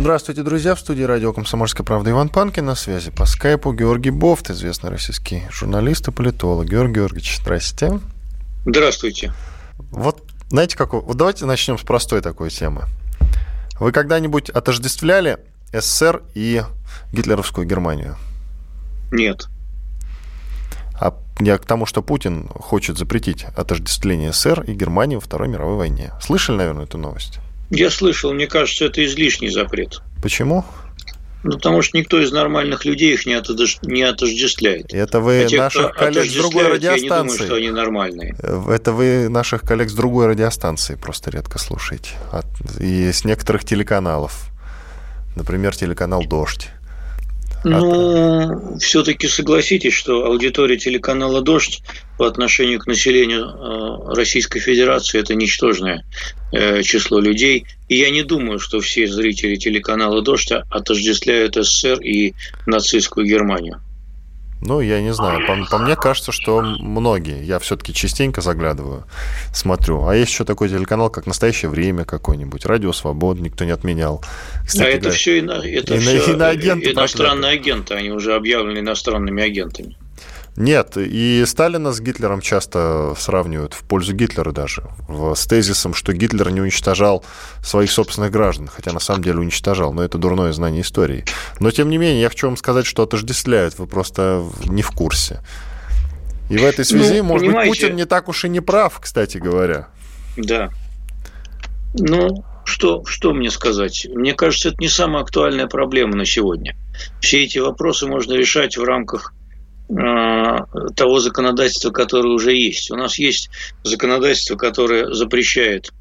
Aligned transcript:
Здравствуйте, 0.00 0.44
друзья. 0.44 0.76
В 0.76 0.78
студии 0.78 1.02
радио 1.02 1.32
«Комсомольская 1.32 1.84
правда» 1.84 2.10
Иван 2.10 2.28
Панкин. 2.28 2.64
На 2.64 2.76
связи 2.76 3.10
по 3.10 3.26
скайпу 3.26 3.72
Георгий 3.72 4.10
Бофт, 4.10 4.48
известный 4.48 4.90
российский 4.90 5.42
журналист 5.50 6.06
и 6.06 6.12
политолог. 6.12 6.68
Георгий 6.68 6.94
Георгиевич, 6.94 7.40
здрасте. 7.40 7.98
Здравствуйте. 8.64 9.32
Вот 9.90 10.22
знаете, 10.50 10.76
как... 10.76 10.92
Вот 10.92 11.16
давайте 11.16 11.46
начнем 11.46 11.78
с 11.78 11.82
простой 11.82 12.20
такой 12.20 12.50
темы. 12.50 12.84
Вы 13.80 13.90
когда-нибудь 13.90 14.50
отождествляли 14.50 15.38
СССР 15.72 16.22
и 16.32 16.62
гитлеровскую 17.12 17.66
Германию? 17.66 18.16
Нет. 19.10 19.48
А 20.94 21.12
я 21.40 21.58
к 21.58 21.66
тому, 21.66 21.86
что 21.86 22.02
Путин 22.02 22.48
хочет 22.54 22.98
запретить 22.98 23.42
отождествление 23.56 24.32
СССР 24.32 24.62
и 24.62 24.74
Германии 24.74 25.16
во 25.16 25.20
Второй 25.20 25.48
мировой 25.48 25.76
войне. 25.76 26.12
Слышали, 26.20 26.56
наверное, 26.56 26.84
эту 26.84 26.98
новость? 26.98 27.40
Я 27.70 27.90
слышал, 27.90 28.32
мне 28.32 28.46
кажется, 28.46 28.86
это 28.86 29.04
излишний 29.04 29.50
запрет. 29.50 30.00
Почему? 30.22 30.64
Ну, 31.44 31.52
потому 31.52 31.82
что 31.82 31.96
никто 31.96 32.20
из 32.20 32.32
нормальных 32.32 32.84
людей 32.84 33.14
их 33.14 33.24
не, 33.24 33.34
отожд... 33.34 33.82
не 33.82 34.02
отождествляет. 34.02 34.92
Это 34.92 35.20
вы 35.20 35.44
а 35.44 35.46
те, 35.46 35.58
наших 35.58 35.92
коллег 35.92 36.26
с 36.26 36.34
другой 36.34 36.66
радиостанции. 36.66 37.06
Я 37.06 37.06
не 37.06 37.08
думаю, 37.08 37.46
что 37.46 37.54
они 37.54 37.70
нормальные. 37.70 38.36
Это 38.68 38.92
вы 38.92 39.28
наших 39.28 39.62
коллег 39.62 39.88
с 39.88 39.94
другой 39.94 40.26
радиостанции 40.26 40.96
просто 40.96 41.30
редко 41.30 41.58
слушаете. 41.58 42.10
И 42.80 43.12
с 43.12 43.24
некоторых 43.24 43.64
телеканалов. 43.64 44.50
Например, 45.36 45.76
телеканал 45.76 46.24
«Дождь». 46.24 46.70
Ну, 47.68 48.78
все-таки 48.78 49.28
согласитесь, 49.28 49.92
что 49.92 50.24
аудитория 50.24 50.76
телеканала 50.76 51.42
«Дождь» 51.42 51.82
по 52.16 52.26
отношению 52.26 52.78
к 52.78 52.86
населению 52.86 53.46
э, 53.46 54.14
Российской 54.14 54.60
Федерации 54.60 55.20
это 55.20 55.34
ничтожное 55.34 56.04
э, 56.52 56.82
число 56.82 57.20
людей. 57.20 57.66
И 57.88 57.96
я 57.96 58.10
не 58.10 58.22
думаю, 58.22 58.58
что 58.58 58.80
все 58.80 59.06
зрители 59.06 59.56
телеканала 59.56 60.22
«Дождь» 60.22 60.52
отождествляют 60.52 61.56
СССР 61.56 62.00
и 62.00 62.34
нацистскую 62.66 63.26
Германию. 63.26 63.80
Ну, 64.60 64.80
я 64.80 65.00
не 65.00 65.12
знаю. 65.12 65.46
По, 65.46 65.56
по 65.70 65.78
мне 65.78 65.94
кажется, 65.94 66.32
что 66.32 66.60
многие. 66.62 67.44
Я 67.44 67.58
все-таки 67.58 67.94
частенько 67.94 68.40
заглядываю, 68.40 69.04
смотрю. 69.54 70.06
А 70.06 70.16
есть 70.16 70.32
еще 70.32 70.44
такой 70.44 70.68
телеканал, 70.68 71.10
как 71.10 71.26
«Настоящее 71.26 71.70
время» 71.70 72.04
какой-нибудь. 72.04 72.66
«Радио 72.66 72.92
Свобода» 72.92 73.40
никто 73.40 73.64
не 73.64 73.70
отменял. 73.70 74.22
Кстати, 74.66 74.86
а 74.86 74.88
это 74.88 75.00
говоря, 75.00 75.16
все, 75.16 75.38
ино, 75.38 75.52
это 75.52 75.94
и, 75.94 75.98
все 75.98 76.32
иноагенты 76.32 76.90
иностранные 76.90 77.52
агенты. 77.52 77.94
Они 77.94 78.10
уже 78.10 78.34
объявлены 78.34 78.78
иностранными 78.78 79.42
агентами. 79.42 79.96
Нет, 80.60 80.96
и 80.96 81.44
Сталина 81.46 81.92
с 81.92 82.00
Гитлером 82.00 82.40
часто 82.40 83.14
сравнивают, 83.16 83.74
в 83.74 83.84
пользу 83.84 84.12
Гитлера 84.12 84.50
даже, 84.50 84.82
с 85.08 85.46
тезисом, 85.46 85.94
что 85.94 86.12
Гитлер 86.12 86.50
не 86.50 86.60
уничтожал 86.60 87.24
своих 87.62 87.92
собственных 87.92 88.32
граждан, 88.32 88.66
хотя 88.66 88.92
на 88.92 88.98
самом 88.98 89.22
деле 89.22 89.38
уничтожал, 89.38 89.92
но 89.92 90.02
это 90.02 90.18
дурное 90.18 90.50
знание 90.52 90.82
истории. 90.82 91.24
Но, 91.60 91.70
тем 91.70 91.88
не 91.90 91.96
менее, 91.96 92.22
я 92.22 92.28
хочу 92.28 92.48
вам 92.48 92.56
сказать, 92.56 92.86
что 92.86 93.04
отождествляют, 93.04 93.78
вы 93.78 93.86
просто 93.86 94.44
не 94.64 94.82
в 94.82 94.90
курсе. 94.90 95.42
И 96.50 96.58
в 96.58 96.64
этой 96.64 96.84
связи, 96.84 97.18
ну, 97.18 97.24
может 97.24 97.46
быть, 97.46 97.68
Путин 97.68 97.94
не 97.94 98.04
так 98.04 98.28
уж 98.28 98.44
и 98.44 98.48
не 98.48 98.60
прав, 98.60 98.98
кстати 98.98 99.38
говоря. 99.38 99.86
Да. 100.36 100.70
Ну, 101.94 102.44
что, 102.64 103.04
что 103.04 103.32
мне 103.32 103.50
сказать? 103.52 104.08
Мне 104.12 104.34
кажется, 104.34 104.70
это 104.70 104.78
не 104.80 104.88
самая 104.88 105.22
актуальная 105.22 105.68
проблема 105.68 106.16
на 106.16 106.26
сегодня. 106.26 106.74
Все 107.20 107.44
эти 107.44 107.58
вопросы 107.58 108.08
можно 108.08 108.32
решать 108.32 108.76
в 108.76 108.82
рамках 108.82 109.34
того 109.88 111.18
законодательства, 111.18 111.90
которое 111.90 112.34
уже 112.34 112.54
есть. 112.54 112.90
У 112.90 112.96
нас 112.96 113.18
есть 113.18 113.48
законодательство, 113.84 114.56
которое 114.56 115.14
запрещает 115.14 115.92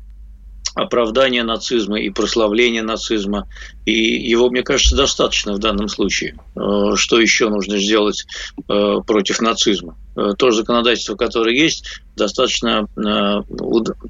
оправдание 0.77 1.43
нацизма 1.43 1.99
и 1.99 2.09
прославление 2.09 2.83
нацизма. 2.83 3.47
И 3.85 3.91
его, 3.93 4.49
мне 4.49 4.61
кажется, 4.61 4.95
достаточно 4.95 5.53
в 5.53 5.59
данном 5.59 5.87
случае. 5.87 6.35
Э, 6.55 6.95
что 6.95 7.19
еще 7.19 7.49
нужно 7.49 7.79
сделать 7.79 8.25
э, 8.69 8.97
против 9.05 9.41
нацизма? 9.41 9.97
То 10.37 10.49
законодательство, 10.49 11.15
которое 11.15 11.55
есть, 11.55 12.01
достаточно 12.15 12.87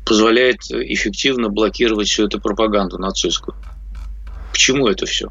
позволяет 0.06 0.62
эффективно 0.72 1.50
блокировать 1.50 2.08
всю 2.08 2.28
эту 2.28 2.40
пропаганду 2.40 2.98
нацистскую. 2.98 3.58
К 4.54 4.58
чему 4.58 4.88
это 4.88 5.06
все? 5.06 5.30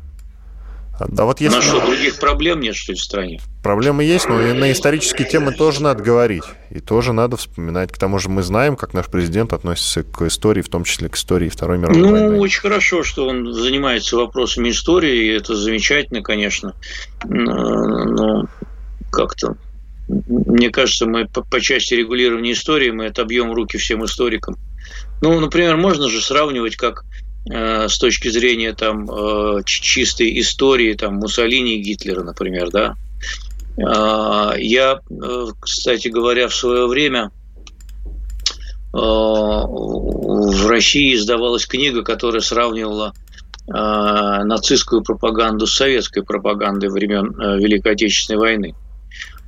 Да 0.98 1.24
вот 1.24 1.40
если... 1.40 1.56
У 1.56 1.58
нас 1.58 1.68
что, 1.68 1.84
других 1.84 2.18
проблем 2.18 2.60
нет, 2.60 2.74
что 2.74 2.92
ли, 2.92 2.98
в 2.98 3.02
стране? 3.02 3.40
Проблемы 3.62 4.04
есть, 4.04 4.28
но 4.28 4.40
и 4.40 4.52
на 4.52 4.72
исторические 4.72 5.28
темы 5.28 5.52
тоже 5.52 5.82
надо 5.82 6.02
говорить. 6.02 6.44
И 6.70 6.80
тоже 6.80 7.12
надо 7.12 7.36
вспоминать. 7.36 7.92
К 7.92 7.98
тому 7.98 8.18
же 8.18 8.28
мы 8.28 8.42
знаем, 8.42 8.76
как 8.76 8.94
наш 8.94 9.06
президент 9.06 9.52
относится 9.52 10.02
к 10.02 10.22
истории, 10.22 10.62
в 10.62 10.68
том 10.68 10.84
числе 10.84 11.08
к 11.08 11.16
истории 11.16 11.48
Второй 11.48 11.78
мировой 11.78 12.00
ну, 12.00 12.10
войны. 12.10 12.30
Ну, 12.30 12.38
очень 12.38 12.60
хорошо, 12.60 13.02
что 13.02 13.26
он 13.26 13.52
занимается 13.52 14.16
вопросами 14.16 14.70
истории, 14.70 15.26
и 15.26 15.36
это 15.36 15.54
замечательно, 15.54 16.22
конечно. 16.22 16.74
Но 17.24 18.46
как-то 19.10 19.56
мне 20.08 20.70
кажется, 20.70 21.06
мы 21.06 21.26
по, 21.26 21.42
по 21.42 21.60
части 21.60 21.94
регулирования 21.94 22.52
истории 22.52 22.90
мы 22.90 23.06
отобьем 23.06 23.52
руки 23.52 23.76
всем 23.76 24.04
историкам. 24.04 24.56
Ну, 25.20 25.40
например, 25.40 25.76
можно 25.76 26.08
же 26.08 26.20
сравнивать, 26.20 26.76
как 26.76 27.04
с 27.48 27.98
точки 27.98 28.28
зрения 28.28 28.72
там 28.74 29.08
э, 29.08 29.62
чистой 29.64 30.40
истории 30.40 30.94
там 30.94 31.14
Муссолини 31.16 31.76
и 31.76 31.82
Гитлера, 31.82 32.22
например, 32.22 32.70
да. 32.70 32.96
А, 33.78 34.54
я, 34.58 35.00
э, 35.08 35.46
кстати 35.60 36.08
говоря, 36.08 36.48
в 36.48 36.54
свое 36.54 36.86
время 36.86 37.30
в 38.92 40.66
России 40.68 41.14
издавалась 41.14 41.66
книга, 41.66 42.02
которая 42.02 42.40
сравнивала 42.40 43.12
нацистскую 43.66 45.02
пропаганду 45.02 45.66
с 45.66 45.74
советской 45.74 46.22
пропагандой 46.22 46.88
времен 46.88 47.34
Великой 47.58 47.92
Отечественной 47.92 48.38
войны. 48.38 48.74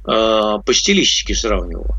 По 0.05 0.63
стилистике 0.71 1.35
сравнивала. 1.35 1.97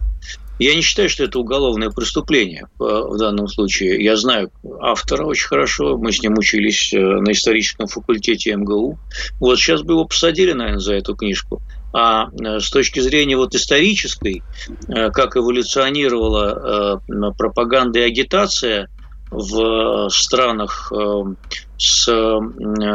Я 0.60 0.76
не 0.76 0.82
считаю, 0.82 1.10
что 1.10 1.24
это 1.24 1.40
уголовное 1.40 1.90
преступление 1.90 2.68
в 2.78 3.18
данном 3.18 3.48
случае. 3.48 4.04
Я 4.04 4.18
знаю 4.18 4.52
автора 4.82 5.26
очень 5.26 5.48
хорошо, 5.48 5.98
мы 5.98 6.12
с 6.12 6.22
ним 6.22 6.38
учились 6.38 6.94
э, 6.94 7.00
на 7.00 7.32
историческом 7.32 7.88
факультете 7.88 8.54
МГУ. 8.56 9.00
Вот 9.40 9.58
сейчас 9.58 9.82
бы 9.84 9.94
его 9.94 10.04
посадили, 10.06 10.52
наверное, 10.52 10.80
за 10.80 10.96
эту 10.96 11.16
книжку. 11.16 11.62
А 11.94 12.28
э, 12.30 12.60
с 12.60 12.70
точки 12.70 13.00
зрения 13.00 13.38
вот 13.38 13.56
исторической, 13.56 14.44
э, 14.90 15.10
как 15.12 15.38
эволюционировала 15.38 17.02
пропаганда 17.38 18.00
и 18.00 18.04
агитация 18.04 18.90
в 19.32 20.10
странах 20.10 20.92
с, 21.78 22.08
ну, 22.10 22.90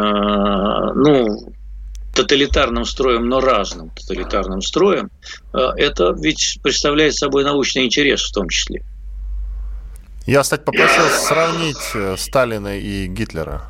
тоталитарным 2.15 2.85
строем, 2.85 3.29
но 3.29 3.41
разным 3.41 3.91
тоталитарным 3.91 4.63
строем, 4.63 5.11
э, 5.53 5.59
это 5.77 6.15
ведь 6.19 6.59
представляет 6.63 7.15
собой 7.15 7.45
научный 7.45 7.85
интерес 7.85 8.23
в 8.23 8.33
том 8.33 8.49
числе. 8.49 8.85
Я, 10.27 10.43
кстати, 10.43 10.63
попросил 10.63 11.05
сравнить 11.09 11.91
э, 11.95 12.17
Сталина 12.17 12.79
и 12.79 13.07
Гитлера. 13.07 13.63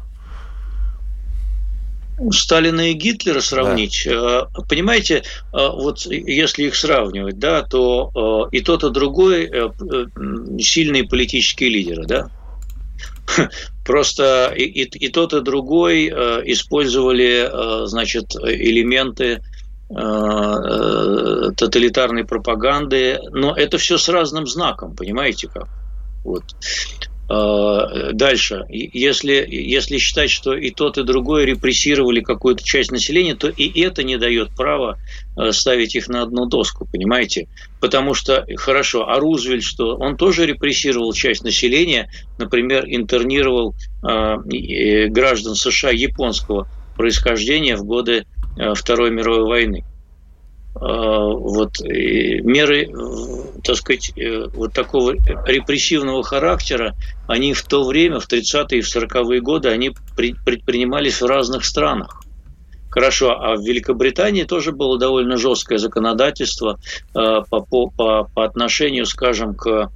Сталина 2.30 2.90
и 2.90 2.92
Гитлера 2.92 3.40
сравнить, 3.40 4.02
да. 4.06 4.48
Э, 4.54 4.62
понимаете, 4.68 5.24
вот 5.52 6.06
если 6.06 6.64
их 6.64 6.76
сравнивать, 6.76 7.38
да, 7.38 7.62
то 7.62 8.48
и 8.52 8.60
тот, 8.60 8.84
и 8.84 8.90
другой 8.90 9.50
сильные 10.60 11.04
политические 11.04 11.70
лидеры, 11.70 12.06
да. 12.06 12.30
Просто 13.84 14.52
и, 14.56 14.64
и, 14.64 14.82
и 14.84 15.08
тот, 15.08 15.34
и 15.34 15.40
другой 15.40 16.06
э, 16.06 16.42
использовали, 16.46 17.48
э, 17.48 17.86
значит, 17.86 18.34
элементы 18.36 19.42
э, 19.90 21.50
тоталитарной 21.56 22.24
пропаганды, 22.24 23.20
но 23.30 23.54
это 23.54 23.78
все 23.78 23.98
с 23.98 24.08
разным 24.08 24.46
знаком, 24.46 24.94
понимаете 24.94 25.48
как? 25.48 25.68
Вот. 26.24 26.44
А, 27.26 28.12
дальше, 28.12 28.66
если, 28.68 29.46
если 29.48 29.96
считать, 29.98 30.30
что 30.30 30.54
и 30.54 30.70
тот, 30.70 30.98
и 30.98 31.04
другой 31.04 31.46
репрессировали 31.46 32.20
какую-то 32.20 32.62
часть 32.62 32.90
населения, 32.90 33.34
то 33.34 33.48
и 33.48 33.80
это 33.80 34.02
не 34.02 34.18
дает 34.18 34.54
права 34.54 34.98
э, 35.36 35.52
ставить 35.52 35.94
их 35.94 36.08
на 36.08 36.22
одну 36.22 36.46
доску, 36.46 36.86
понимаете? 36.90 37.48
Потому 37.80 38.12
что, 38.12 38.44
хорошо, 38.56 39.08
а 39.08 39.18
Рузвельт 39.18 39.62
что? 39.62 39.96
Он 39.96 40.16
тоже 40.16 40.44
репрессировал 40.44 41.14
часть 41.14 41.44
населения, 41.44 42.10
например, 42.38 42.84
интернировал 42.86 43.74
э, 44.02 45.06
граждан 45.08 45.54
США 45.54 45.90
японского 45.90 46.68
происхождения 46.96 47.76
в 47.76 47.84
годы 47.84 48.26
э, 48.58 48.74
Второй 48.74 49.10
мировой 49.10 49.44
войны. 49.44 49.84
Вот 50.74 51.80
меры, 51.80 52.90
так 53.62 53.76
сказать, 53.76 54.12
вот 54.54 54.72
такого 54.72 55.12
репрессивного 55.46 56.22
характера, 56.24 56.94
они 57.28 57.52
в 57.52 57.62
то 57.62 57.84
время, 57.84 58.18
в 58.18 58.28
30-е 58.28 58.78
и 58.78 58.82
в 58.82 58.86
40-е 58.86 59.40
годы, 59.40 59.68
они 59.68 59.94
предпринимались 60.16 61.20
в 61.20 61.26
разных 61.26 61.64
странах. 61.64 62.24
Хорошо, 62.94 63.32
а 63.32 63.56
в 63.56 63.62
Великобритании 63.62 64.44
тоже 64.44 64.70
было 64.70 64.96
довольно 64.96 65.36
жесткое 65.36 65.78
законодательство 65.78 66.78
э, 67.12 67.42
по, 67.50 67.60
по, 67.60 67.90
по 68.32 68.44
отношению, 68.44 69.04
скажем, 69.04 69.56
к 69.56 69.66
э, 69.66 69.88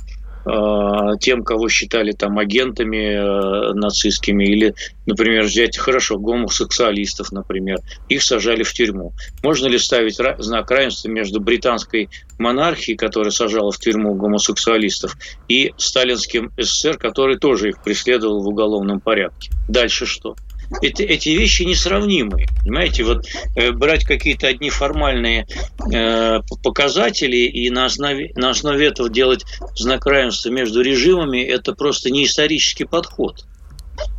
тем, 1.20 1.42
кого 1.42 1.68
считали 1.68 2.12
там 2.12 2.38
агентами 2.38 3.14
э, 3.14 3.72
нацистскими, 3.74 4.44
или, 4.44 4.74
например, 5.06 5.44
взять, 5.44 5.76
хорошо, 5.76 6.18
гомосексуалистов, 6.18 7.32
например, 7.32 7.78
их 8.08 8.22
сажали 8.22 8.62
в 8.62 8.72
тюрьму. 8.72 9.12
Можно 9.42 9.66
ли 9.66 9.78
ставить 9.78 10.18
знак 10.38 10.70
равенства 10.70 11.08
между 11.08 11.40
британской 11.40 12.08
монархией, 12.38 12.96
которая 12.96 13.30
сажала 13.30 13.72
в 13.72 13.78
тюрьму 13.78 14.14
гомосексуалистов, 14.14 15.16
и 15.48 15.72
сталинским 15.76 16.50
СССР, 16.56 16.98
который 16.98 17.38
тоже 17.38 17.70
их 17.70 17.82
преследовал 17.82 18.42
в 18.42 18.48
уголовном 18.48 19.00
порядке? 19.00 19.50
Дальше 19.68 20.06
что? 20.06 20.34
Это, 20.82 21.02
эти 21.02 21.30
вещи 21.30 21.62
несравнимы. 21.62 22.46
Понимаете, 22.62 23.04
вот 23.04 23.26
э, 23.56 23.72
брать 23.72 24.04
какие-то 24.04 24.48
одни 24.48 24.70
формальные 24.70 25.46
э, 25.92 26.40
показатели 26.62 27.36
и 27.36 27.70
на 27.70 27.86
основе, 27.86 28.32
на 28.36 28.50
основе 28.50 28.86
этого 28.86 29.08
делать 29.08 29.44
знак 29.74 30.06
равенства 30.06 30.50
между 30.50 30.82
режимами, 30.82 31.38
это 31.38 31.72
просто 31.72 32.10
не 32.10 32.24
исторический 32.24 32.84
подход. 32.84 33.44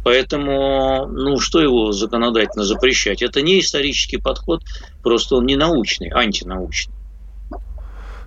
Поэтому, 0.04 1.07
ну, 1.07 1.40
что 1.40 1.62
его 1.62 1.92
законодательно 1.94 2.66
запрещать? 2.66 3.22
Это 3.22 3.42
не 3.42 3.60
исторический 3.60 4.18
подход, 4.18 4.62
просто 5.04 5.36
он 5.36 5.46
не 5.46 5.56
научный, 5.56 6.10
антинаучный. 6.10 6.94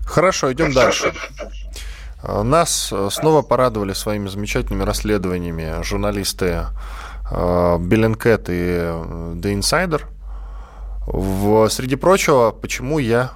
Хорошо, 0.07 0.53
идем 0.53 0.73
дальше. 0.73 1.13
Нас 2.23 2.93
снова 3.11 3.43
порадовали 3.43 3.93
своими 3.93 4.29
замечательными 4.29 4.85
расследованиями 4.85 5.83
журналисты 5.83 6.67
Беллинкет 7.79 8.49
и 8.49 8.53
э, 8.53 9.35
The 9.37 9.59
Insider. 9.59 10.03
В, 11.07 11.69
среди 11.69 11.97
прочего, 11.97 12.51
почему 12.51 12.99
я 12.99 13.33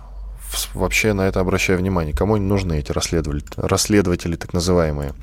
вообще 0.75 1.13
на 1.13 1.23
это 1.23 1.41
обращаю 1.41 1.79
внимание? 1.79 2.15
Кому 2.15 2.35
они 2.35 2.45
нужны, 2.45 2.79
эти 2.79 2.93
расследователи, 2.93 3.45
расследователи 3.57 4.37
так 4.37 4.53
называемые? 4.53 5.15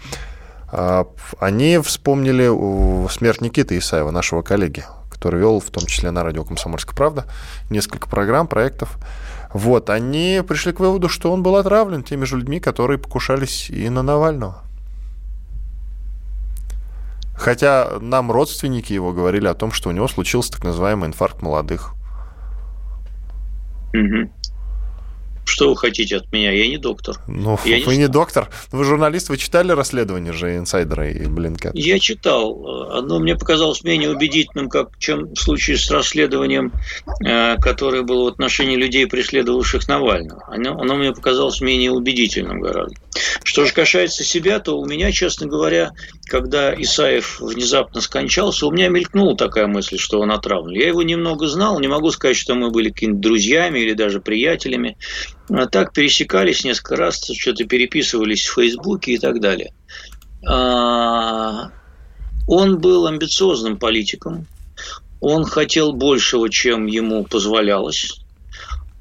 А, 0.72 1.08
они 1.40 1.78
вспомнили 1.80 3.08
смерть 3.10 3.42
Никиты 3.42 3.78
Исаева, 3.78 4.12
нашего 4.12 4.42
коллеги, 4.42 4.84
который 5.12 5.40
вел 5.40 5.60
в 5.60 5.70
том 5.70 5.86
числе 5.86 6.12
на 6.12 6.24
радио 6.24 6.44
«Комсомольская 6.44 6.96
правда» 6.96 7.26
несколько 7.70 8.10
программ, 8.10 8.48
проектов. 8.48 8.98
Вот, 9.54 9.92
они 9.92 10.42
пришли 10.48 10.74
к 10.74 10.80
выводу, 10.80 11.10
что 11.10 11.32
он 11.32 11.44
был 11.44 11.58
отравлен 11.58 12.02
теми 12.02 12.26
же 12.26 12.38
людьми, 12.38 12.60
которые 12.60 12.98
покушались 12.98 13.70
и 13.70 13.88
на 13.90 14.02
Навального. 14.02 14.63
Хотя 17.36 18.00
нам 18.00 18.32
родственники 18.32 18.94
его 18.94 19.12
говорили 19.12 19.48
о 19.48 19.54
том, 19.54 19.72
что 19.72 19.90
у 19.90 19.92
него 19.92 20.08
случился 20.08 20.52
так 20.52 20.64
называемый 20.64 21.10
инфаркт 21.10 21.42
молодых. 21.42 21.94
Угу. 23.94 24.32
Что 25.46 25.70
вы 25.70 25.76
хотите 25.76 26.18
от 26.18 26.32
меня? 26.32 26.52
Я 26.52 26.68
не 26.68 26.78
доктор. 26.78 27.18
Ну, 27.28 27.60
я 27.66 27.86
вы 27.86 27.94
не, 27.94 28.04
не 28.04 28.08
доктор. 28.08 28.50
Вы 28.72 28.86
журналист, 28.86 29.30
вы 29.30 29.38
читали 29.38 29.72
расследование 29.72 30.32
же 30.32 30.56
инсайдера 30.56 31.10
и 31.10 31.28
Блинкет? 31.28 31.76
Я 31.76 32.00
читал. 32.00 32.90
Оно 32.92 33.20
мне 33.20 33.36
показалось 33.36 33.84
менее 33.84 34.12
убедительным, 34.12 34.70
как, 34.70 34.98
чем 35.00 35.34
в 35.34 35.36
случае 35.36 35.78
с 35.78 35.92
расследованием, 35.92 36.72
э, 37.26 37.58
которое 37.58 38.04
было 38.04 38.24
в 38.24 38.34
отношении 38.34 38.78
людей, 38.78 39.06
преследовавших 39.06 39.88
Навального. 39.88 40.44
Оно, 40.48 40.80
оно 40.80 40.96
мне 40.96 41.12
показалось 41.12 41.60
менее 41.60 41.92
убедительным 41.92 42.62
гораздо. 42.62 42.96
Что 43.44 43.66
же 43.66 43.74
касается 43.74 44.24
себя, 44.24 44.60
то 44.60 44.80
у 44.80 44.86
меня, 44.86 45.12
честно 45.12 45.48
говоря, 45.48 45.92
когда 46.26 46.74
Исаев 46.74 47.40
внезапно 47.40 48.02
скончался, 48.02 48.66
у 48.66 48.72
меня 48.72 48.90
мелькнула 48.90 49.36
такая 49.36 49.68
мысль, 49.68 49.98
что 49.98 50.20
он 50.20 50.32
отравлен. 50.32 50.80
Я 50.80 50.88
его 50.88 51.04
немного 51.04 51.48
знал, 51.48 51.80
не 51.80 51.88
могу 51.88 52.12
сказать, 52.12 52.38
что 52.38 52.56
мы 52.56 52.72
были 52.72 52.90
какими-то 52.90 53.20
друзьями 53.20 53.80
или 53.80 53.94
даже 53.94 54.22
приятелями. 54.22 54.98
А 55.50 55.68
так 55.68 55.94
пересекались 55.94 56.64
несколько 56.64 56.96
раз, 56.96 57.30
что-то 57.38 57.66
переписывались 57.66 58.46
в 58.46 58.56
Фейсбуке 58.56 59.14
и 59.14 59.18
так 59.18 59.40
далее. 59.40 59.74
А, 60.48 61.72
он 62.48 62.80
был 62.80 63.08
амбициозным 63.08 63.78
политиком, 63.78 64.48
он 65.22 65.46
хотел 65.46 65.94
большего, 65.94 66.50
чем 66.50 66.86
ему 66.86 67.24
позволялось. 67.24 68.23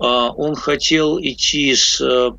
А, 0.04 0.30
он 0.30 0.56
хотел 0.56 1.20
идти 1.20 1.72
с 1.76 2.00
э, 2.00 2.30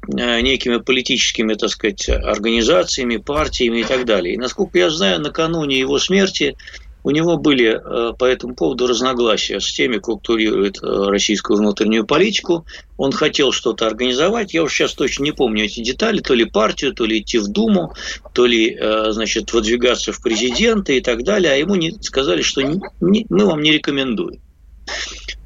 некими 0.41 0.77
политическими, 0.77 1.53
так 1.53 1.69
сказать, 1.69 2.09
организациями, 2.09 3.15
партиями 3.15 3.79
и 3.79 3.83
так 3.85 4.03
далее. 4.05 4.33
И, 4.33 4.37
насколько 4.37 4.77
я 4.77 4.89
знаю, 4.89 5.21
накануне 5.21 5.79
его 5.79 5.97
смерти 5.97 6.57
у 7.05 7.11
него 7.11 7.37
были 7.37 7.79
э, 7.79 8.13
по 8.17 8.25
этому 8.25 8.55
поводу 8.55 8.85
разногласия 8.87 9.61
с 9.61 9.71
теми, 9.71 9.97
кто 9.97 10.17
курирует 10.17 10.83
э, 10.83 10.85
российскую 11.07 11.57
внутреннюю 11.57 12.05
политику. 12.05 12.65
Он 12.97 13.13
хотел 13.13 13.53
что-то 13.53 13.87
организовать. 13.87 14.53
Я 14.53 14.63
уж 14.63 14.73
сейчас 14.73 14.93
точно 14.93 15.23
не 15.23 15.31
помню 15.31 15.63
эти 15.63 15.79
детали. 15.79 16.19
То 16.19 16.33
ли 16.33 16.43
партию, 16.43 16.93
то 16.93 17.05
ли 17.05 17.19
идти 17.19 17.37
в 17.37 17.47
Думу, 17.47 17.93
то 18.33 18.45
ли, 18.45 18.77
э, 18.77 19.11
значит, 19.11 19.53
выдвигаться 19.53 20.11
в 20.11 20.21
президенты 20.21 20.97
и 20.97 21.01
так 21.01 21.23
далее. 21.23 21.53
А 21.53 21.55
ему 21.55 21.75
не, 21.75 21.91
сказали, 22.01 22.41
что 22.41 22.61
не, 22.61 23.25
мы 23.29 23.45
вам 23.45 23.61
не 23.61 23.71
рекомендуем. 23.71 24.41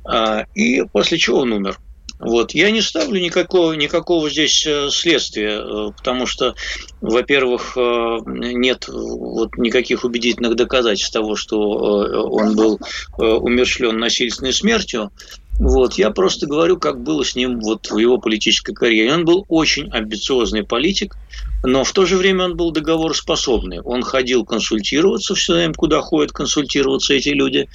А, 0.04 0.46
и 0.56 0.84
после 0.92 1.20
чего 1.20 1.42
он 1.42 1.54
умер. 1.54 1.78
Вот. 2.20 2.54
Я 2.54 2.72
не 2.72 2.82
ставлю 2.82 3.20
никакого, 3.22 3.74
никакого 3.74 4.30
здесь 4.30 4.66
э, 4.66 4.90
следствия, 4.90 5.60
э, 5.60 5.92
потому 5.96 6.26
что, 6.26 6.56
во-первых, 7.00 7.78
э, 7.78 8.18
нет 8.26 8.88
вот 8.88 9.56
никаких 9.58 10.04
убедительных 10.04 10.56
доказательств 10.56 11.14
того, 11.14 11.36
что 11.36 11.60
он 11.60 12.56
был 12.56 12.80
умершлен 13.18 14.00
насильственной 14.00 14.54
смертью. 14.54 15.12
Вот, 15.60 15.96
я 15.96 16.12
просто 16.12 16.46
говорю, 16.46 16.78
как 16.78 17.02
было 17.02 17.26
с 17.26 17.36
ним 17.36 17.60
вот 17.60 17.90
в 17.90 17.98
его 17.98 18.20
политической 18.20 18.74
карьере. 18.74 19.14
Он 19.14 19.26
был 19.26 19.46
очень 19.48 19.90
амбициозный 19.90 20.64
политик, 20.64 21.16
но 21.64 21.84
в 21.84 21.92
то 21.92 22.06
же 22.06 22.18
время 22.18 22.46
он 22.46 22.56
был 22.56 22.72
договороспособный. 22.72 23.82
Он 23.82 24.04
ходил 24.04 24.46
консультироваться 24.46 25.36
все 25.36 25.56
время, 25.56 25.74
куда 25.74 26.02
ходят 26.02 26.32
консультироваться 26.32 27.14
эти 27.14 27.30
люди. 27.30 27.68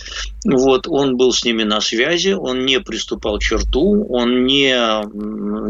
Вот, 0.44 0.86
он 0.86 1.16
был 1.16 1.32
с 1.32 1.44
ними 1.44 1.64
на 1.64 1.80
связи, 1.80 2.30
он 2.30 2.64
не 2.64 2.80
приступал 2.80 3.38
к 3.38 3.42
черту, 3.42 4.06
он 4.08 4.44
не, 4.44 4.74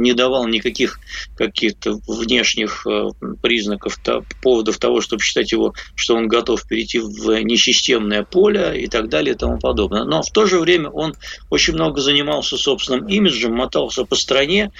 не 0.00 0.12
давал 0.12 0.46
никаких 0.46 1.00
каких-то 1.36 1.98
внешних 2.06 2.86
э, 2.86 3.08
признаков, 3.40 3.98
поводов 4.42 4.78
того, 4.78 5.00
чтобы 5.00 5.22
считать 5.22 5.52
его, 5.52 5.74
что 5.94 6.14
он 6.14 6.28
готов 6.28 6.66
перейти 6.66 6.98
в 6.98 7.42
несистемное 7.42 8.24
поле 8.24 8.80
и 8.80 8.88
так 8.88 9.08
далее 9.08 9.34
и 9.34 9.38
тому 9.38 9.58
подобное. 9.58 10.04
Но 10.04 10.22
в 10.22 10.30
то 10.30 10.46
же 10.46 10.60
время 10.60 10.90
он 10.90 11.14
очень 11.50 11.74
много 11.74 12.00
занимался 12.00 12.56
собственным 12.56 13.08
имиджем, 13.08 13.54
мотался 13.54 14.04
по 14.04 14.14
стране, 14.14 14.70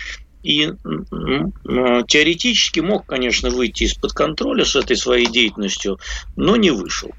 и 0.42 0.72
теоретически 1.66 2.80
мог, 2.80 3.06
конечно, 3.06 3.50
выйти 3.50 3.84
из-под 3.84 4.12
контроля 4.12 4.64
с 4.64 4.76
этой 4.76 4.96
своей 4.96 5.26
деятельностью, 5.26 5.98
но 6.36 6.56
не 6.56 6.70
вышел. 6.70 7.10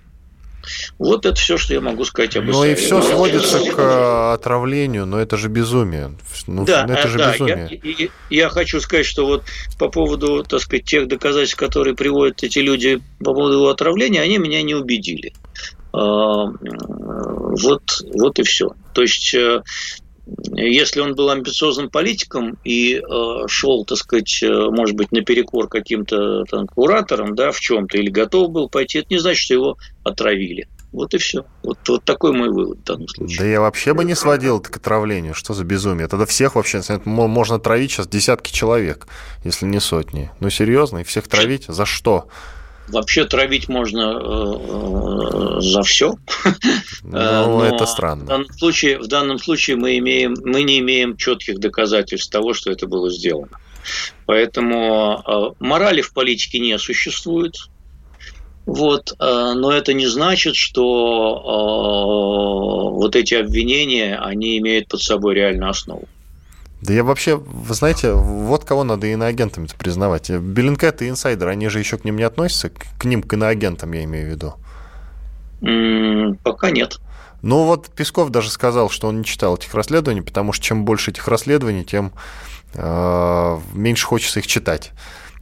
Вот 0.98 1.25
это 1.25 1.36
все, 1.36 1.58
что 1.58 1.74
я 1.74 1.82
могу 1.82 2.06
сказать 2.06 2.38
об 2.38 2.46
Ну 2.46 2.63
и 2.63 2.75
все 2.75 3.01
сводится 3.01 3.60
к 3.60 4.34
отравлению, 4.34 5.06
но 5.06 5.20
это 5.20 5.36
же 5.38 5.50
безумие. 5.50 6.15
Ну, 6.48 6.65
да, 6.65 6.86
это 6.86 7.08
же 7.08 7.18
да, 7.18 7.34
безумие. 7.34 7.82
Я, 7.84 8.08
я 8.30 8.50
хочу 8.50 8.80
сказать, 8.80 9.06
что 9.06 9.25
вот 9.25 9.44
по 9.77 9.89
поводу, 9.89 10.44
так 10.44 10.62
сказать, 10.62 10.86
тех 10.86 11.08
доказательств, 11.08 11.58
которые 11.58 11.96
приводят 11.96 12.44
эти 12.44 12.60
люди 12.60 13.01
по 13.20 13.34
поводу 13.34 13.68
отравления, 13.68 14.22
они 14.22 14.38
меня 14.38 14.62
не 14.62 14.75
убедили. 14.75 15.34
А, 15.92 16.46
вот, 16.46 17.84
вот 18.13 18.39
и 18.39 18.44
все. 18.44 18.70
То 18.94 19.01
есть 19.01 19.34
э, 19.36 19.62
если 20.56 21.01
он 21.01 21.15
был 21.15 21.30
амбициозным 21.30 21.89
политиком 21.89 22.58
и 22.63 22.96
э, 22.96 23.48
шел, 23.48 23.84
так 23.86 23.98
сказать, 23.98 24.42
э, 24.42 24.70
может 24.70 24.96
быть, 24.96 25.12
наперекор 25.12 25.68
каким-то 25.68 26.46
там, 26.46 26.68
кураторам, 26.68 27.36
да, 27.36 27.51
в 27.51 27.60
чем-то, 27.60 27.98
или 27.98 28.10
готов 28.10 28.51
был 28.51 28.70
пойти, 28.70 29.00
это 29.00 29.08
не 29.10 29.20
значит, 29.20 29.42
что 29.42 29.53
его 29.53 29.77
отравили. 30.03 30.68
Вот 30.94 31.13
и 31.15 31.18
все. 31.18 31.44
Вот, 31.63 31.80
вот 31.88 32.03
такой 32.06 32.34
мой 32.34 32.50
вывод 32.50 32.77
в 32.80 32.84
данном 32.84 33.08
случае. 33.08 33.39
Да 33.39 33.46
я 33.46 33.62
вообще 33.62 33.96
бы 33.96 34.06
не 34.06 34.13
сводил 34.13 34.60
это 34.60 34.70
к 34.70 34.77
отравлению. 34.77 35.34
Что 35.34 35.56
за 35.56 35.63
безумие? 35.63 36.08
Тогда 36.08 36.27
всех 36.27 36.53
вообще 36.53 36.82
можно 37.03 37.58
травить 37.58 37.92
сейчас 37.92 38.08
десятки 38.08 38.53
человек, 38.53 39.08
если 39.44 39.65
не 39.65 39.80
сотни. 39.80 40.30
Ну 40.39 40.51
серьезно, 40.51 41.00
и 41.00 41.03
всех 41.03 41.27
травить? 41.27 41.65
За 41.68 41.88
что? 41.88 42.27
Вообще 42.88 43.24
травить 43.25 43.70
можно 43.70 44.20
э, 44.22 44.56
э, 45.58 45.62
за 45.62 45.84
все. 45.84 46.16
Ну, 47.04 47.18
э, 47.18 47.46
Но 47.46 47.66
это 47.66 47.86
странно. 47.86 48.24
В 48.24 48.28
данном, 48.28 48.54
случае, 48.54 49.00
в 49.00 49.08
данном 49.08 49.40
случае 49.40 49.78
мы, 49.78 49.98
имеем, 49.98 50.36
мы 50.44 50.63
не 50.63 50.80
имеем 50.80 51.16
четких 51.18 51.60
доказательств 51.60 52.32
того, 52.32 52.54
что 52.54 52.72
это 52.72 52.88
было 52.88 53.10
сделано. 53.10 53.58
Поэтому 54.25 55.56
морали 55.60 56.02
в 56.02 56.13
политике 56.13 56.60
не 56.60 56.78
существует. 56.78 57.56
Вот, 58.66 59.13
но 59.20 59.74
это 59.74 59.92
не 59.92 60.08
значит, 60.08 60.56
что 60.56 61.42
вот 62.96 63.18
эти 63.18 63.34
обвинения, 63.34 64.18
они 64.18 64.58
имеют 64.60 64.88
под 64.88 65.02
собой 65.02 65.36
реальную 65.36 65.70
основу. 65.70 66.08
Да 66.84 66.92
я 66.92 67.06
вообще, 67.06 67.38
вы 67.38 67.74
знаете, 67.74 68.12
вот 68.12 68.66
кого 68.66 68.84
надо 68.84 69.08
иноагентами 69.08 69.68
признавать. 69.78 70.30
Bellingcat 70.30 71.02
и 71.02 71.08
инсайдер, 71.08 71.48
они 71.48 71.70
же 71.70 71.80
еще 71.80 71.98
к 71.98 72.04
ним 72.04 72.18
не 72.18 72.24
относятся, 72.24 72.72
к 73.00 73.06
ним, 73.06 73.24
к 73.24 73.34
иноагентам 73.34 73.94
я 73.94 74.04
имею 74.04 74.28
в 74.28 74.30
виду. 74.32 74.56
М-м, 75.62 76.36
пока 76.44 76.72
нет. 76.72 77.00
Ну 77.42 77.63
вот 77.63 77.88
Песков 77.88 78.32
даже 78.32 78.50
сказал, 78.50 78.90
что 78.90 79.08
он 79.08 79.20
не 79.20 79.24
читал 79.24 79.56
этих 79.56 79.74
расследований, 79.74 80.20
потому 80.22 80.52
что 80.52 80.66
чем 80.66 80.84
больше 80.84 81.12
этих 81.12 81.25
расследований, 81.30 81.86
тем 81.86 82.12
э, 82.74 83.60
меньше 83.74 84.06
хочется 84.06 84.42
их 84.42 84.48
читать. 84.48 84.92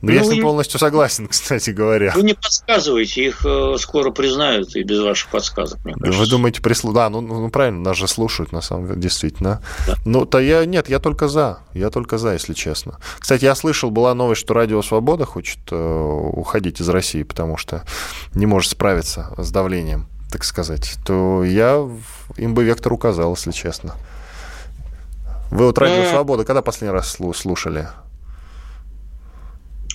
Ну, 0.01 0.11
я 0.11 0.23
с 0.23 0.27
ним 0.27 0.41
полностью 0.41 0.79
согласен, 0.79 1.27
кстати 1.29 1.69
говоря. 1.69 2.13
Вы 2.15 2.23
не 2.23 2.33
подсказываете, 2.33 3.25
их 3.25 3.45
э, 3.45 3.75
скоро 3.77 4.11
признают 4.11 4.75
и 4.75 4.83
без 4.83 4.99
ваших 4.99 5.29
подсказок, 5.29 5.83
мне 5.85 5.93
кажется. 5.93 6.19
Вы 6.19 6.27
думаете, 6.27 6.61
прислу... 6.61 6.91
Да, 6.91 7.09
ну, 7.09 7.21
ну 7.21 7.49
правильно, 7.49 7.81
нас 7.81 7.97
же 7.97 8.07
слушают, 8.07 8.51
на 8.51 8.61
самом 8.61 8.87
деле, 8.87 8.99
действительно. 8.99 9.61
Да. 9.87 9.95
Ну, 10.05 10.25
то 10.25 10.39
я, 10.39 10.65
нет, 10.65 10.89
я 10.89 10.99
только 10.99 11.27
за, 11.27 11.59
я 11.73 11.89
только 11.89 12.17
за, 12.17 12.33
если 12.33 12.53
честно. 12.53 12.97
Кстати, 13.19 13.45
я 13.45 13.53
слышал, 13.53 13.91
была 13.91 14.13
новость, 14.15 14.41
что 14.41 14.53
Радио 14.53 14.81
Свобода 14.81 15.25
хочет 15.25 15.59
э, 15.69 16.29
уходить 16.33 16.81
из 16.81 16.89
России, 16.89 17.23
потому 17.23 17.57
что 17.57 17.83
не 18.33 18.47
может 18.47 18.71
справиться 18.71 19.33
с 19.37 19.51
давлением, 19.51 20.07
так 20.31 20.43
сказать. 20.43 20.95
То 21.05 21.43
я 21.43 21.87
им 22.37 22.53
бы 22.55 22.63
вектор 22.63 22.91
указал, 22.91 23.35
если 23.35 23.51
честно. 23.51 23.93
Вы 25.51 25.65
вот 25.65 25.77
Радио 25.77 26.03
э. 26.03 26.09
Свобода 26.09 26.45
когда 26.45 26.61
последний 26.61 26.93
раз 26.93 27.17
слушали? 27.35 27.87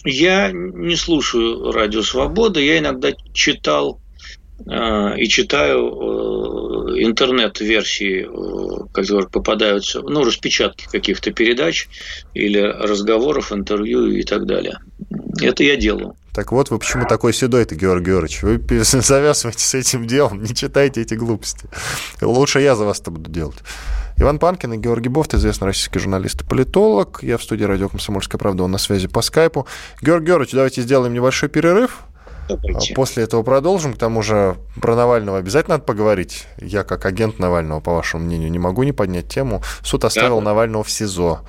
Я 0.07 0.53
не 0.53 0.95
слушаю 0.95 1.73
радио 1.73 2.01
Свобода, 2.01 2.61
я 2.61 2.79
иногда 2.79 3.11
читал 3.33 4.01
э, 4.65 5.19
и 5.19 5.29
читаю 5.29 5.81
э, 5.81 7.03
интернет-версии, 7.03 8.25
э, 8.25 8.87
которые 8.93 9.29
попадаются, 9.29 10.03
ну, 10.03 10.23
распечатки 10.23 10.87
каких-то 10.91 11.33
передач 11.33 11.89
или 12.35 12.61
разговоров, 12.61 13.53
интервью 13.53 14.07
и 14.07 14.23
так 14.23 14.47
далее. 14.47 14.79
Это 15.43 15.65
я 15.65 15.75
делаю. 15.75 16.15
Так 16.33 16.53
вот, 16.53 16.71
вы 16.71 16.79
почему 16.79 17.05
такой 17.09 17.35
седой-то, 17.35 17.75
Георгий 17.75 18.13
Георгиевич? 18.13 18.43
Вы 18.43 18.85
завязываете 18.85 19.65
с 19.65 19.75
этим 19.75 20.07
делом, 20.07 20.41
не 20.41 20.55
читайте 20.55 21.01
эти 21.01 21.15
глупости. 21.15 21.69
Лучше 22.23 22.61
я 22.61 22.77
за 22.77 22.85
вас 22.85 23.01
это 23.01 23.11
буду 23.11 23.29
делать. 23.29 23.57
Иван 24.19 24.39
Панкин 24.39 24.73
и 24.73 24.77
Георгий 24.79 25.11
Бофт, 25.11 25.35
известный 25.35 25.67
российский 25.67 25.99
журналист 25.99 26.41
и 26.41 26.45
политолог. 26.45 27.19
Я 27.23 27.37
в 27.37 27.43
студии 27.43 27.65
радио 27.65 27.89
«Комсомольская 27.91 28.39
правда», 28.39 28.63
он 28.63 28.71
на 28.71 28.79
связи 28.79 29.09
по 29.09 29.21
скайпу. 29.21 29.67
Георгий 30.01 30.27
Георгиевич, 30.27 30.55
давайте 30.55 30.83
сделаем 30.83 31.13
небольшой 31.13 31.51
перерыв. 31.51 32.05
Давайте. 32.49 32.95
После 32.95 33.25
этого 33.25 33.43
продолжим. 33.43 33.93
К 33.93 33.99
тому 33.99 34.23
же 34.23 34.57
про 34.81 34.95
Навального 34.95 35.39
обязательно 35.39 35.75
надо 35.75 35.85
поговорить. 35.85 36.47
Я, 36.59 36.85
как 36.85 37.05
агент 37.05 37.39
Навального, 37.39 37.81
по 37.81 37.93
вашему 37.93 38.25
мнению, 38.25 38.51
не 38.51 38.59
могу 38.59 38.85
не 38.85 38.93
поднять 38.93 39.29
тему. 39.29 39.63
Суд 39.83 40.05
оставил 40.05 40.39
да. 40.39 40.47
Навального 40.47 40.83
в 40.83 40.91
СИЗО 40.91 41.41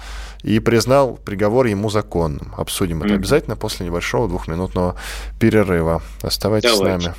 и 0.44 0.60
признал 0.60 1.20
приговор 1.24 1.68
ему 1.68 1.90
законным. 1.90 2.54
Обсудим 2.58 3.02
mm-hmm. 3.02 3.06
это 3.06 3.16
обязательно 3.16 3.56
после 3.56 3.86
небольшого 3.86 4.28
двухминутного 4.28 4.96
перерыва. 5.40 6.02
Оставайтесь 6.22 6.78
Давайте. 6.78 7.02
с 7.02 7.06
нами. 7.06 7.16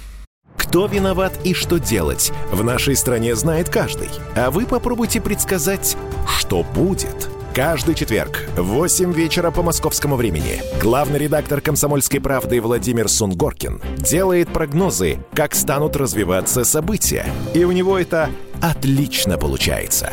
Кто 0.59 0.87
виноват 0.87 1.33
и 1.45 1.55
что 1.55 1.79
делать, 1.79 2.33
в 2.51 2.63
нашей 2.63 2.97
стране 2.97 3.35
знает 3.35 3.71
каждый. 3.71 4.11
А 4.37 4.51
вы 4.51 4.67
попробуйте 4.67 5.21
предсказать, 5.21 5.97
что 6.27 6.63
будет. 6.63 7.31
Каждый 7.55 7.95
четверг 7.95 8.47
в 8.57 8.65
8 8.65 9.13
вечера 9.13 9.51
по 9.51 9.63
московскому 9.63 10.17
времени 10.17 10.61
главный 10.81 11.19
редактор 11.19 11.61
«Комсомольской 11.61 12.21
правды» 12.21 12.61
Владимир 12.61 13.09
Сунгоркин 13.09 13.81
делает 13.97 14.49
прогнозы, 14.53 15.19
как 15.33 15.55
станут 15.55 15.97
развиваться 15.97 16.65
события. 16.65 17.27
И 17.55 17.65
у 17.65 17.73
него 17.73 17.99
это 17.99 18.29
отлично 18.61 19.39
получается. 19.39 20.13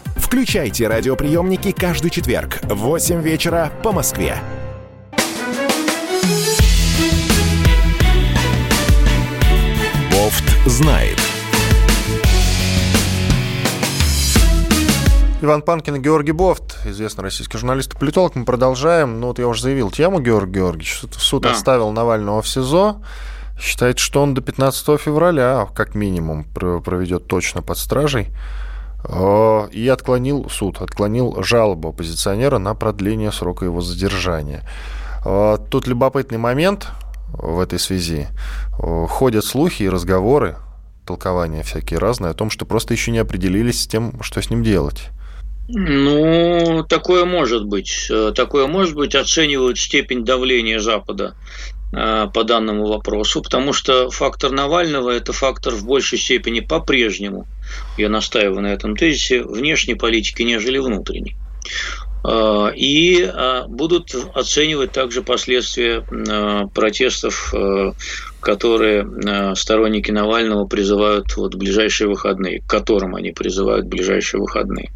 Включайте 0.31 0.87
радиоприемники 0.87 1.73
каждый 1.73 2.09
четверг 2.09 2.61
в 2.63 2.75
8 2.75 3.21
вечера 3.21 3.69
по 3.83 3.91
Москве. 3.91 4.37
Бофт 10.09 10.45
знает. 10.65 11.17
Иван 15.41 15.63
Панкин 15.63 15.95
и 15.95 15.99
Георгий 15.99 16.31
Бофт, 16.31 16.79
известный 16.85 17.23
российский 17.25 17.57
журналист 17.57 17.93
и 17.93 17.97
политолог. 17.97 18.33
Мы 18.35 18.45
продолжаем. 18.45 19.19
Ну, 19.19 19.27
вот 19.27 19.39
я 19.39 19.49
уже 19.49 19.63
заявил 19.63 19.91
тему, 19.91 20.21
Георгий 20.21 20.59
Георгиевич. 20.59 21.01
Суд 21.17 21.43
да. 21.43 21.51
оставил 21.51 21.91
Навального 21.91 22.41
в 22.41 22.47
СИЗО. 22.47 23.01
Считает, 23.59 23.99
что 23.99 24.21
он 24.21 24.33
до 24.33 24.39
15 24.39 24.97
февраля, 24.97 25.67
как 25.75 25.93
минимум, 25.93 26.45
проведет 26.45 27.27
точно 27.27 27.61
под 27.61 27.77
стражей. 27.77 28.29
Э, 29.03 29.67
и 29.71 29.87
отклонил 29.87 30.49
суд, 30.49 30.81
отклонил 30.81 31.41
жалобу 31.43 31.89
оппозиционера 31.89 32.57
на 32.59 32.75
продление 32.75 33.31
срока 33.31 33.65
его 33.65 33.81
задержания. 33.81 34.63
Э, 35.25 35.57
тут 35.69 35.87
любопытный 35.87 36.37
момент 36.37 36.87
в 37.33 37.59
этой 37.59 37.79
связи. 37.79 38.27
Э, 38.79 39.05
ходят 39.07 39.43
слухи 39.43 39.83
и 39.83 39.89
разговоры, 39.89 40.57
толкования 41.05 41.63
всякие 41.63 41.99
разные, 41.99 42.31
о 42.31 42.35
том, 42.35 42.49
что 42.49 42.65
просто 42.65 42.93
еще 42.93 43.11
не 43.11 43.19
определились 43.19 43.81
с 43.81 43.87
тем, 43.87 44.21
что 44.21 44.41
с 44.41 44.49
ним 44.49 44.63
делать. 44.63 45.09
Ну, 45.67 46.83
такое 46.87 47.23
может 47.23 47.65
быть. 47.65 48.11
Такое 48.35 48.67
может 48.67 48.95
быть. 48.95 49.15
Оценивают 49.15 49.77
степень 49.77 50.25
давления 50.25 50.79
Запада 50.79 51.35
по 51.91 52.43
данному 52.43 52.87
вопросу, 52.87 53.41
потому 53.41 53.71
что 53.71 54.09
фактор 54.09 54.51
Навального– 54.51 55.09
это 55.11 55.31
фактор 55.31 55.73
в 55.73 55.85
большей 55.85 56.17
степени 56.17 56.59
по-прежнему, 56.59 57.47
я 57.97 58.09
настаиваю 58.09 58.61
на 58.61 58.73
этом 58.73 58.95
тезисе, 58.95 59.43
внешней 59.43 59.95
политики, 59.95 60.43
нежели 60.43 60.77
внутренней. 60.77 61.35
Э, 62.23 62.71
и 62.75 63.23
э, 63.23 63.63
будут 63.67 64.15
оценивать 64.33 64.91
также 64.91 65.23
последствия 65.23 66.01
протестов, 66.73 67.53
которые 68.39 69.55
сторонники 69.55 70.11
Навального 70.11 70.65
призывают 70.65 71.35
вот 71.37 71.55
в 71.55 71.57
ближайшие 71.57 72.07
выходные, 72.07 72.61
к 72.61 72.67
которым 72.67 73.15
они 73.15 73.31
призывают 73.31 73.85
в 73.85 73.89
ближайшие 73.89 74.41
выходные. 74.41 74.91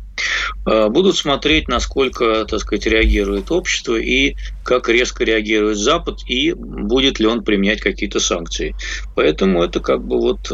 Будут 0.64 1.18
смотреть, 1.18 1.68
насколько, 1.68 2.46
так 2.46 2.60
сказать, 2.62 2.86
реагирует 2.88 3.52
общество 3.52 3.96
и 3.98 4.36
как 4.64 4.88
резко 4.88 5.26
реагирует 5.26 5.78
Запад, 5.78 6.20
и 6.26 6.54
будет 6.54 7.20
ли 7.20 7.28
он 7.28 7.44
применять 7.44 7.82
какие-то 7.82 8.20
санкции. 8.20 8.76
Поэтому 9.14 9.62
это 9.62 9.80
как 9.82 10.04
бы 10.04 10.18
вот 10.20 10.52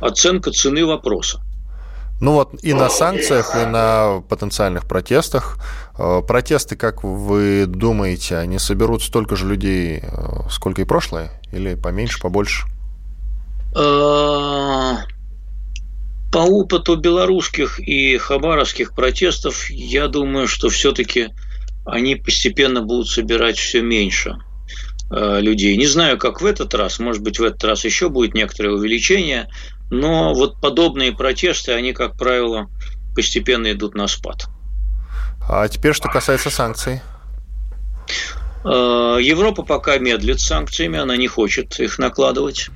оценка 0.00 0.50
цены 0.50 0.84
вопроса. 0.84 1.40
Ну 2.20 2.32
вот 2.32 2.50
и 2.62 2.74
на 2.74 2.88
санкциях, 2.88 3.54
и 3.54 3.64
на 3.66 4.22
потенциальных 4.28 4.86
протестах. 4.86 5.58
Э, 5.96 6.20
протесты, 6.26 6.76
как 6.76 7.04
вы 7.04 7.66
думаете, 7.66 8.36
они 8.36 8.58
соберут 8.58 9.02
столько 9.02 9.36
же 9.36 9.46
людей, 9.46 10.02
сколько 10.50 10.82
и 10.82 10.84
прошлое? 10.84 11.30
Или 11.52 11.74
поменьше, 11.74 12.20
побольше? 12.20 12.66
По 16.30 16.40
опыту 16.40 16.96
белорусских 16.96 17.80
и 17.80 18.18
хабаровских 18.18 18.92
протестов, 18.92 19.70
я 19.70 20.08
думаю, 20.08 20.46
что 20.46 20.68
все-таки 20.68 21.30
они 21.86 22.16
постепенно 22.16 22.82
будут 22.82 23.08
собирать 23.08 23.56
все 23.56 23.80
меньше 23.80 24.30
э, 24.30 24.47
людей. 25.10 25.76
Не 25.76 25.86
знаю, 25.86 26.18
как 26.18 26.42
в 26.42 26.46
этот 26.46 26.74
раз, 26.74 26.98
может 26.98 27.22
быть, 27.22 27.38
в 27.38 27.42
этот 27.42 27.64
раз 27.64 27.84
еще 27.84 28.10
будет 28.10 28.34
некоторое 28.34 28.70
увеличение, 28.74 29.48
но 29.90 30.34
вот 30.34 30.60
подобные 30.60 31.12
протесты, 31.12 31.72
они, 31.72 31.92
как 31.92 32.16
правило, 32.16 32.68
постепенно 33.14 33.72
идут 33.72 33.94
на 33.94 34.06
спад. 34.06 34.48
А 35.48 35.66
теперь, 35.68 35.94
что 35.94 36.08
касается 36.08 36.50
санкций? 36.50 37.00
Э, 38.64 39.18
Европа 39.20 39.62
пока 39.62 39.98
медлит 39.98 40.40
с 40.40 40.46
санкциями, 40.46 40.98
она 40.98 41.16
не 41.16 41.26
хочет 41.26 41.80
их 41.80 41.98
накладывать. 41.98 42.68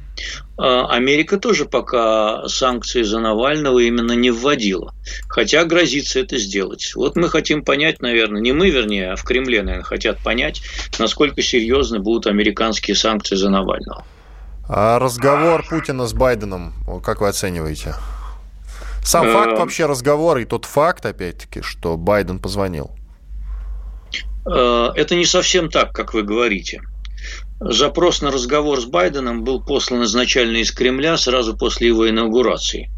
А, 0.58 0.86
Америка 0.88 1.38
тоже 1.38 1.64
пока 1.64 2.46
санкции 2.48 3.02
за 3.02 3.18
Навального 3.18 3.78
именно 3.80 4.12
не 4.12 4.30
вводила, 4.30 4.94
хотя 5.28 5.64
грозится 5.64 6.20
это 6.20 6.38
сделать. 6.38 6.92
Вот 6.94 7.16
мы 7.16 7.28
хотим 7.28 7.64
понять, 7.64 8.00
наверное, 8.00 8.40
не 8.40 8.52
мы, 8.52 8.70
вернее, 8.70 9.12
а 9.12 9.16
в 9.16 9.24
Кремле, 9.24 9.62
наверное, 9.62 9.84
хотят 9.84 10.18
понять, 10.18 10.62
насколько 10.98 11.42
серьезны 11.42 11.98
будут 11.98 12.26
американские 12.26 12.96
санкции 12.96 13.36
за 13.36 13.50
Навального. 13.50 14.04
А 14.68 14.98
разговор 14.98 15.64
Путина 15.68 16.06
с 16.06 16.12
Байденом, 16.12 16.72
как 17.04 17.20
вы 17.20 17.28
оцениваете? 17.28 17.94
Сам 19.02 19.30
факт 19.32 19.52
э, 19.52 19.56
вообще 19.56 19.86
разговора 19.86 20.42
и 20.42 20.44
тот 20.44 20.64
факт, 20.64 21.04
опять-таки, 21.04 21.60
что 21.62 21.96
Байден 21.96 22.38
позвонил. 22.38 22.92
Э, 24.46 24.90
это 24.94 25.14
не 25.14 25.24
совсем 25.24 25.68
так, 25.68 25.92
как 25.92 26.14
вы 26.14 26.22
говорите. 26.22 26.82
Запрос 27.64 28.22
на 28.22 28.30
разговор 28.30 28.80
с 28.80 28.84
Байденом 28.84 29.44
был 29.44 29.62
послан 29.62 30.04
изначально 30.04 30.58
из 30.58 30.72
Кремля 30.72 31.16
сразу 31.16 31.56
после 31.56 31.88
его 31.88 32.08
инаугурации. 32.08 32.90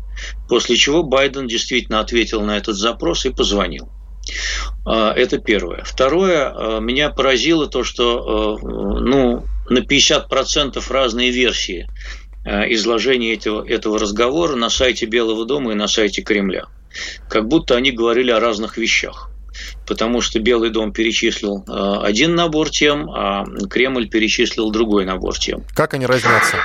После 0.49 0.77
чего 0.77 1.03
Байден 1.03 1.47
действительно 1.47 2.01
ответил 2.01 2.41
на 2.43 2.57
этот 2.57 2.77
запрос 2.77 3.27
и 3.27 3.31
позвонил. 3.31 3.89
Э, 4.87 5.11
это 5.11 5.39
первое. 5.39 5.83
Второе, 5.85 6.81
меня 6.81 7.11
поразило 7.11 7.67
то, 7.67 7.85
что 7.85 8.59
ну, 8.63 9.45
на 9.69 9.79
50% 9.79 10.83
разные 10.91 11.31
версии 11.31 11.89
изложение 12.45 13.35
этого, 13.35 13.67
этого 13.67 13.99
разговора 13.99 14.55
на 14.55 14.69
сайте 14.69 15.07
Белого 15.07 15.47
дома 15.47 15.73
и 15.73 15.75
на 15.75 15.89
сайте 15.89 16.23
Кремля. 16.23 16.67
Как 17.29 17.49
будто 17.49 17.75
они 17.75 17.91
говорили 17.91 18.31
о 18.31 18.41
разных 18.41 18.77
вещах. 18.77 19.31
Потому 19.87 20.21
что 20.21 20.41
Белый 20.41 20.71
дом 20.71 20.93
перечислил 20.93 21.65
э, 21.67 22.07
один 22.07 22.35
набор 22.35 22.71
тем, 22.71 23.11
а 23.11 23.45
Кремль 23.69 24.09
перечислил 24.09 24.71
другой 24.71 25.05
набор 25.05 25.39
тем. 25.39 25.65
Как 25.75 25.95
они 25.95 26.07
разнятся? 26.07 26.57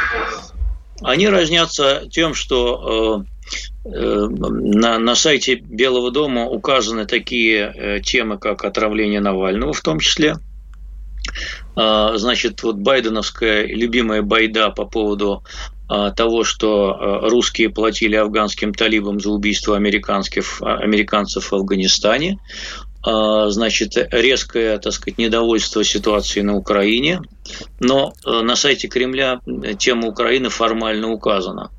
Они 1.02 1.28
разнятся 1.28 2.04
тем, 2.12 2.34
что 2.34 3.24
э, 3.86 3.90
на, 3.90 5.00
на 5.00 5.16
сайте 5.16 5.56
Белого 5.56 6.12
дома 6.12 6.46
указаны 6.46 7.06
такие 7.06 8.02
темы, 8.04 8.38
как 8.38 8.66
отравление 8.66 9.22
Навального 9.22 9.74
в 9.74 9.82
том 9.82 10.00
числе– 10.00 10.36
а, 11.76 12.18
значит, 12.18 12.62
вот 12.64 12.78
байденовская 12.78 13.66
любимая 13.68 14.22
байда 14.22 14.70
по 14.70 14.86
поводу 14.86 15.44
а, 15.88 16.12
того, 16.12 16.44
что 16.44 16.94
а, 16.94 17.30
русские 17.30 17.70
платили 17.70 18.16
афганским 18.16 18.74
талибам 18.74 19.20
за 19.20 19.30
убийство 19.32 19.76
американских, 19.76 20.62
американцев 20.62 21.52
в 21.52 21.56
Афганистане, 21.56 22.40
значит, 23.04 23.96
резкое, 24.12 24.78
так 24.78 24.94
сказать, 24.94 25.18
недовольство 25.18 25.84
ситуацией 25.84 26.44
на 26.44 26.56
Украине, 26.56 27.22
но 27.80 28.14
на 28.26 28.56
сайте 28.56 28.88
Кремля 28.88 29.40
тема 29.78 30.08
Украины 30.08 30.50
формально 30.50 31.10
указана. 31.10 31.72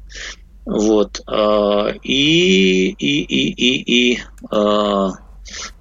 Вот. 0.65 1.21
И, 2.03 2.89
и, 2.91 3.23
и, 3.23 3.53
и, 3.53 4.13
и 4.13 4.21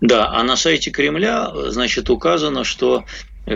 да, 0.01 0.29
а 0.31 0.43
на 0.43 0.55
сайте 0.55 0.91
Кремля, 0.91 1.51
значит, 1.69 2.09
указано, 2.09 2.63
что 2.63 3.05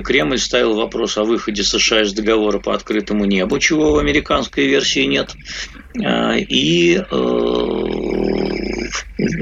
Кремль 0.01 0.39
ставил 0.39 0.75
вопрос 0.75 1.17
о 1.17 1.23
выходе 1.23 1.63
США 1.63 2.01
из 2.01 2.13
договора 2.13 2.59
по 2.59 2.73
открытому 2.73 3.25
небу, 3.25 3.59
чего 3.59 3.93
в 3.93 3.97
американской 3.97 4.67
версии 4.67 5.05
нет. 5.05 5.35
А, 6.03 6.35
и, 6.35 6.95
э, 6.95 7.03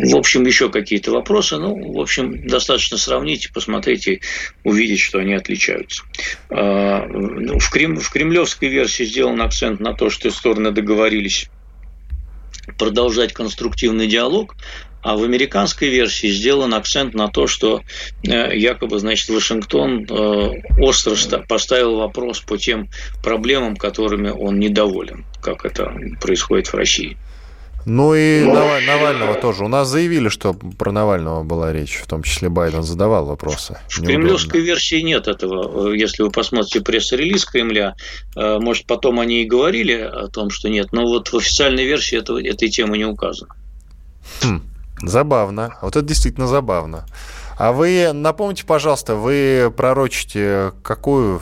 в 0.04 0.16
общем, 0.16 0.46
еще 0.46 0.70
какие-то 0.70 1.12
вопросы. 1.12 1.58
Ну, 1.58 1.94
в 1.94 2.00
общем, 2.00 2.48
достаточно 2.48 2.98
сравнить, 2.98 3.52
посмотреть 3.54 4.08
и 4.08 4.22
увидеть, 4.64 5.00
что 5.00 5.20
они 5.20 5.34
отличаются. 5.34 6.04
А, 6.50 7.06
ну, 7.08 7.60
в, 7.60 7.70
Крем... 7.70 7.98
в 7.98 8.10
кремлевской 8.10 8.70
версии 8.70 9.04
сделан 9.04 9.42
акцент 9.42 9.80
на 9.80 9.94
то, 9.94 10.10
что 10.10 10.32
стороны 10.32 10.72
договорились 10.72 11.50
продолжать 12.78 13.34
конструктивный 13.34 14.08
диалог, 14.08 14.56
а 15.02 15.18
в 15.18 15.24
американской 15.24 15.90
версии 15.90 16.28
сделан 16.28 16.74
акцент 16.74 17.14
на 17.14 17.28
то, 17.28 17.48
что 17.48 17.82
э, 18.24 18.56
якобы, 18.56 19.00
значит, 19.00 19.30
Вашингтон 19.30 20.06
э, 20.06 20.62
остро 20.80 21.16
поставил 21.48 21.96
вопрос 21.96 22.40
по 22.40 22.58
тем 22.58 22.90
проблемам, 23.24 23.76
которыми 23.76 24.30
он 24.30 24.60
недоволен, 24.60 25.26
как 25.42 25.66
это 25.66 25.92
происходит 26.20 26.68
в 26.68 26.76
России. 26.76 27.18
Ну 27.86 28.14
и 28.14 28.44
Навального 28.44 29.36
тоже. 29.36 29.64
У 29.64 29.68
нас 29.68 29.88
заявили, 29.88 30.30
что 30.30 30.54
про 30.54 30.92
Навального 30.92 31.44
была 31.44 31.74
речь, 31.74 31.98
в 31.98 32.08
том 32.08 32.24
числе 32.24 32.50
Байден 32.50 32.84
задавал 32.84 33.26
вопросы. 33.26 33.80
В 33.90 34.04
кремлевской 34.04 34.62
версии 34.62 35.02
нет 35.02 35.28
этого. 35.28 35.94
Если 35.94 36.24
вы 36.24 36.32
посмотрите 36.32 36.82
пресс-релиз 36.82 37.46
Кремля, 37.46 37.96
э, 38.36 38.60
может, 38.60 38.86
потом 38.86 39.20
они 39.20 39.44
и 39.44 39.46
говорили 39.46 39.94
о 39.94 40.28
том, 40.28 40.50
что 40.50 40.70
нет, 40.70 40.92
но 40.92 41.06
вот 41.06 41.30
в 41.30 41.38
официальной 41.38 41.86
версии 41.86 42.18
этого, 42.18 42.42
этой 42.44 42.70
темы 42.70 42.98
не 42.98 43.06
указано. 43.06 43.54
Хм. 44.44 44.62
Забавно. 45.02 45.78
Вот 45.82 45.96
это 45.96 46.06
действительно 46.06 46.48
забавно. 46.48 47.06
А 47.58 47.72
вы 47.72 48.12
напомните, 48.14 48.66
пожалуйста, 48.66 49.16
вы 49.16 49.72
пророчите 49.76 50.74
какую, 50.84 51.42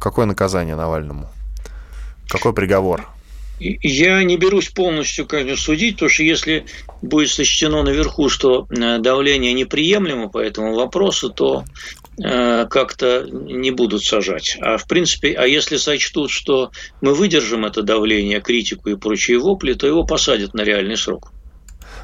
какое 0.00 0.26
наказание 0.26 0.76
Навальному? 0.76 1.28
Какой 2.28 2.52
приговор? 2.52 3.08
Я 3.58 4.22
не 4.22 4.36
берусь 4.36 4.68
полностью, 4.68 5.26
конечно, 5.26 5.64
судить, 5.64 5.94
потому 5.94 6.10
что 6.10 6.22
если 6.22 6.66
будет 7.00 7.30
сочтено 7.30 7.82
наверху, 7.82 8.28
что 8.28 8.66
э, 8.68 8.98
давление 8.98 9.54
неприемлемо 9.54 10.28
по 10.28 10.38
этому 10.38 10.74
вопросу, 10.74 11.30
то 11.30 11.64
э, 12.22 12.66
как-то 12.68 13.26
не 13.30 13.70
будут 13.70 14.04
сажать. 14.04 14.58
А 14.60 14.76
в 14.76 14.86
принципе, 14.86 15.32
а 15.32 15.46
если 15.46 15.78
сочтут, 15.78 16.30
что 16.30 16.70
мы 17.00 17.14
выдержим 17.14 17.64
это 17.64 17.82
давление, 17.82 18.40
критику 18.40 18.90
и 18.90 18.96
прочие 18.96 19.38
вопли, 19.38 19.72
то 19.72 19.86
его 19.86 20.04
посадят 20.04 20.52
на 20.52 20.60
реальный 20.60 20.98
срок. 20.98 21.32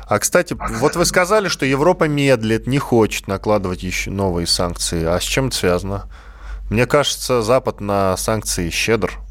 А, 0.07 0.19
кстати, 0.19 0.57
вот 0.59 0.97
вы 0.97 1.05
сказали, 1.05 1.49
что 1.49 1.67
Европа 1.67 2.05
медлит, 2.05 2.67
не 2.67 2.79
хочет 2.79 3.29
накладывать 3.29 3.83
еще 3.83 4.11
новые 4.11 4.47
санкции. 4.47 5.05
А 5.05 5.21
с 5.21 5.23
чем 5.23 5.49
это 5.49 5.57
связано? 5.57 6.05
Мне 6.71 6.87
кажется, 6.87 7.43
Запад 7.43 7.81
на 7.81 8.17
санкции 8.17 8.71
щедр. 8.71 9.13
А 9.19 9.23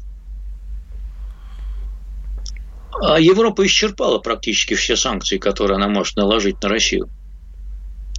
Европа 3.18 3.66
исчерпала 3.66 4.18
практически 4.18 4.74
все 4.74 4.96
санкции, 4.96 5.38
которые 5.38 5.76
она 5.76 5.88
может 5.88 6.16
наложить 6.16 6.62
на 6.62 6.68
Россию. 6.68 7.08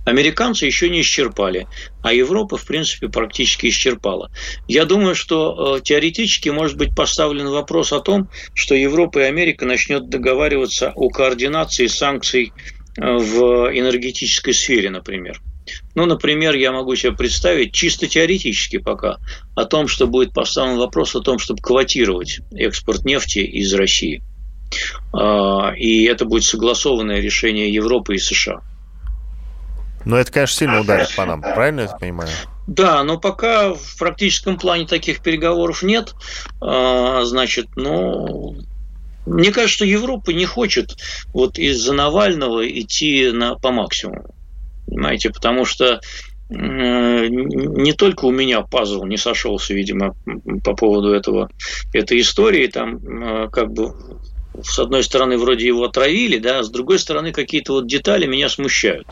Американцы 0.06 0.66
еще 0.66 0.90
не 0.90 1.02
исчерпали, 1.02 1.68
а 2.02 2.14
Европа, 2.14 2.58
в 2.58 2.66
принципе, 2.66 3.08
практически 3.08 3.68
исчерпала. 3.68 4.32
Я 4.68 4.84
думаю, 4.84 5.16
что 5.16 5.78
э, 5.78 5.82
теоретически 5.82 6.50
может 6.50 6.78
быть 6.78 6.94
поставлен 6.94 7.48
вопрос 7.48 7.94
о 7.94 8.02
том, 8.02 8.30
что 8.54 8.76
Европа 8.76 9.20
и 9.20 9.24
Америка 9.24 9.66
начнет 9.66 10.10
договариваться 10.10 10.92
о 10.94 11.10
координации 11.10 11.88
санкций 11.88 12.52
э, 12.98 13.02
в 13.02 13.70
энергетической 13.74 14.54
сфере, 14.54 14.90
например. 14.90 15.42
Ну, 15.96 16.06
например, 16.06 16.56
я 16.56 16.74
могу 16.74 16.96
себе 16.98 17.14
представить, 17.14 17.72
чисто 17.74 18.08
теоретически 18.08 18.80
пока, 18.80 19.20
о 19.56 19.64
том, 19.64 19.88
что 19.88 20.08
будет 20.08 20.34
поставлен 20.34 20.78
вопрос 20.78 21.16
о 21.16 21.22
том, 21.22 21.40
чтобы 21.40 21.62
квотировать 21.62 22.42
экспорт 22.52 23.06
нефти 23.06 23.40
из 23.40 23.74
России. 23.74 24.22
А, 25.12 25.74
и 25.76 26.04
это 26.04 26.26
будет 26.26 26.44
согласованное 26.44 27.20
решение 27.20 27.74
Европы 27.74 28.16
и 28.16 28.20
США. 28.20 28.62
Но 30.06 30.18
это, 30.18 30.32
конечно, 30.32 30.58
сильно 30.58 30.82
ударит 30.82 31.16
по 31.16 31.26
нам, 31.26 31.42
правильно 31.42 31.82
я 31.82 31.88
понимаю? 31.88 32.30
Да, 32.68 33.04
но 33.04 33.18
пока 33.18 33.74
в 33.74 33.98
практическом 33.98 34.58
плане 34.58 34.86
таких 34.86 35.22
переговоров 35.22 35.84
нет. 35.84 36.14
А, 36.62 37.24
значит, 37.24 37.68
ну, 37.76 38.58
мне 39.26 39.52
кажется, 39.52 39.76
что 39.76 39.86
Европа 39.86 40.32
не 40.32 40.46
хочет 40.46 40.98
вот 41.34 41.58
из-за 41.58 41.94
Навального 41.94 42.68
идти 42.68 43.32
на, 43.32 43.56
по 43.56 43.72
максимуму. 43.72 44.34
Понимаете, 44.88 45.30
потому 45.30 45.66
что 45.66 46.02
не 46.50 47.94
только 47.94 48.26
у 48.26 48.32
меня 48.32 48.62
пазл 48.62 49.06
не 49.06 49.18
сошелся, 49.18 49.74
видимо, 49.74 50.16
по 50.64 50.76
поводу 50.76 51.10
этого, 51.10 51.50
этой 51.94 52.20
истории, 52.20 52.68
там 52.68 53.50
как 53.50 53.72
бы 53.72 53.94
с 54.62 54.80
одной 54.80 55.04
стороны 55.04 55.38
вроде 55.38 55.68
его 55.68 55.84
отравили, 55.84 56.38
да, 56.38 56.60
а 56.60 56.64
с 56.64 56.70
другой 56.70 57.00
стороны 57.00 57.32
какие-то 57.32 57.74
вот 57.74 57.88
детали 57.88 58.26
меня 58.26 58.50
смущают. 58.50 59.08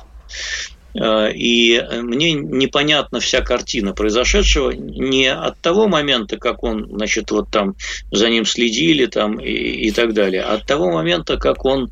Э, 0.93 1.31
и 1.33 1.81
мне 2.01 2.33
непонятна 2.33 3.19
вся 3.19 3.41
картина 3.41 3.93
произошедшего 3.93 4.71
не 4.71 5.27
от 5.27 5.59
того 5.59 5.87
момента, 5.87 6.37
как 6.37 6.63
он, 6.63 6.87
значит, 6.91 7.31
вот 7.31 7.49
там 7.49 7.75
за 8.11 8.29
ним 8.29 8.45
следили 8.45 9.05
там 9.05 9.39
и, 9.39 9.51
и 9.51 9.91
так 9.91 10.13
далее, 10.13 10.43
а 10.43 10.55
от 10.55 10.65
того 10.65 10.91
момента, 10.91 11.37
как 11.37 11.65
он 11.65 11.91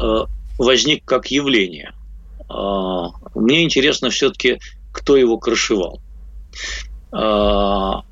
э, 0.00 0.24
возник 0.58 1.04
как 1.04 1.30
явление. 1.30 1.92
Э, 2.48 3.08
мне 3.34 3.64
интересно 3.64 4.10
все-таки, 4.10 4.58
кто 4.92 5.16
его 5.16 5.38
крышевал, 5.38 6.00
в 7.12 8.02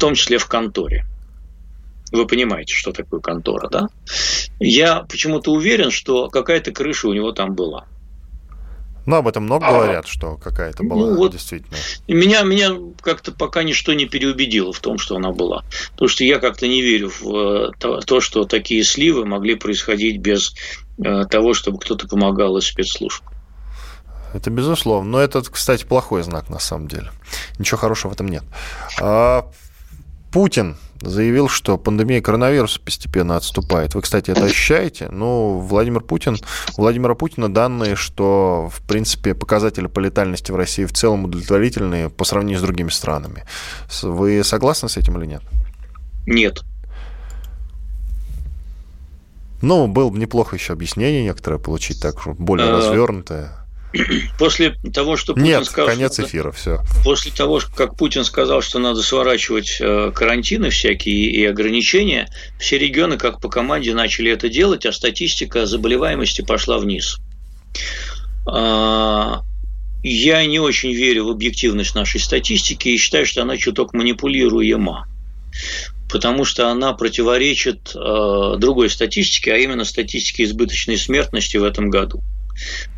том 0.00 0.14
числе 0.14 0.38
в 0.38 0.46
конторе. 0.46 1.04
Вы 2.12 2.26
понимаете, 2.26 2.74
что 2.74 2.92
такое 2.92 3.20
контора, 3.20 3.68
да? 3.68 3.88
Я 4.60 5.00
почему-то 5.02 5.52
уверен, 5.52 5.90
что 5.90 6.28
какая-то 6.28 6.72
крыша 6.72 7.08
у 7.08 7.12
него 7.12 7.32
там 7.32 7.54
была. 7.54 7.86
Ну, 9.06 9.16
об 9.16 9.28
этом 9.28 9.44
много 9.44 9.66
говорят, 9.66 10.06
что 10.06 10.36
какая-то 10.36 10.82
была 10.82 11.10
ну, 11.10 11.16
вот 11.16 11.32
действительно. 11.32 11.76
Меня, 12.08 12.42
меня 12.42 12.70
как-то 13.02 13.32
пока 13.32 13.62
ничто 13.62 13.92
не 13.92 14.06
переубедило 14.06 14.72
в 14.72 14.80
том, 14.80 14.96
что 14.98 15.16
она 15.16 15.30
была. 15.30 15.62
Потому 15.92 16.08
что 16.08 16.24
я 16.24 16.38
как-то 16.38 16.66
не 16.66 16.80
верю 16.80 17.10
в 17.10 17.70
э, 17.78 18.00
то, 18.06 18.20
что 18.20 18.44
такие 18.44 18.82
сливы 18.82 19.26
могли 19.26 19.56
происходить 19.56 20.18
без 20.20 20.54
э, 21.04 21.24
того, 21.26 21.52
чтобы 21.52 21.78
кто-то 21.78 22.08
помогал 22.08 22.56
из 22.56 22.64
спецслужб. 22.64 23.22
Это 24.32 24.50
безусловно. 24.50 25.10
Но 25.10 25.20
это, 25.20 25.42
кстати, 25.42 25.84
плохой 25.84 26.22
знак 26.22 26.48
на 26.48 26.58
самом 26.58 26.88
деле. 26.88 27.10
Ничего 27.58 27.78
хорошего 27.78 28.10
в 28.10 28.14
этом 28.14 28.28
нет. 28.28 28.42
А, 29.00 29.50
Путин 30.32 30.76
заявил, 31.06 31.48
что 31.48 31.78
пандемия 31.78 32.20
коронавируса 32.20 32.80
постепенно 32.80 33.36
отступает. 33.36 33.94
Вы, 33.94 34.02
кстати, 34.02 34.30
это 34.30 34.44
ощущаете? 34.44 35.08
Ну, 35.10 35.58
Владимир 35.58 36.00
Путин, 36.00 36.36
у 36.76 36.82
Владимира 36.82 37.14
Путина 37.14 37.52
данные, 37.52 37.96
что, 37.96 38.70
в 38.72 38.82
принципе, 38.82 39.34
показатели 39.34 39.86
по 39.86 40.00
летальности 40.00 40.52
в 40.52 40.56
России 40.56 40.84
в 40.84 40.92
целом 40.92 41.24
удовлетворительные 41.24 42.10
по 42.10 42.24
сравнению 42.24 42.58
с 42.58 42.62
другими 42.62 42.90
странами. 42.90 43.44
Вы 44.02 44.42
согласны 44.44 44.88
с 44.88 44.96
этим 44.96 45.18
или 45.18 45.26
нет? 45.26 45.42
Нет. 46.26 46.62
Ну, 49.62 49.88
было 49.88 50.10
бы 50.10 50.18
неплохо 50.18 50.56
еще 50.56 50.74
объяснение 50.74 51.22
некоторое 51.24 51.58
получить, 51.58 52.00
так 52.00 52.16
более 52.38 52.68
а, 52.68 52.76
развернутое. 52.76 53.63
После 54.38 54.74
того, 54.92 55.16
что 55.16 55.34
Путин 55.34 55.46
Нет, 55.46 55.66
сказал... 55.66 55.88
конец 55.88 56.18
эфира, 56.18 56.50
все. 56.52 56.80
После 57.04 57.30
того, 57.30 57.60
как 57.74 57.96
Путин 57.96 58.24
сказал, 58.24 58.62
что 58.62 58.78
надо 58.78 59.02
сворачивать 59.02 59.78
э, 59.80 60.10
карантины 60.14 60.70
всякие 60.70 61.30
и 61.30 61.44
ограничения, 61.44 62.28
все 62.58 62.78
регионы, 62.78 63.16
как 63.16 63.40
по 63.40 63.48
команде, 63.48 63.94
начали 63.94 64.30
это 64.30 64.48
делать, 64.48 64.86
а 64.86 64.92
статистика 64.92 65.66
заболеваемости 65.66 66.42
пошла 66.42 66.78
вниз. 66.78 67.18
А, 68.46 69.42
я 70.02 70.44
не 70.44 70.58
очень 70.58 70.92
верю 70.92 71.26
в 71.26 71.30
объективность 71.30 71.94
нашей 71.94 72.20
статистики 72.20 72.88
и 72.88 72.96
считаю, 72.96 73.26
что 73.26 73.42
она 73.42 73.56
чуток 73.56 73.94
манипулируема 73.94 75.06
потому 76.10 76.44
что 76.44 76.68
она 76.68 76.92
противоречит 76.92 77.92
э, 77.94 78.54
другой 78.58 78.88
статистике, 78.88 79.52
а 79.52 79.56
именно 79.56 79.84
статистике 79.84 80.44
избыточной 80.44 80.96
смертности 80.96 81.56
в 81.56 81.64
этом 81.64 81.90
году 81.90 82.22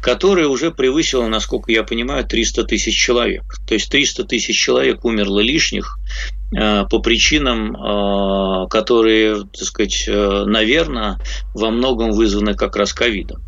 которая 0.01 0.49
уже 0.49 0.71
превысила, 0.71 1.27
насколько 1.27 1.73
я 1.73 1.83
понимаю, 1.83 2.25
300 2.25 2.64
тысяч 2.64 2.97
человек. 2.97 3.42
То 3.66 3.75
есть 3.75 3.90
300 3.90 4.25
тысяч 4.25 4.57
человек 4.57 5.05
умерло 5.05 5.40
лишних 5.40 5.99
э, 6.57 6.85
по 6.88 7.01
причинам, 7.01 7.75
э, 7.75 8.69
которые, 8.69 9.45
так 9.53 9.64
сказать, 9.64 10.05
э, 10.07 10.45
наверное, 10.47 11.19
во 11.55 11.71
многом 11.71 12.12
вызваны 12.12 12.55
как 12.55 12.77
раз 12.77 12.92
ковидом. 12.92 13.42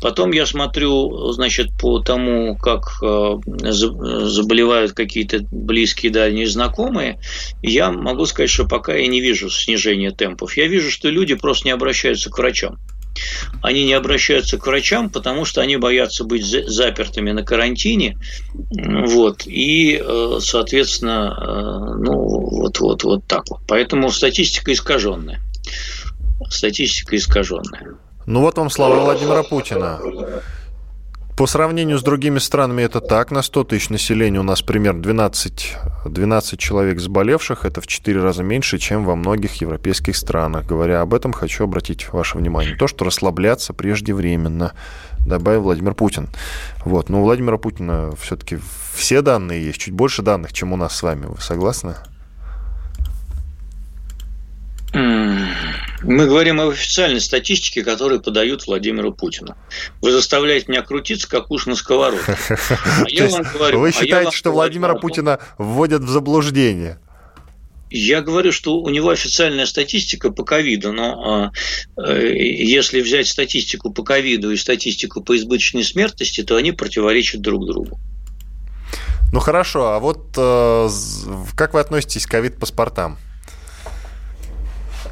Потом 0.00 0.32
я 0.32 0.46
смотрю, 0.46 1.32
значит, 1.32 1.68
по 1.78 1.98
тому, 2.00 2.56
как 2.56 2.98
заболевают 3.02 4.92
какие-то 4.92 5.40
близкие 5.50 6.10
дальние 6.10 6.46
знакомые, 6.46 7.20
я 7.60 7.90
могу 7.90 8.24
сказать, 8.24 8.48
что 8.48 8.64
пока 8.66 8.94
я 8.94 9.06
не 9.06 9.20
вижу 9.20 9.50
снижения 9.50 10.12
темпов. 10.12 10.56
Я 10.56 10.66
вижу, 10.66 10.90
что 10.90 11.10
люди 11.10 11.34
просто 11.34 11.68
не 11.68 11.72
обращаются 11.72 12.30
к 12.30 12.38
врачам. 12.38 12.78
Они 13.62 13.84
не 13.84 13.94
обращаются 13.94 14.58
к 14.58 14.66
врачам, 14.66 15.10
потому 15.10 15.44
что 15.44 15.60
они 15.60 15.76
боятся 15.76 16.24
быть 16.24 16.44
запертыми 16.44 17.32
на 17.32 17.42
карантине. 17.42 18.18
Вот, 18.54 19.46
и, 19.46 20.00
э, 20.02 20.38
соответственно, 20.40 21.36
э, 21.36 22.02
ну, 22.02 22.12
вот, 22.14 22.80
вот, 22.80 23.04
вот 23.04 23.26
так 23.26 23.44
вот. 23.50 23.60
Поэтому 23.66 24.10
статистика 24.10 24.72
искаженная. 24.72 25.40
Статистика 26.48 27.16
искаженная. 27.16 27.96
Ну 28.26 28.40
вот 28.40 28.56
вам 28.56 28.70
слова 28.70 28.96
Владимира 29.00 29.42
Путина. 29.42 30.00
По 31.40 31.46
сравнению 31.46 31.98
с 31.98 32.02
другими 32.02 32.38
странами 32.38 32.82
это 32.82 33.00
так. 33.00 33.30
На 33.30 33.40
100 33.40 33.64
тысяч 33.64 33.88
населения 33.88 34.38
у 34.40 34.42
нас 34.42 34.60
примерно 34.60 35.00
12, 35.00 35.74
12 36.04 36.60
человек 36.60 37.00
заболевших. 37.00 37.64
Это 37.64 37.80
в 37.80 37.86
4 37.86 38.22
раза 38.22 38.42
меньше, 38.42 38.76
чем 38.76 39.06
во 39.06 39.16
многих 39.16 39.54
европейских 39.54 40.18
странах. 40.18 40.66
Говоря 40.66 41.00
об 41.00 41.14
этом, 41.14 41.32
хочу 41.32 41.64
обратить 41.64 42.12
ваше 42.12 42.36
внимание. 42.36 42.76
То, 42.76 42.86
что 42.86 43.06
расслабляться 43.06 43.72
преждевременно, 43.72 44.74
добавил 45.20 45.62
Владимир 45.62 45.94
Путин. 45.94 46.28
Вот. 46.84 47.08
Но 47.08 47.20
у 47.20 47.24
Владимира 47.24 47.56
Путина 47.56 48.12
все-таки 48.20 48.58
все 48.92 49.22
данные 49.22 49.64
есть, 49.64 49.78
чуть 49.78 49.94
больше 49.94 50.20
данных, 50.20 50.52
чем 50.52 50.74
у 50.74 50.76
нас 50.76 50.94
с 50.94 51.02
вами. 51.02 51.24
Вы 51.24 51.40
согласны? 51.40 51.94
Мы 54.92 56.26
говорим 56.26 56.60
об 56.60 56.70
официальной 56.70 57.20
статистике, 57.20 57.84
которую 57.84 58.20
подают 58.20 58.66
Владимиру 58.66 59.12
Путину. 59.12 59.56
Вы 60.00 60.12
заставляете 60.12 60.66
меня 60.68 60.82
крутиться, 60.82 61.28
как 61.28 61.50
уж 61.50 61.66
на 61.66 61.76
сковородке. 61.76 62.36
А 62.70 63.04
я 63.08 63.28
вам 63.28 63.42
говорю, 63.42 63.80
Вы 63.80 63.88
а 63.88 63.92
считаете, 63.92 64.36
что 64.36 64.50
Владимира 64.50 64.94
Путина 64.94 65.38
вводят 65.58 66.02
в 66.02 66.08
заблуждение? 66.08 66.98
Я 67.90 68.22
говорю, 68.22 68.52
что 68.52 68.78
у 68.78 68.88
него 68.88 69.10
официальная 69.10 69.66
статистика 69.66 70.30
по 70.30 70.44
ковиду, 70.44 70.92
но 70.92 71.52
э, 71.96 72.34
если 72.36 73.00
взять 73.00 73.26
статистику 73.26 73.92
по 73.92 74.04
ковиду 74.04 74.52
и 74.52 74.56
статистику 74.56 75.22
по 75.22 75.36
избыточной 75.36 75.82
смертности, 75.82 76.42
то 76.42 76.54
они 76.54 76.70
противоречат 76.70 77.40
друг 77.40 77.66
другу. 77.66 77.98
Ну 79.32 79.40
хорошо, 79.40 79.88
а 79.88 79.98
вот 79.98 80.34
э, 80.36 80.88
как 81.56 81.74
вы 81.74 81.80
относитесь 81.80 82.26
к 82.26 82.30
ковид-паспортам? 82.30 83.18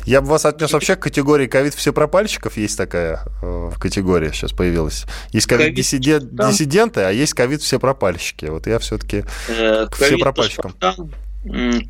Я 0.09 0.23
бы 0.23 0.29
вас 0.29 0.47
отнес 0.47 0.73
вообще 0.73 0.97
к 0.97 1.01
категории 1.01 1.47
ковид 1.47 1.75
все 1.75 1.93
пропальщиков. 1.93 2.57
Есть 2.57 2.79
такая 2.79 3.21
э, 3.43 3.71
категория 3.79 4.33
сейчас 4.33 4.53
появилась. 4.53 5.05
Есть 5.33 5.47
ковид-диссиденты, 5.47 7.03
а 7.03 7.11
есть 7.11 7.35
ковид 7.35 7.61
все 7.61 7.79
пропальщики. 7.79 8.47
Вот 8.47 8.67
я 8.67 8.79
все-таки 8.79 9.25
э, 9.49 9.87
все 9.93 10.17
пропальщикам. 10.17 10.75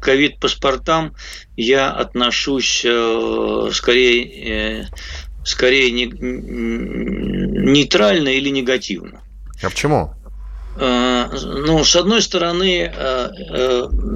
Ковид-паспортам 0.01 1.15
я 1.57 1.93
отношусь 1.93 2.85
э, 2.85 3.71
скорее, 3.73 4.83
э, 4.83 4.87
скорее 5.45 5.93
не, 5.93 6.07
нейтрально 7.71 8.31
или 8.31 8.49
негативно. 8.49 9.21
А 9.63 9.71
почему? 9.71 10.13
Э, 10.77 11.29
ну, 11.31 11.85
с 11.85 11.95
одной 11.95 12.21
стороны, 12.23 12.93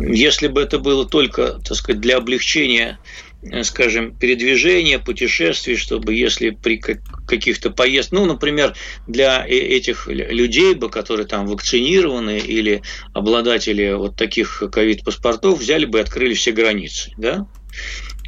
если 0.08 0.48
бы 0.48 0.60
это 0.60 0.80
было 0.80 1.06
только, 1.08 1.60
так 1.64 1.76
сказать, 1.76 2.00
для 2.00 2.16
облегчения 2.16 2.98
Э, 2.98 3.31
скажем, 3.62 4.16
передвижения, 4.16 4.98
путешествий, 4.98 5.76
чтобы 5.76 6.14
если 6.14 6.50
при 6.50 6.80
каких-то 7.26 7.70
поездках, 7.70 8.20
ну, 8.20 8.26
например, 8.26 8.74
для 9.06 9.44
э, 9.46 9.50
этих 9.50 10.06
людей 10.06 10.74
бы, 10.74 10.88
которые 10.88 11.26
там 11.26 11.46
вакцинированы 11.46 12.38
или 12.38 12.82
обладатели 13.12 13.92
вот 13.92 14.16
таких 14.16 14.62
ковид-паспортов, 14.72 15.58
взяли 15.58 15.86
бы 15.86 15.98
и 15.98 16.02
открыли 16.02 16.34
все 16.34 16.52
границы, 16.52 17.12
да, 17.16 17.46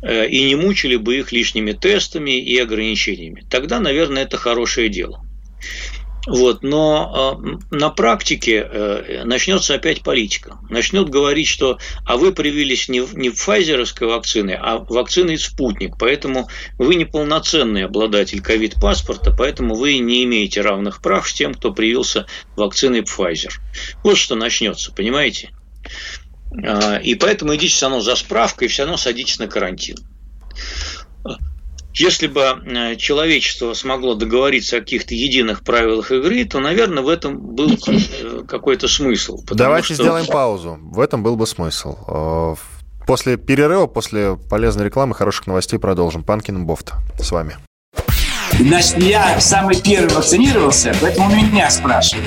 э, 0.02 0.28
и 0.28 0.44
не 0.44 0.56
мучили 0.56 0.96
бы 0.96 1.16
их 1.16 1.30
лишними 1.30 1.72
тестами 1.72 2.40
и 2.40 2.58
ограничениями. 2.58 3.44
Тогда, 3.48 3.78
наверное, 3.78 4.24
это 4.24 4.36
хорошее 4.36 4.88
дело. 4.88 5.24
Вот, 6.26 6.62
но 6.62 7.38
э, 7.42 7.74
на 7.74 7.90
практике 7.90 8.66
э, 8.66 9.24
начнется 9.24 9.74
опять 9.74 10.02
политика. 10.02 10.58
Начнут 10.70 11.10
говорить, 11.10 11.48
что 11.48 11.78
а 12.06 12.16
вы 12.16 12.32
привились 12.32 12.88
не, 12.88 13.06
не 13.12 13.28
файзеровской 13.28 14.08
вакцины, 14.08 14.58
а 14.58 14.78
вакцины 14.78 15.36
спутник. 15.36 15.96
Поэтому 15.98 16.48
вы 16.78 16.94
неполноценный 16.94 17.84
обладатель 17.84 18.40
ковид-паспорта, 18.40 19.34
поэтому 19.36 19.74
вы 19.74 19.98
не 19.98 20.24
имеете 20.24 20.62
равных 20.62 21.02
прав 21.02 21.28
с 21.28 21.34
тем, 21.34 21.52
кто 21.52 21.72
привился 21.72 22.26
вакциной 22.56 23.00
Pfizer. 23.00 23.52
Вот 24.02 24.16
что 24.16 24.34
начнется, 24.34 24.92
понимаете? 24.92 25.50
Э, 26.52 27.02
и 27.02 27.14
поэтому 27.16 27.54
идите 27.54 27.74
все 27.74 27.86
равно 27.86 28.00
за 28.00 28.16
справкой, 28.16 28.68
все 28.68 28.82
равно 28.82 28.96
садитесь 28.96 29.38
на 29.38 29.46
карантин. 29.46 29.96
Если 31.94 32.26
бы 32.26 32.42
э, 32.42 32.96
человечество 32.96 33.72
смогло 33.72 34.14
договориться 34.14 34.78
о 34.78 34.80
каких-то 34.80 35.14
единых 35.14 35.62
правилах 35.62 36.10
игры, 36.10 36.44
то, 36.44 36.58
наверное, 36.58 37.04
в 37.04 37.08
этом 37.08 37.38
был 37.38 37.70
э, 37.86 38.42
какой-то 38.48 38.88
смысл. 38.88 39.38
Давайте 39.46 39.94
что... 39.94 40.02
сделаем 40.02 40.26
паузу. 40.26 40.78
В 40.80 40.98
этом 40.98 41.22
был 41.22 41.36
бы 41.36 41.46
смысл. 41.46 41.96
Э, 42.08 42.54
после 43.06 43.36
перерыва, 43.36 43.86
после 43.86 44.36
полезной 44.50 44.86
рекламы, 44.86 45.14
хороших 45.14 45.46
новостей 45.46 45.78
продолжим. 45.78 46.24
Панкин 46.24 46.66
Бофт 46.66 46.92
с 47.20 47.30
вами. 47.30 47.58
Значит, 48.58 48.98
я 48.98 49.40
самый 49.40 49.80
первый 49.80 50.14
вакцинировался, 50.14 50.94
поэтому 51.00 51.34
меня 51.34 51.70
спрашивают. 51.70 52.26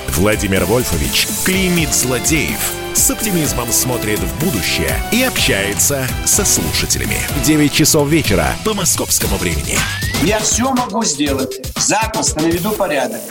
Владимир 0.15 0.65
Вольфович 0.65 1.27
клеймит 1.45 1.93
злодеев– 1.93 2.73
с 2.93 3.09
оптимизмом 3.09 3.71
смотрит 3.71 4.19
в 4.19 4.45
будущее 4.45 4.91
и 5.11 5.23
общается 5.23 6.07
со 6.25 6.45
слушателями. 6.45 7.17
9 7.43 7.71
часов 7.71 8.07
вечера 8.07 8.55
по 8.65 8.73
московскому 8.73 9.37
времени. 9.37 9.77
Я 10.23 10.39
все 10.39 10.71
могу 10.71 11.03
сделать. 11.03 11.61
Запросто 11.77 12.41
наведу 12.41 12.71
порядок. 12.71 13.21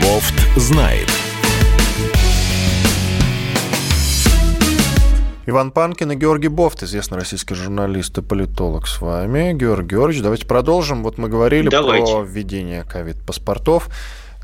Бофт 0.00 0.34
знает. 0.56 1.10
Иван 5.48 5.70
Панкин 5.70 6.10
и 6.10 6.16
Георгий 6.16 6.48
Бофт, 6.48 6.82
известный 6.82 7.18
российский 7.18 7.54
журналист 7.54 8.18
и 8.18 8.20
политолог 8.20 8.88
с 8.88 9.00
вами. 9.00 9.52
Георгий 9.52 9.90
Георгиевич, 9.90 10.20
давайте 10.20 10.44
продолжим. 10.44 11.04
Вот 11.04 11.18
мы 11.18 11.28
говорили 11.28 11.68
давайте. 11.68 12.14
про 12.14 12.22
введение 12.22 12.82
ковид-паспортов. 12.82 13.88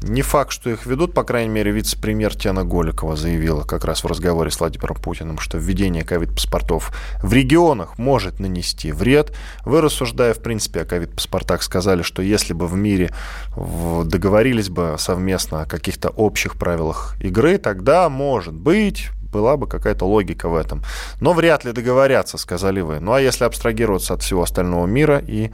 Не 0.01 0.23
факт, 0.23 0.53
что 0.53 0.71
их 0.71 0.87
ведут, 0.87 1.13
по 1.13 1.25
крайней 1.25 1.51
мере, 1.51 1.73
вице-премьер 1.73 2.37
Тена 2.37 2.63
Голикова 2.63 3.17
заявила 3.17 3.65
как 3.65 3.85
раз 3.85 4.05
в 4.05 4.07
разговоре 4.07 4.53
с 4.53 4.61
Владимиром 4.61 4.95
Путиным, 4.95 5.39
что 5.39 5.59
введение 5.59 6.05
ковид-паспортов 6.05 6.93
в 7.21 7.33
регионах 7.33 7.99
может 7.99 8.39
нанести 8.39 8.93
вред. 8.93 9.37
Вы, 9.65 9.81
рассуждая, 9.81 10.35
в 10.35 10.39
принципе, 10.39 10.83
о 10.83 10.85
ковид-паспортах, 10.85 11.65
сказали, 11.65 12.03
что 12.03 12.23
если 12.23 12.53
бы 12.53 12.69
в 12.69 12.77
мире 12.77 13.11
договорились 13.57 14.69
бы 14.69 14.95
совместно 15.01 15.63
о 15.63 15.67
каких-то 15.67 16.11
общих 16.11 16.55
правилах 16.55 17.17
игры, 17.21 17.59
тогда, 17.59 18.09
может 18.09 18.55
быть, 18.55 19.11
была 19.33 19.57
бы 19.57 19.67
какая-то 19.67 20.05
логика 20.05 20.49
в 20.49 20.55
этом. 20.55 20.83
Но 21.21 21.33
вряд 21.33 21.65
ли 21.65 21.73
договорятся, 21.73 22.39
сказали 22.39 22.81
вы. 22.81 23.01
Ну 23.01 23.13
а 23.13 23.21
если 23.21 23.45
абстрагироваться 23.45 24.15
от 24.15 24.23
всего 24.23 24.43
остального 24.43 24.87
мира 24.87 25.23
и 25.27 25.51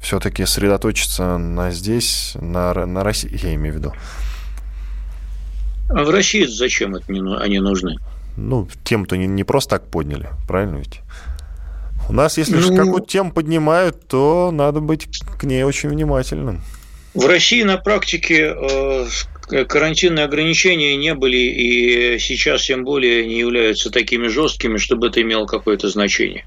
все-таки 0.00 0.44
сосредоточиться 0.44 1.38
на 1.38 1.70
здесь, 1.70 2.32
на, 2.34 2.74
на 2.86 3.02
России, 3.02 3.38
я 3.42 3.54
имею 3.54 3.74
в 3.74 3.78
виду. 3.78 3.92
А 5.88 6.04
в 6.04 6.10
России 6.10 6.44
зачем 6.44 6.94
это 6.94 7.12
не, 7.12 7.20
они 7.36 7.58
нужны? 7.60 7.96
Ну, 8.36 8.68
тему-то 8.84 9.16
не, 9.16 9.26
не 9.26 9.44
просто 9.44 9.70
так 9.70 9.88
подняли, 9.88 10.28
правильно 10.46 10.76
ведь? 10.76 11.00
У 12.08 12.12
нас, 12.12 12.38
если 12.38 12.56
ну, 12.56 12.76
какую-то 12.76 13.06
тему 13.06 13.32
поднимают, 13.32 14.08
то 14.08 14.50
надо 14.52 14.80
быть 14.80 15.08
к 15.38 15.44
ней 15.44 15.62
очень 15.62 15.88
внимательным. 15.88 16.62
В 17.14 17.26
России 17.26 17.62
на 17.62 17.76
практике 17.76 18.54
э, 18.56 19.06
карантинные 19.68 20.24
ограничения 20.24 20.96
не 20.96 21.14
были 21.14 21.36
и 21.36 22.18
сейчас 22.18 22.64
тем 22.64 22.84
более 22.84 23.26
не 23.26 23.38
являются 23.38 23.90
такими 23.90 24.28
жесткими, 24.28 24.78
чтобы 24.78 25.08
это 25.08 25.20
имело 25.20 25.46
какое-то 25.46 25.88
значение. 25.88 26.44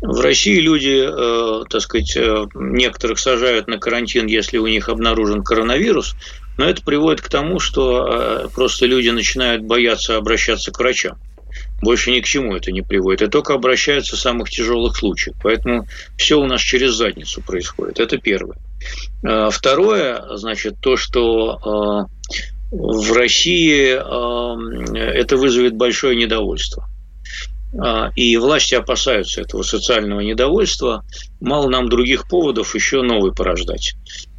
В 0.00 0.20
России 0.20 0.58
люди, 0.60 1.04
э, 1.06 1.64
так 1.68 1.82
сказать, 1.82 2.16
э, 2.16 2.46
некоторых 2.54 3.18
сажают 3.18 3.68
на 3.68 3.78
карантин, 3.78 4.26
если 4.26 4.56
у 4.56 4.66
них 4.66 4.88
обнаружен 4.88 5.44
коронавирус, 5.44 6.14
но 6.56 6.64
это 6.64 6.82
приводит 6.82 7.20
к 7.20 7.28
тому, 7.28 7.58
что 7.58 8.06
э, 8.08 8.48
просто 8.54 8.86
люди 8.86 9.10
начинают 9.10 9.62
бояться 9.62 10.16
обращаться 10.16 10.72
к 10.72 10.78
врачам. 10.78 11.18
Больше 11.82 12.12
ни 12.12 12.20
к 12.20 12.24
чему 12.24 12.56
это 12.56 12.72
не 12.72 12.80
приводит. 12.80 13.22
И 13.22 13.26
только 13.30 13.52
обращаются 13.52 14.16
в 14.16 14.20
самых 14.20 14.48
тяжелых 14.48 14.96
случаях. 14.96 15.36
Поэтому 15.42 15.86
все 16.16 16.40
у 16.40 16.46
нас 16.46 16.60
через 16.62 16.92
задницу 16.92 17.42
происходит. 17.42 18.00
Это 18.00 18.18
первое. 18.18 18.56
Второе, 19.50 20.36
значит, 20.36 20.76
то, 20.80 20.96
что 20.96 22.06
в 22.70 23.12
России 23.12 23.96
а, 23.98 24.56
это 24.96 25.36
вызовет 25.36 25.74
большое 25.74 26.16
недовольство. 26.16 26.86
И 28.16 28.36
власти 28.36 28.74
опасаются 28.74 29.42
этого 29.42 29.62
социального 29.62 30.18
недовольства. 30.20 31.04
Мало 31.40 31.68
нам 31.68 31.88
других 31.88 32.28
поводов 32.28 32.74
еще 32.74 33.02
новый 33.02 33.32
порождать. 33.32 33.94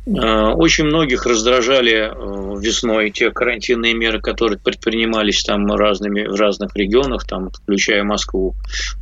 Э, 0.07 0.53
очень 0.53 0.85
многих 0.85 1.27
раздражали 1.27 1.93
э, 1.93 2.59
весной 2.59 3.11
те 3.11 3.29
карантинные 3.29 3.93
меры, 3.93 4.19
которые 4.19 4.57
предпринимались 4.57 5.43
там 5.43 5.67
разными, 5.67 6.23
в 6.25 6.35
разных 6.35 6.75
регионах, 6.75 7.25
там, 7.25 7.51
включая 7.51 8.03
Москву. 8.03 8.55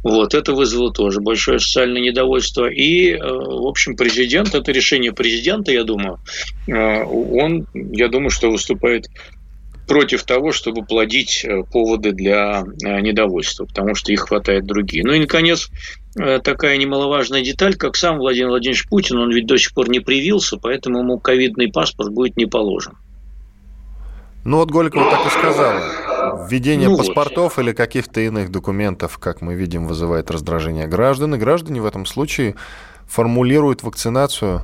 Вот, 0.04 0.34
это 0.34 0.54
вызвало 0.54 0.92
тоже 0.92 1.22
большое 1.22 1.60
социальное 1.60 2.02
недовольство. 2.02 2.70
И, 2.70 3.12
э, 3.12 3.18
в 3.22 3.68
общем, 3.68 3.96
президент, 3.96 4.54
это 4.54 4.72
решение 4.74 5.14
президента, 5.14 5.72
я 5.72 5.84
думаю, 5.84 6.20
он, 6.68 7.66
я 7.74 8.10
думаю, 8.10 8.30
что 8.30 8.52
выступает 8.52 9.06
против 9.90 10.24
того, 10.24 10.54
чтобы 10.54 10.86
плодить 10.86 11.46
поводы 11.74 12.14
для 12.14 12.64
недовольства, 12.82 13.66
потому 13.66 13.96
что 13.96 14.14
их 14.14 14.22
хватает 14.22 14.66
другие. 14.66 15.04
Ну 15.04 15.12
и, 15.12 15.20
наконец, 15.20 15.70
Э, 16.16 16.40
такая 16.40 16.78
немаловажная 16.78 17.42
деталь, 17.44 17.76
как 17.76 17.96
сам 17.96 18.18
Владимир 18.18 18.50
Владимирович 18.50 18.88
Путин, 18.88 19.18
он 19.18 19.32
ведь 19.32 19.46
до 19.46 19.58
сих 19.58 19.74
пор 19.74 19.90
не 19.90 20.00
привился, 20.00 20.58
поэтому 20.58 21.00
ему 21.00 21.20
ковидный 21.20 21.72
паспорт 21.72 22.12
будет 22.12 22.36
не 22.36 22.46
положен. 22.46 22.98
Ну 24.44 24.58
вот 24.58 24.72
Голикова 24.72 25.12
так 25.12 25.26
и 25.28 25.30
сказала. 25.30 26.48
Введение 26.50 26.90
ну 26.90 26.98
паспортов 26.98 27.58
вот. 27.58 27.64
или 27.64 27.74
каких-то 27.74 28.22
иных 28.22 28.50
документов, 28.50 29.18
как 29.20 29.42
мы 29.42 29.54
видим, 29.54 29.88
вызывает 29.88 30.32
раздражение 30.32 30.88
граждан. 30.88 31.36
И 31.36 31.38
граждане 31.38 31.82
в 31.82 31.86
этом 31.86 32.06
случае 32.06 32.56
формулируют 33.08 33.84
вакцинацию 33.84 34.64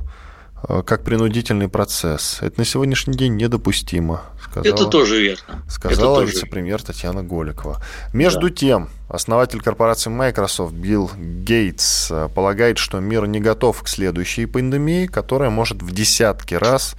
как 0.62 1.04
принудительный 1.04 1.68
процесс. 1.68 2.38
Это 2.40 2.60
на 2.60 2.64
сегодняшний 2.64 3.14
день 3.14 3.36
недопустимо. 3.36 4.22
Сказала, 4.42 4.74
это 4.74 4.86
тоже 4.86 5.22
верно. 5.22 5.62
Сказала 5.68 6.22
вице-премьер 6.22 6.82
Татьяна 6.82 7.22
Голикова. 7.22 7.80
Между 8.12 8.48
да. 8.48 8.54
тем, 8.54 8.88
основатель 9.08 9.60
корпорации 9.60 10.10
Microsoft 10.10 10.72
Билл 10.74 11.10
Гейтс 11.16 12.10
э, 12.10 12.28
полагает, 12.34 12.78
что 12.78 13.00
мир 13.00 13.26
не 13.26 13.40
готов 13.40 13.82
к 13.82 13.88
следующей 13.88 14.46
пандемии, 14.46 15.06
которая 15.06 15.50
может 15.50 15.82
в 15.82 15.92
десятки 15.92 16.54
раз 16.54 16.96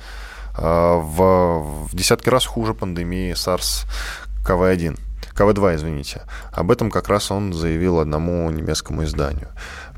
э, 0.58 0.62
в, 0.62 1.88
в 1.90 1.96
десятки 1.96 2.30
раз 2.30 2.46
хуже 2.46 2.74
пандемии 2.74 3.34
SARS-CoV-1. 3.34 5.00
КВ-2, 5.38 5.76
извините. 5.76 6.24
Об 6.52 6.72
этом 6.72 6.90
как 6.90 7.10
раз 7.10 7.30
он 7.32 7.54
заявил 7.54 8.00
одному 8.00 8.50
немецкому 8.50 9.04
изданию. 9.04 9.50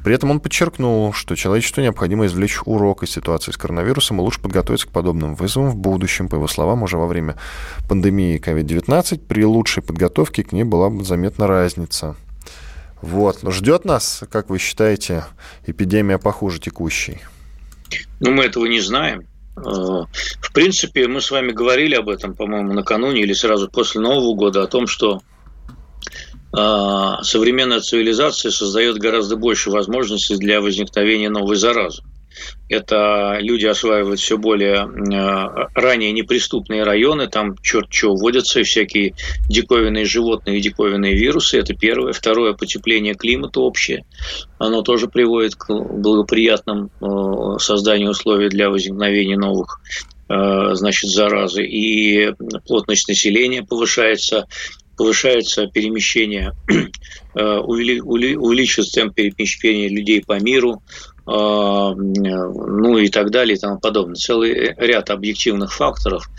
При 0.04 0.16
этом 0.16 0.32
он 0.32 0.40
подчеркнул, 0.40 1.14
что 1.14 1.36
человечеству 1.36 1.82
необходимо 1.82 2.26
извлечь 2.26 2.60
урок 2.66 3.04
из 3.04 3.12
ситуации 3.12 3.52
с 3.52 3.58
коронавирусом 3.58 4.20
и 4.20 4.22
лучше 4.22 4.40
подготовиться 4.40 4.88
к 4.88 4.92
подобным 4.92 5.36
вызовам 5.36 5.72
в 5.72 5.76
будущем. 5.76 6.30
По 6.30 6.36
его 6.36 6.48
словам, 6.48 6.84
уже 6.84 6.98
во 6.98 7.08
время 7.08 7.36
пандемии 7.88 8.40
COVID-19 8.40 9.20
при 9.28 9.44
лучшей 9.44 9.84
подготовке 9.84 10.44
к 10.44 10.52
ней 10.52 10.64
была 10.64 10.90
бы 10.90 11.04
заметна 11.04 11.48
разница. 11.48 12.16
Вот. 13.02 13.44
Но 13.44 13.52
ждет 13.52 13.86
нас, 13.86 14.24
как 14.32 14.50
вы 14.50 14.58
считаете, 14.58 15.26
эпидемия 15.66 16.18
похуже 16.18 16.60
текущей? 16.60 17.20
Ну, 18.20 18.32
мы 18.32 18.46
этого 18.46 18.66
не 18.66 18.82
знаем. 18.82 19.26
Э, 19.58 19.62
в 19.62 20.54
принципе, 20.54 21.08
мы 21.08 21.22
с 21.22 21.32
вами 21.32 21.52
говорили 21.52 21.96
об 21.96 22.10
этом, 22.10 22.36
по-моему, 22.36 22.74
накануне 22.74 23.22
или 23.22 23.34
сразу 23.34 23.70
после 23.70 24.02
Нового 24.02 24.36
года, 24.36 24.64
о 24.64 24.68
том, 24.68 24.88
что 24.88 25.22
современная 26.52 27.80
цивилизация 27.80 28.52
создает 28.52 28.98
гораздо 28.98 29.36
больше 29.36 29.70
возможностей 29.70 30.36
для 30.36 30.62
возникновения 30.62 31.30
новой 31.30 31.56
заразы. 31.56 32.02
Это 32.68 33.38
люди 33.40 33.66
осваивают 33.66 34.20
все 34.20 34.38
более 34.38 34.82
а, 34.82 35.68
ранее 35.74 36.12
неприступные 36.12 36.84
районы, 36.84 37.28
там 37.28 37.58
черт 37.62 37.88
что 37.92 38.16
водятся, 38.16 38.64
всякие 38.64 39.16
диковинные 39.50 40.06
животные 40.06 40.58
и 40.58 40.62
диковинные 40.62 41.16
вирусы. 41.16 41.58
Это 41.60 41.74
первое. 41.74 42.14
Второе, 42.14 42.54
потепление 42.54 43.16
климата 43.16 43.60
общее. 43.60 44.06
Оно 44.60 44.82
тоже 44.82 45.08
приводит 45.08 45.56
к 45.56 45.68
благоприятным 45.74 46.92
а, 47.02 47.58
созданию 47.60 48.12
условий 48.12 48.50
для 48.50 48.70
возникновения 48.70 49.38
новых 49.38 49.82
значит, 50.32 51.10
заразы. 51.10 51.66
И 51.66 52.36
плотность 52.68 53.08
населения 53.08 53.64
повышается, 53.64 54.46
повышается 55.00 55.66
перемещение, 55.68 56.52
э, 57.34 57.58
увеличивается 57.60 59.00
темп 59.00 59.16
перемещения 59.16 59.88
людей 59.88 60.22
по 60.22 60.38
миру, 60.42 60.84
э, 61.26 61.32
ну 61.32 62.98
и 62.98 63.08
так 63.08 63.32
далее 63.32 63.56
и 63.56 63.60
тому 63.60 63.80
подобное. 63.80 64.16
Целый 64.16 64.76
ряд 64.76 65.10
объективных 65.10 65.74
факторов, 65.74 66.30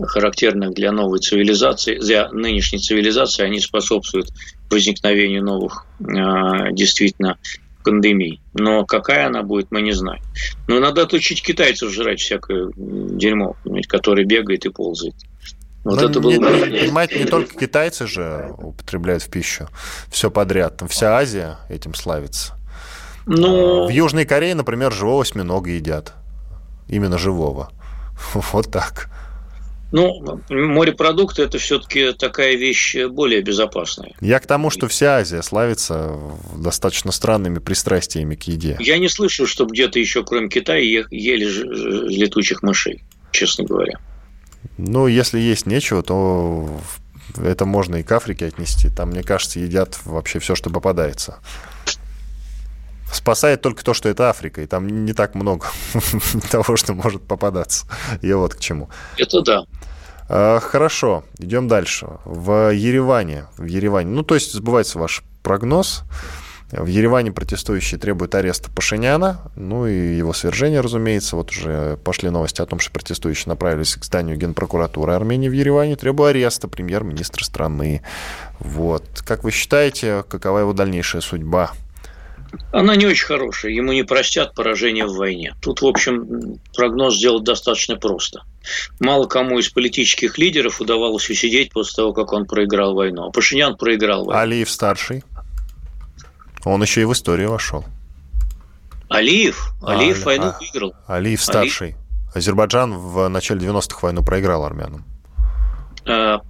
характерных 0.00 0.74
для 0.74 0.90
новой 0.90 1.20
цивилизации, 1.20 2.00
для 2.00 2.28
нынешней 2.32 2.80
цивилизации, 2.80 3.44
они 3.44 3.60
способствуют 3.60 4.30
возникновению 4.68 5.44
новых 5.44 5.86
э, 6.00 6.72
действительно 6.72 7.38
пандемий. 7.84 8.40
Но 8.52 8.84
какая 8.84 9.28
она 9.28 9.44
будет, 9.44 9.70
мы 9.70 9.80
не 9.80 9.92
знаем. 9.92 10.24
Но 10.66 10.80
надо 10.80 11.02
отучить 11.02 11.40
китайцев 11.40 11.92
жрать 11.92 12.18
всякое 12.18 12.72
дерьмо, 12.74 13.54
которое 13.86 14.24
бегает 14.24 14.66
и 14.66 14.70
ползает. 14.70 15.14
Вот 15.88 16.02
Но 16.02 16.10
это 16.10 16.20
было... 16.20 16.32
Не, 16.32 16.80
понимаете, 16.80 17.18
не 17.18 17.24
только 17.24 17.58
китайцы 17.58 18.06
же 18.06 18.54
употребляют 18.58 19.22
в 19.22 19.30
пищу 19.30 19.68
все 20.10 20.30
подряд. 20.30 20.76
Там 20.76 20.88
вся 20.88 21.16
Азия 21.16 21.56
этим 21.70 21.94
славится. 21.94 22.52
Ну... 23.24 23.86
В 23.86 23.88
Южной 23.88 24.26
Корее, 24.26 24.54
например, 24.54 24.92
живого 24.92 25.22
осьминога 25.22 25.70
едят. 25.70 26.12
Именно 26.88 27.16
живого. 27.16 27.70
Вот 28.52 28.70
так. 28.70 29.08
Ну, 29.90 30.42
морепродукты 30.50 31.42
это 31.44 31.56
все-таки 31.56 32.12
такая 32.12 32.56
вещь 32.56 32.94
более 33.06 33.40
безопасная. 33.40 34.12
Я 34.20 34.40
к 34.40 34.46
тому, 34.46 34.68
что 34.68 34.88
вся 34.88 35.16
Азия 35.16 35.42
славится 35.42 36.18
достаточно 36.54 37.12
странными 37.12 37.60
пристрастиями 37.60 38.34
к 38.34 38.42
еде. 38.42 38.76
Я 38.80 38.98
не 38.98 39.08
слышал, 39.08 39.46
чтобы 39.46 39.72
где-то 39.72 39.98
еще, 39.98 40.22
кроме 40.22 40.50
Китая, 40.50 40.80
ели 40.80 41.46
летучих 42.10 42.62
мышей, 42.62 43.02
честно 43.32 43.64
говоря. 43.64 43.98
Ну, 44.78 45.06
если 45.08 45.38
есть 45.38 45.66
нечего, 45.66 46.02
то 46.02 46.80
это 47.36 47.66
можно 47.66 47.96
и 47.96 48.02
к 48.02 48.12
Африке 48.12 48.46
отнести. 48.46 48.88
Там, 48.88 49.10
мне 49.10 49.22
кажется, 49.22 49.58
едят 49.60 49.98
вообще 50.04 50.38
все, 50.38 50.54
что 50.54 50.70
попадается. 50.70 51.38
Спасает 53.12 53.62
только 53.62 53.84
то, 53.84 53.94
что 53.94 54.08
это 54.08 54.28
Африка, 54.28 54.62
и 54.62 54.66
там 54.66 55.04
не 55.04 55.12
так 55.14 55.34
много 55.34 55.66
того, 56.50 56.76
что 56.76 56.94
может 56.94 57.22
попадаться. 57.26 57.86
Я 58.22 58.36
вот 58.36 58.54
к 58.54 58.60
чему. 58.60 58.88
Это 59.16 59.42
да. 59.42 59.64
А, 60.28 60.60
хорошо, 60.60 61.24
идем 61.38 61.68
дальше. 61.68 62.06
В 62.24 62.72
Ереване, 62.72 63.46
в 63.56 63.64
Ереване, 63.64 64.10
ну, 64.10 64.22
то 64.22 64.34
есть 64.34 64.52
сбывается 64.52 64.98
ваш 64.98 65.22
прогноз. 65.42 66.04
В 66.70 66.86
Ереване 66.86 67.32
протестующие 67.32 67.98
требуют 67.98 68.34
ареста 68.34 68.70
Пашиняна, 68.70 69.40
ну 69.56 69.86
и 69.86 70.16
его 70.16 70.34
свержения, 70.34 70.82
разумеется. 70.82 71.34
Вот 71.34 71.50
уже 71.50 71.98
пошли 72.04 72.28
новости 72.28 72.60
о 72.60 72.66
том, 72.66 72.78
что 72.78 72.92
протестующие 72.92 73.48
направились 73.48 73.96
к 73.96 74.04
зданию 74.04 74.36
Генпрокуратуры 74.36 75.14
Армении 75.14 75.48
в 75.48 75.52
Ереване, 75.52 75.96
требуя 75.96 76.30
ареста 76.30 76.68
премьер-министра 76.68 77.42
страны. 77.42 78.02
Вот. 78.58 79.04
Как 79.26 79.44
вы 79.44 79.50
считаете, 79.50 80.24
какова 80.28 80.58
его 80.58 80.74
дальнейшая 80.74 81.22
судьба? 81.22 81.72
Она 82.72 82.96
не 82.96 83.06
очень 83.06 83.26
хорошая. 83.26 83.72
Ему 83.72 83.92
не 83.92 84.02
простят 84.02 84.54
поражение 84.54 85.06
в 85.06 85.14
войне. 85.14 85.54
Тут, 85.62 85.80
в 85.80 85.86
общем, 85.86 86.58
прогноз 86.74 87.16
сделать 87.16 87.44
достаточно 87.44 87.96
просто. 87.96 88.42
Мало 89.00 89.26
кому 89.26 89.58
из 89.58 89.68
политических 89.70 90.38
лидеров 90.38 90.80
удавалось 90.80 91.28
усидеть 91.30 91.72
после 91.72 91.96
того, 91.96 92.12
как 92.12 92.32
он 92.32 92.46
проиграл 92.46 92.94
войну. 92.94 93.26
А 93.26 93.30
Пашинян 93.30 93.76
проиграл 93.76 94.24
войну. 94.24 94.40
Алиев 94.40 94.70
старший. 94.70 95.24
Он 96.68 96.82
еще 96.82 97.00
и 97.00 97.04
в 97.04 97.12
историю 97.12 97.50
вошел. 97.50 97.84
Алиев? 99.08 99.72
Алиев 99.82 100.22
а, 100.22 100.26
войну 100.26 100.46
а, 100.48 100.58
выиграл. 100.60 100.94
Алиев 101.06 101.42
старший. 101.42 101.88
Алиев. 101.88 101.98
Азербайджан 102.34 102.92
в 102.92 103.26
начале 103.28 103.66
90-х 103.66 104.00
войну 104.02 104.22
проиграл 104.22 104.64
армянам. 104.64 105.04
А, 106.06 106.40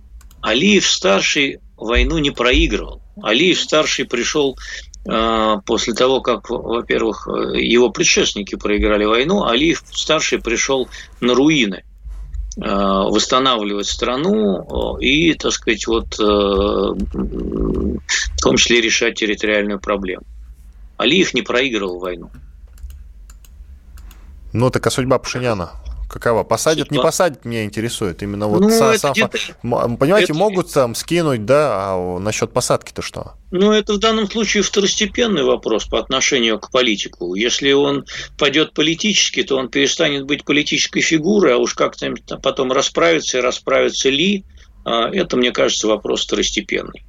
Алиев 0.40 0.88
старший 0.90 1.60
войну 1.76 2.18
не 2.18 2.32
проигрывал. 2.32 3.00
Алиев 3.22 3.60
старший 3.60 4.06
пришел 4.06 4.58
а, 5.08 5.58
после 5.58 5.94
того, 5.94 6.20
как, 6.20 6.50
во-первых, 6.50 7.28
его 7.54 7.90
предшественники 7.90 8.56
проиграли 8.56 9.04
войну, 9.04 9.44
Алиев 9.44 9.84
старший 9.92 10.40
пришел 10.40 10.88
на 11.20 11.34
руины 11.34 11.84
а, 11.84 11.87
восстанавливать 12.58 13.86
страну 13.86 14.96
и, 14.98 15.34
так 15.34 15.52
сказать, 15.52 15.86
вот 15.86 16.18
в 16.18 16.96
том 18.42 18.56
числе 18.56 18.80
решать 18.80 19.14
территориальную 19.14 19.78
проблему. 19.78 20.24
Алиев 20.96 21.34
не 21.34 21.42
проигрывал 21.42 22.00
войну. 22.00 22.30
Ну, 24.52 24.70
так 24.70 24.86
а 24.86 24.90
судьба 24.90 25.18
Пашиняна? 25.18 25.70
Какова? 26.08 26.42
Посадят, 26.42 26.90
не 26.90 26.98
посадят, 26.98 27.44
меня 27.44 27.64
интересует. 27.64 28.22
Именно 28.22 28.48
вот 28.48 28.60
ну, 28.60 28.70
сам, 28.70 28.96
сам 28.96 29.14
Понимаете, 29.62 30.32
это... 30.32 30.34
могут 30.34 30.72
там 30.72 30.94
скинуть, 30.94 31.44
да, 31.44 31.92
а 31.92 32.18
насчет 32.18 32.52
посадки-то 32.52 33.02
что? 33.02 33.34
Ну, 33.50 33.72
это 33.72 33.92
в 33.92 33.98
данном 33.98 34.30
случае 34.30 34.62
второстепенный 34.62 35.42
вопрос 35.42 35.84
по 35.84 35.98
отношению 35.98 36.58
к 36.58 36.70
политику. 36.70 37.34
Если 37.34 37.72
он 37.72 38.06
пойдет 38.38 38.72
политически, 38.72 39.42
то 39.42 39.56
он 39.56 39.68
перестанет 39.68 40.24
быть 40.24 40.44
политической 40.44 41.00
фигурой, 41.02 41.54
а 41.54 41.58
уж 41.58 41.74
как-то 41.74 42.14
потом 42.42 42.72
расправится 42.72 43.38
и 43.38 43.40
расправится 43.42 44.08
ли, 44.08 44.44
а, 44.84 45.10
это, 45.10 45.36
мне 45.36 45.52
кажется, 45.52 45.88
вопрос 45.88 46.24
второстепенный. 46.24 47.04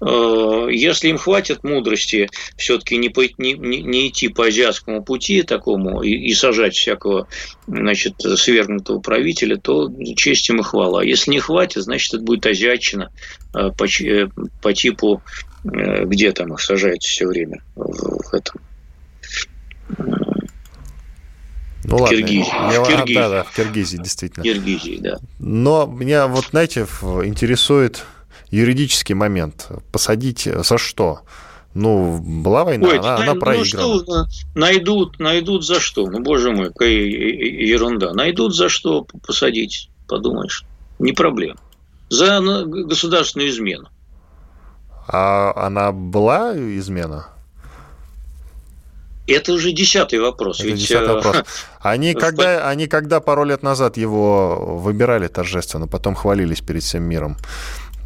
Э, 0.00 0.68
если 0.70 1.08
им 1.08 1.18
хватит 1.18 1.64
мудрости 1.64 2.28
все-таки 2.56 2.96
не, 2.96 3.12
не, 3.38 3.82
не 3.82 4.08
идти 4.08 4.28
по 4.28 4.46
азиатскому 4.46 5.02
пути 5.02 5.42
такому 5.42 6.02
и, 6.02 6.10
и 6.10 6.34
сажать 6.34 6.74
всякого 6.74 7.28
значит, 7.66 8.14
свергнутого 8.20 9.00
правителя, 9.00 9.56
то 9.56 9.90
честь 10.16 10.48
им 10.48 10.60
и 10.60 10.62
хвала. 10.62 11.00
А 11.02 11.04
если 11.04 11.30
не 11.30 11.40
хватит, 11.40 11.82
значит, 11.82 12.14
это 12.14 12.22
будет 12.22 12.46
азиатчина 12.46 13.10
э, 13.54 13.70
по, 13.76 13.84
э, 13.84 14.28
по 14.62 14.72
типу, 14.72 15.22
где 15.64 16.32
там 16.32 16.54
их 16.54 16.60
сажают 16.60 17.02
все 17.02 17.26
время, 17.26 17.62
в, 17.74 18.30
в 18.30 18.34
этом 18.34 18.60
ну 21.88 21.96
в 21.96 22.02
ладно, 22.02 22.16
Киргизии. 22.16 22.72
Я, 22.72 22.82
в 22.82 22.86
Киргизии. 22.86 23.14
Да, 23.14 23.28
да, 23.30 23.44
в 23.44 23.54
Киргизии, 23.54 23.96
действительно. 23.96 24.42
В 24.42 24.44
Киргизии, 24.44 24.98
да. 25.00 25.18
Но 25.38 25.86
меня 25.86 26.26
вот, 26.26 26.46
знаете, 26.50 26.80
интересует 26.80 28.04
юридический 28.50 29.14
момент. 29.14 29.68
Посадить 29.92 30.48
за 30.54 30.78
что? 30.78 31.20
Ну, 31.74 32.18
была 32.18 32.64
война, 32.64 32.88
Ой, 32.88 32.98
она, 32.98 33.16
она 33.16 33.34
ну, 33.34 33.40
проиграна. 33.40 34.00
Что, 34.02 34.26
найдут, 34.54 35.18
найдут 35.18 35.64
за 35.64 35.80
что? 35.80 36.06
Ну, 36.10 36.20
боже 36.20 36.50
мой, 36.50 36.68
какая 36.68 36.90
ерунда. 36.90 38.14
Найдут 38.14 38.56
за 38.56 38.68
что 38.68 39.06
посадить, 39.26 39.90
подумаешь. 40.08 40.64
Не 40.98 41.12
проблема. 41.12 41.58
За 42.08 42.40
государственную 42.40 43.50
измену. 43.50 43.88
А 45.06 45.52
она 45.56 45.92
была 45.92 46.54
измена? 46.56 47.28
Это 49.28 49.52
уже 49.52 49.72
десятый 49.72 50.18
вопрос. 50.18 50.60
Это 50.60 50.68
ведь... 50.68 50.80
десятый 50.80 51.14
вопрос. 51.14 51.44
Они 51.80 52.14
когда, 52.14 52.68
они 52.68 52.88
когда 52.88 53.20
пару 53.20 53.44
лет 53.44 53.62
назад 53.62 53.96
его 53.96 54.78
выбирали 54.78 55.28
торжественно, 55.28 55.86
потом 55.86 56.14
хвалились 56.14 56.60
перед 56.60 56.82
всем 56.82 57.04
миром. 57.04 57.36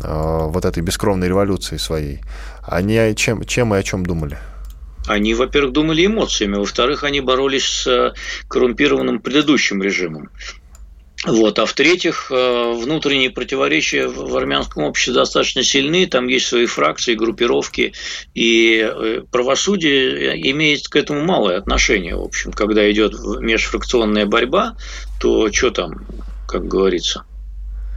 Э, 0.03 0.47
вот 0.49 0.65
этой 0.65 0.83
бескровной 0.83 1.29
революции 1.29 1.77
своей, 1.77 2.21
они 2.63 3.15
чем, 3.17 3.45
чем 3.45 3.75
и 3.75 3.79
о 3.79 3.83
чем 3.83 4.05
думали? 4.05 4.39
Они, 5.07 5.35
во-первых, 5.35 5.73
думали 5.73 6.07
эмоциями, 6.07 6.57
во-вторых, 6.57 7.05
они 7.05 7.21
боролись 7.21 7.65
с 7.65 7.87
э, 7.87 8.13
коррумпированным 8.49 9.21
предыдущим 9.21 9.83
режимом. 9.83 10.31
Вот. 11.25 11.59
А 11.61 11.67
в-третьих, 11.67 12.31
э, 12.31 12.73
внутренние 12.73 13.31
противоречия 13.31 14.09
в 14.09 14.37
армянском 14.37 14.85
обществе 14.85 15.15
достаточно 15.15 15.63
сильны, 15.63 16.07
там 16.07 16.27
есть 16.27 16.47
свои 16.47 16.67
фракции, 16.67 17.15
группировки, 17.15 17.93
и 18.35 19.23
правосудие 19.31 20.51
имеет 20.51 20.89
к 20.89 20.97
этому 20.97 21.25
малое 21.25 21.59
отношение, 21.59 22.17
в 22.17 22.23
общем. 22.23 22.53
Когда 22.53 22.91
идет 22.91 23.13
межфракционная 23.41 24.27
борьба, 24.27 24.77
то 25.21 25.53
что 25.53 25.71
там, 25.71 26.07
как 26.49 26.67
говорится, 26.67 27.25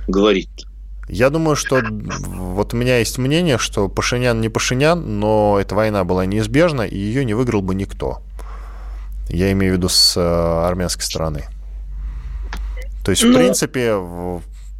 говорить 0.07 0.49
-то? 0.55 0.74
Я 1.07 1.29
думаю, 1.29 1.55
что 1.55 1.81
вот 1.83 2.73
у 2.73 2.77
меня 2.77 2.97
есть 2.99 3.17
мнение, 3.17 3.57
что 3.57 3.87
Пашинян 3.89 4.41
не 4.41 4.49
Пашинян, 4.49 5.19
но 5.19 5.57
эта 5.59 5.75
война 5.75 6.03
была 6.03 6.25
неизбежна, 6.25 6.81
и 6.81 6.97
ее 6.97 7.25
не 7.25 7.33
выиграл 7.33 7.61
бы 7.61 7.75
никто. 7.75 8.21
Я 9.29 9.51
имею 9.51 9.73
в 9.73 9.77
виду 9.77 9.89
с 9.89 10.17
э, 10.17 10.67
армянской 10.67 11.03
стороны. 11.03 11.45
То 13.03 13.11
есть, 13.11 13.23
в 13.23 13.27
ну, 13.27 13.35
принципе, 13.35 13.95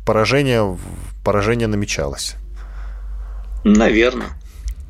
поражение, 0.06 0.78
поражение 1.24 1.68
намечалось. 1.68 2.36
Наверное. 3.64 4.30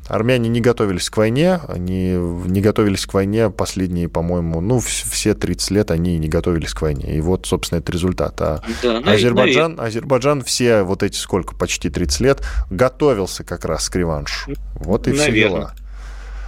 Армяне 0.08 0.48
не 0.48 0.60
готовились 0.60 1.10
к 1.10 1.16
войне, 1.16 1.60
они 1.68 2.12
не 2.14 2.60
готовились 2.60 3.06
к 3.06 3.14
войне 3.14 3.50
последние, 3.50 4.08
по-моему, 4.08 4.60
ну, 4.60 4.78
все 4.80 5.34
30 5.34 5.70
лет 5.70 5.90
они 5.90 6.18
не 6.18 6.28
готовились 6.28 6.74
к 6.74 6.82
войне. 6.82 7.16
И 7.16 7.20
вот, 7.20 7.46
собственно, 7.46 7.80
это 7.80 7.92
результат. 7.92 8.40
А 8.40 8.62
да, 8.82 8.98
Азербайджан, 8.98 9.78
Азербайджан 9.80 10.42
все 10.42 10.82
вот 10.82 11.02
эти 11.02 11.16
сколько, 11.16 11.54
почти 11.54 11.90
30 11.90 12.20
лет, 12.20 12.42
готовился 12.70 13.44
как 13.44 13.64
раз 13.64 13.88
к 13.88 13.96
реваншу. 13.96 14.52
Вот 14.74 15.08
и 15.08 15.12
Наверное. 15.12 15.30
все 15.32 15.32
дела. 15.32 15.74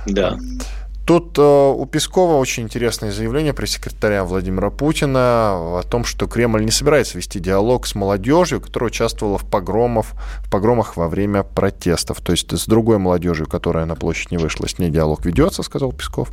Да. 0.06 0.38
Тут 1.08 1.38
э, 1.38 1.42
у 1.42 1.86
Пескова 1.86 2.34
очень 2.34 2.64
интересное 2.64 3.10
заявление 3.10 3.54
пресс-секретаря 3.54 4.24
Владимира 4.24 4.68
Путина 4.68 5.78
о 5.78 5.82
том, 5.82 6.04
что 6.04 6.26
Кремль 6.26 6.62
не 6.62 6.70
собирается 6.70 7.16
вести 7.16 7.40
диалог 7.40 7.86
с 7.86 7.94
молодежью, 7.94 8.60
которая 8.60 8.88
участвовала 8.88 9.38
в, 9.38 9.46
погромов, 9.46 10.12
в 10.40 10.50
погромах 10.50 10.98
во 10.98 11.08
время 11.08 11.44
протестов. 11.44 12.20
То 12.20 12.32
есть 12.32 12.52
с 12.52 12.66
другой 12.66 12.98
молодежью, 12.98 13.46
которая 13.46 13.86
на 13.86 13.94
площадь 13.94 14.32
не 14.32 14.36
вышла, 14.36 14.68
с 14.68 14.78
ней 14.78 14.90
диалог 14.90 15.24
ведется, 15.24 15.62
сказал 15.62 15.92
Песков. 15.92 16.28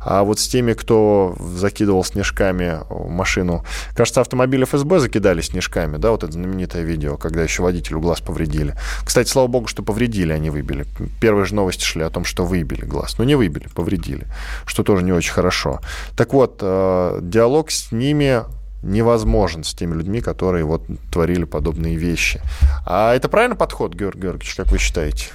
А 0.00 0.22
вот 0.22 0.38
с 0.38 0.48
теми, 0.48 0.72
кто 0.72 1.36
закидывал 1.38 2.04
снежками 2.04 2.80
машину, 3.08 3.64
кажется, 3.94 4.20
автомобиль 4.20 4.64
ФСБ 4.64 4.98
закидали 4.98 5.40
снежками, 5.40 5.96
да, 5.96 6.10
вот 6.10 6.24
это 6.24 6.32
знаменитое 6.32 6.82
видео, 6.82 7.16
когда 7.16 7.42
еще 7.42 7.62
водителю 7.62 8.00
глаз 8.00 8.20
повредили. 8.20 8.74
Кстати, 9.04 9.28
слава 9.28 9.46
богу, 9.46 9.66
что 9.66 9.82
повредили, 9.82 10.32
а 10.32 10.38
не 10.38 10.50
выбили. 10.50 10.86
Первые 11.20 11.44
же 11.44 11.54
новости 11.54 11.84
шли 11.84 12.02
о 12.02 12.10
том, 12.10 12.24
что 12.24 12.44
выбили 12.44 12.84
глаз. 12.84 13.18
Но 13.18 13.24
не 13.24 13.34
выбили, 13.34 13.68
повредили, 13.68 14.26
что 14.66 14.82
тоже 14.82 15.02
не 15.04 15.12
очень 15.12 15.32
хорошо. 15.32 15.80
Так 16.16 16.32
вот, 16.32 16.58
э, 16.62 17.18
диалог 17.22 17.70
с 17.70 17.92
ними 17.92 18.42
невозможен 18.82 19.64
с 19.64 19.74
теми 19.74 19.94
людьми, 19.94 20.20
которые 20.20 20.64
вот 20.64 20.82
творили 21.12 21.44
подобные 21.44 21.96
вещи. 21.96 22.40
А 22.86 23.14
это 23.14 23.28
правильный 23.28 23.56
подход, 23.56 23.94
Георгий 23.94 24.22
Георгиевич, 24.22 24.54
как 24.54 24.70
вы 24.70 24.78
считаете? 24.78 25.26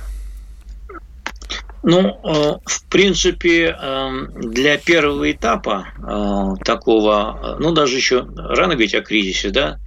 Ну, 1.88 2.20
э, 2.24 2.58
в 2.66 2.88
принципе, 2.90 3.78
э, 3.80 4.10
для 4.42 4.80
первого 4.80 5.32
этапа 5.32 5.90
э, 6.00 6.64
такого, 6.66 7.58
ну, 7.60 7.74
даже 7.74 7.96
еще 7.96 8.26
рано 8.36 8.74
говорить 8.74 8.96
о 8.96 9.02
кризисе, 9.02 9.52
да, 9.52 9.80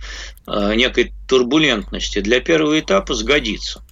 некой 0.46 1.12
турбулентности, 1.26 2.20
для 2.20 2.40
первого 2.40 2.78
этапа 2.78 3.14
сгодится. 3.14 3.82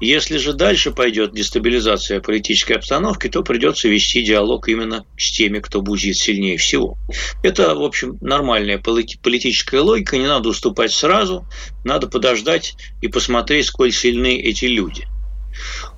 Если 0.00 0.36
же 0.36 0.52
дальше 0.52 0.90
пойдет 0.90 1.32
дестабилизация 1.32 2.20
политической 2.20 2.74
обстановки, 2.74 3.28
то 3.28 3.42
придется 3.42 3.88
вести 3.88 4.22
диалог 4.22 4.68
именно 4.68 5.06
с 5.16 5.32
теми, 5.32 5.60
кто 5.60 5.80
бузит 5.80 6.16
сильнее 6.16 6.58
всего. 6.58 6.98
Это, 7.42 7.74
в 7.74 7.82
общем, 7.82 8.18
нормальная 8.20 8.78
политическая 8.78 9.80
логика, 9.80 10.18
не 10.18 10.26
надо 10.26 10.50
уступать 10.50 10.92
сразу, 10.92 11.46
надо 11.84 12.06
подождать 12.06 12.76
и 13.00 13.08
посмотреть, 13.08 13.66
сколь 13.66 13.92
сильны 13.92 14.38
эти 14.38 14.66
люди. 14.66 15.06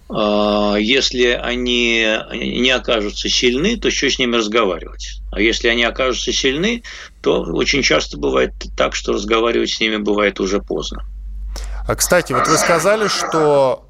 А, 0.08 0.76
если 0.76 1.28
они 1.28 2.06
не 2.32 2.70
окажутся 2.70 3.28
сильны, 3.28 3.76
то 3.76 3.90
что 3.90 4.10
с 4.10 4.18
ними 4.18 4.36
разговаривать? 4.36 5.20
А 5.32 5.40
если 5.40 5.68
они 5.68 5.84
окажутся 5.84 6.32
сильны, 6.32 6.82
то 7.22 7.42
очень 7.42 7.82
часто 7.82 8.18
бывает 8.18 8.52
так, 8.76 8.94
что 8.94 9.12
разговаривать 9.12 9.70
с 9.70 9.80
ними 9.80 9.96
бывает 9.96 10.40
уже 10.40 10.60
поздно. 10.60 11.04
А, 11.86 11.94
кстати, 11.94 12.32
вот 12.32 12.46
вы 12.48 12.56
сказали, 12.56 13.08
что 13.08 13.88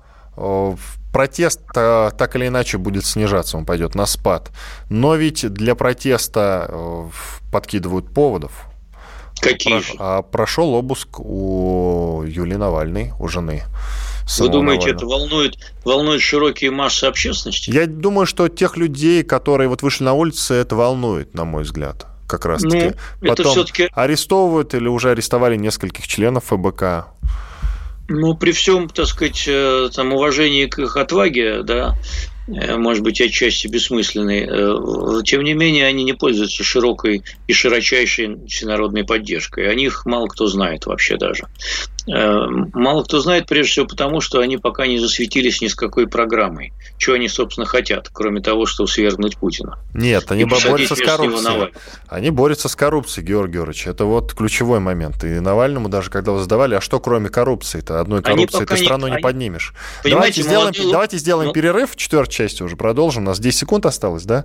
протест 1.12 1.61
так 1.73 2.37
или 2.37 2.49
иначе 2.49 2.79
будет 2.79 3.05
снижаться, 3.07 3.57
он 3.57 3.65
пойдет 3.65 3.95
на 3.95 4.07
спад. 4.07 4.51
Но 4.91 5.15
ведь 5.15 5.47
для 5.53 5.75
протеста 5.75 7.11
подкидывают 7.53 8.12
поводов. 8.12 8.53
Какие 9.41 9.81
же? 9.81 9.93
А 9.99 10.23
прошел 10.23 10.75
обыск 10.75 11.21
у 11.21 12.25
Юлии 12.27 12.55
Навальной, 12.57 13.12
у 13.21 13.29
жены. 13.29 13.65
Вы 14.39 14.49
думаете, 14.49 14.93
Навального. 14.93 14.97
это 14.97 15.07
волнует, 15.07 15.59
волнует 15.85 16.20
широкие 16.20 16.70
массы 16.70 17.05
общественности? 17.05 17.70
Я 17.70 17.87
думаю, 17.87 18.27
что 18.27 18.49
тех 18.49 18.77
людей, 18.77 19.22
которые 19.22 19.68
вот 19.68 19.83
вышли 19.83 20.05
на 20.05 20.14
улицы, 20.14 20.55
это 20.55 20.77
волнует, 20.77 21.35
на 21.35 21.45
мой 21.45 21.64
взгляд, 21.64 22.07
как 22.27 22.47
раз 22.47 22.62
таки. 22.62 22.95
Ну, 23.20 23.29
Потом 23.29 23.53
все-таки... 23.53 23.89
арестовывают 23.93 24.75
или 24.75 24.89
уже 24.89 25.11
арестовали 25.11 25.57
нескольких 25.57 26.07
членов 26.07 26.45
ФБК. 26.47 27.07
Ну, 28.09 28.35
при 28.37 28.53
всем, 28.53 28.89
так 28.89 29.07
сказать, 29.07 29.45
э, 29.47 29.89
там, 29.95 30.12
уважении 30.12 30.66
к 30.66 30.79
их 30.79 30.97
отваге, 30.97 31.62
да, 31.62 31.97
Э, 32.47 32.77
может 32.77 33.03
быть, 33.03 33.20
отчасти 33.20 33.66
бессмысленный. 33.66 34.47
Э, 34.47 35.22
тем 35.25 35.43
не 35.43 35.55
менее, 35.55 35.87
они 35.87 36.05
не 36.05 36.12
пользуются 36.12 36.62
широкой 36.62 37.22
и 37.47 37.53
широчайшей 37.53 38.47
всенародной 38.47 39.05
поддержкой. 39.05 39.70
О 39.70 39.75
них 39.75 40.05
мало 40.07 40.27
кто 40.27 40.47
знает 40.47 40.87
вообще 40.87 41.16
даже. 41.16 41.47
Э, 42.07 42.47
мало 42.75 43.03
кто 43.05 43.21
знает, 43.21 43.47
прежде 43.47 43.71
всего, 43.73 43.87
потому 43.87 44.21
что 44.21 44.41
они 44.41 44.59
пока 44.59 44.87
не 44.87 44.99
засветились 44.99 45.63
ни 45.63 45.69
с 45.69 45.75
какой 45.75 46.07
программой. 46.07 46.73
Что 46.99 47.15
они, 47.15 47.29
собственно, 47.29 47.67
хотят, 47.67 48.11
кроме 48.13 48.41
того, 48.41 48.67
чтобы 48.67 48.89
свергнуть 48.89 49.39
Путина. 49.39 49.79
Нет, 49.95 50.31
они 50.31 50.45
борются 50.45 50.95
с 50.95 51.01
коррупцией. 51.01 51.73
Они 52.09 52.31
борются 52.31 52.69
с 52.69 52.77
коррупцией, 52.77 53.27
Георгий 53.27 53.55
Георгиевич. 53.55 53.87
Это 53.87 54.05
вот 54.05 54.35
ключевой 54.35 54.81
момент. 54.81 55.25
И 55.25 55.41
Навальному 55.41 55.89
даже, 55.89 56.11
когда 56.11 56.33
вы 56.33 56.41
задавали, 56.41 56.75
а 56.75 56.81
что 56.81 57.01
кроме 57.01 57.29
коррупции-то? 57.29 58.01
Одной 58.01 58.23
коррупции 58.23 58.65
ты 58.65 58.77
страну 58.77 59.09
не, 59.09 59.15
не 59.15 59.19
поднимешь. 59.21 59.73
Давайте 60.03 60.43
сделаем, 60.43 60.73
молодые... 60.75 60.93
давайте 60.93 61.17
сделаем 61.19 61.49
ну... 61.49 61.53
перерыв, 61.55 61.97
четвертый 61.97 62.33
части 62.33 62.63
уже 62.63 62.77
продолжим. 62.77 63.25
У 63.25 63.27
нас 63.27 63.39
10 63.39 63.59
секунд 63.59 63.87
осталось, 63.87 64.25
да? 64.25 64.45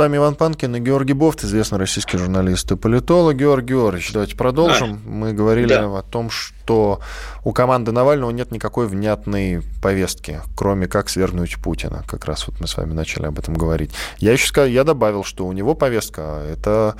Вами 0.00 0.16
Иван 0.16 0.34
Панкин 0.34 0.76
и 0.76 0.80
Георгий 0.80 1.12
Бофт, 1.12 1.44
известный 1.44 1.78
российский 1.78 2.16
журналист 2.16 2.72
и 2.72 2.76
политолог. 2.76 3.36
Георгий 3.36 3.74
Георгиевич, 3.74 4.14
давайте 4.14 4.34
продолжим. 4.34 4.94
А, 4.94 5.08
Мы 5.08 5.34
говорили 5.34 5.68
да. 5.68 5.98
о 5.98 6.02
том, 6.02 6.30
что 6.30 7.00
у 7.44 7.52
команды 7.52 7.92
Навального 7.92 8.30
нет 8.30 8.50
никакой 8.50 8.86
внятной 8.86 9.60
повестки, 9.82 10.40
кроме 10.56 10.86
как 10.86 11.10
свергнуть 11.10 11.58
Путина. 11.58 12.02
Как 12.08 12.24
раз 12.24 12.46
вот 12.48 12.60
мы 12.60 12.66
с 12.66 12.78
вами 12.78 12.94
начали 12.94 13.26
об 13.26 13.38
этом 13.38 13.52
говорить. 13.52 13.90
Я 14.16 14.32
еще 14.32 14.46
сказал, 14.46 14.70
я 14.70 14.84
добавил, 14.84 15.22
что 15.22 15.46
у 15.46 15.52
него 15.52 15.74
повестка– 15.74 16.44
это 16.50 16.96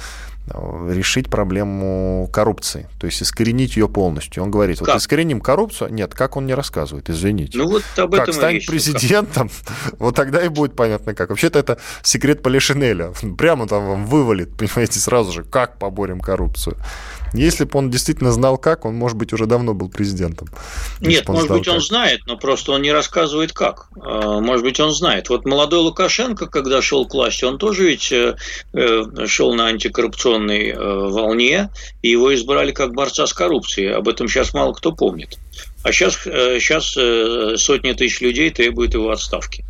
решить 0.48 1.30
проблему 1.30 2.28
коррупции, 2.32 2.88
то 2.98 3.06
есть 3.06 3.22
искоренить 3.22 3.76
ее 3.76 3.88
полностью. 3.88 4.42
Он 4.42 4.50
говорит, 4.50 4.78
как? 4.78 4.88
вот 4.88 4.96
искореним 4.96 5.40
коррупцию, 5.40 5.92
нет, 5.92 6.14
как 6.14 6.36
он 6.36 6.46
не 6.46 6.54
рассказывает, 6.54 7.08
извините. 7.08 7.58
Ну 7.58 7.68
вот 7.68 7.84
об 7.96 8.14
этом 8.14 8.26
как 8.26 8.34
станет 8.34 8.66
президентом, 8.66 9.50
вот 9.98 10.16
тогда 10.16 10.42
и 10.44 10.48
будет 10.48 10.74
понятно 10.74 11.14
как. 11.14 11.30
Вообще-то 11.30 11.58
это 11.58 11.78
секрет 12.02 12.42
Полишинеля, 12.42 13.12
прямо 13.38 13.68
там 13.68 13.86
вам 13.86 14.06
вывалит, 14.06 14.56
понимаете, 14.56 14.98
сразу 14.98 15.30
же, 15.32 15.44
как 15.44 15.78
поборем 15.78 16.20
коррупцию. 16.20 16.76
Если 17.32 17.64
бы 17.64 17.78
он 17.78 17.90
действительно 17.90 18.32
знал 18.32 18.58
как, 18.58 18.84
он, 18.84 18.96
может 18.96 19.16
быть, 19.16 19.32
уже 19.32 19.46
давно 19.46 19.72
был 19.72 19.88
президентом. 19.88 20.48
Нет, 21.00 21.28
может 21.28 21.48
быть, 21.48 21.66
как. 21.66 21.74
он 21.74 21.80
знает, 21.80 22.22
но 22.26 22.36
просто 22.36 22.72
он 22.72 22.82
не 22.82 22.90
рассказывает 22.90 23.52
как. 23.52 23.88
А, 24.00 24.40
может 24.40 24.64
быть, 24.64 24.80
он 24.80 24.90
знает. 24.90 25.28
Вот 25.28 25.46
молодой 25.46 25.78
Лукашенко, 25.78 26.48
когда 26.48 26.82
шел 26.82 27.06
к 27.06 27.14
власти, 27.14 27.44
он 27.44 27.58
тоже 27.58 27.86
ведь 27.86 28.10
э, 28.10 28.36
э, 28.72 29.26
шел 29.26 29.54
на 29.54 29.66
антикоррупционной 29.66 30.29
э, 30.38 30.74
волне, 30.76 31.70
и 32.02 32.10
его 32.10 32.34
избрали 32.34 32.72
как 32.72 32.92
борца 32.94 33.26
с 33.26 33.32
коррупцией. 33.32 33.92
Об 33.92 34.08
этом 34.08 34.28
сейчас 34.28 34.54
мало 34.54 34.72
кто 34.72 34.92
помнит. 34.92 35.38
А 35.82 35.92
сейчас, 35.92 36.14
сейчас 36.24 36.92
сотни 37.60 37.92
тысяч 37.92 38.20
людей 38.20 38.50
требуют 38.50 38.94
его 38.94 39.10
отставки. 39.10 39.64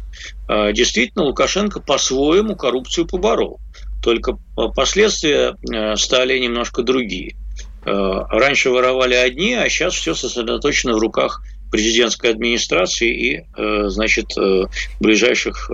А, 0.49 0.73
действительно, 0.73 1.25
Лукашенко 1.25 1.81
по-своему 1.81 2.57
коррупцию 2.57 3.07
поборол. 3.07 3.61
Только 4.03 4.39
последствия 4.75 5.57
стали 5.97 6.39
немножко 6.39 6.83
другие. 6.83 7.37
Э, 7.85 8.25
раньше 8.29 8.71
воровали 8.71 9.15
одни, 9.15 9.55
а 9.55 9.69
сейчас 9.69 9.95
все 9.95 10.15
сосредоточено 10.15 10.95
в 10.95 10.99
руках 10.99 11.43
президентской 11.71 12.31
администрации 12.31 13.11
и, 13.11 13.45
э, 13.57 13.89
значит, 13.89 14.37
э, 14.37 14.65
ближайших 15.01 15.71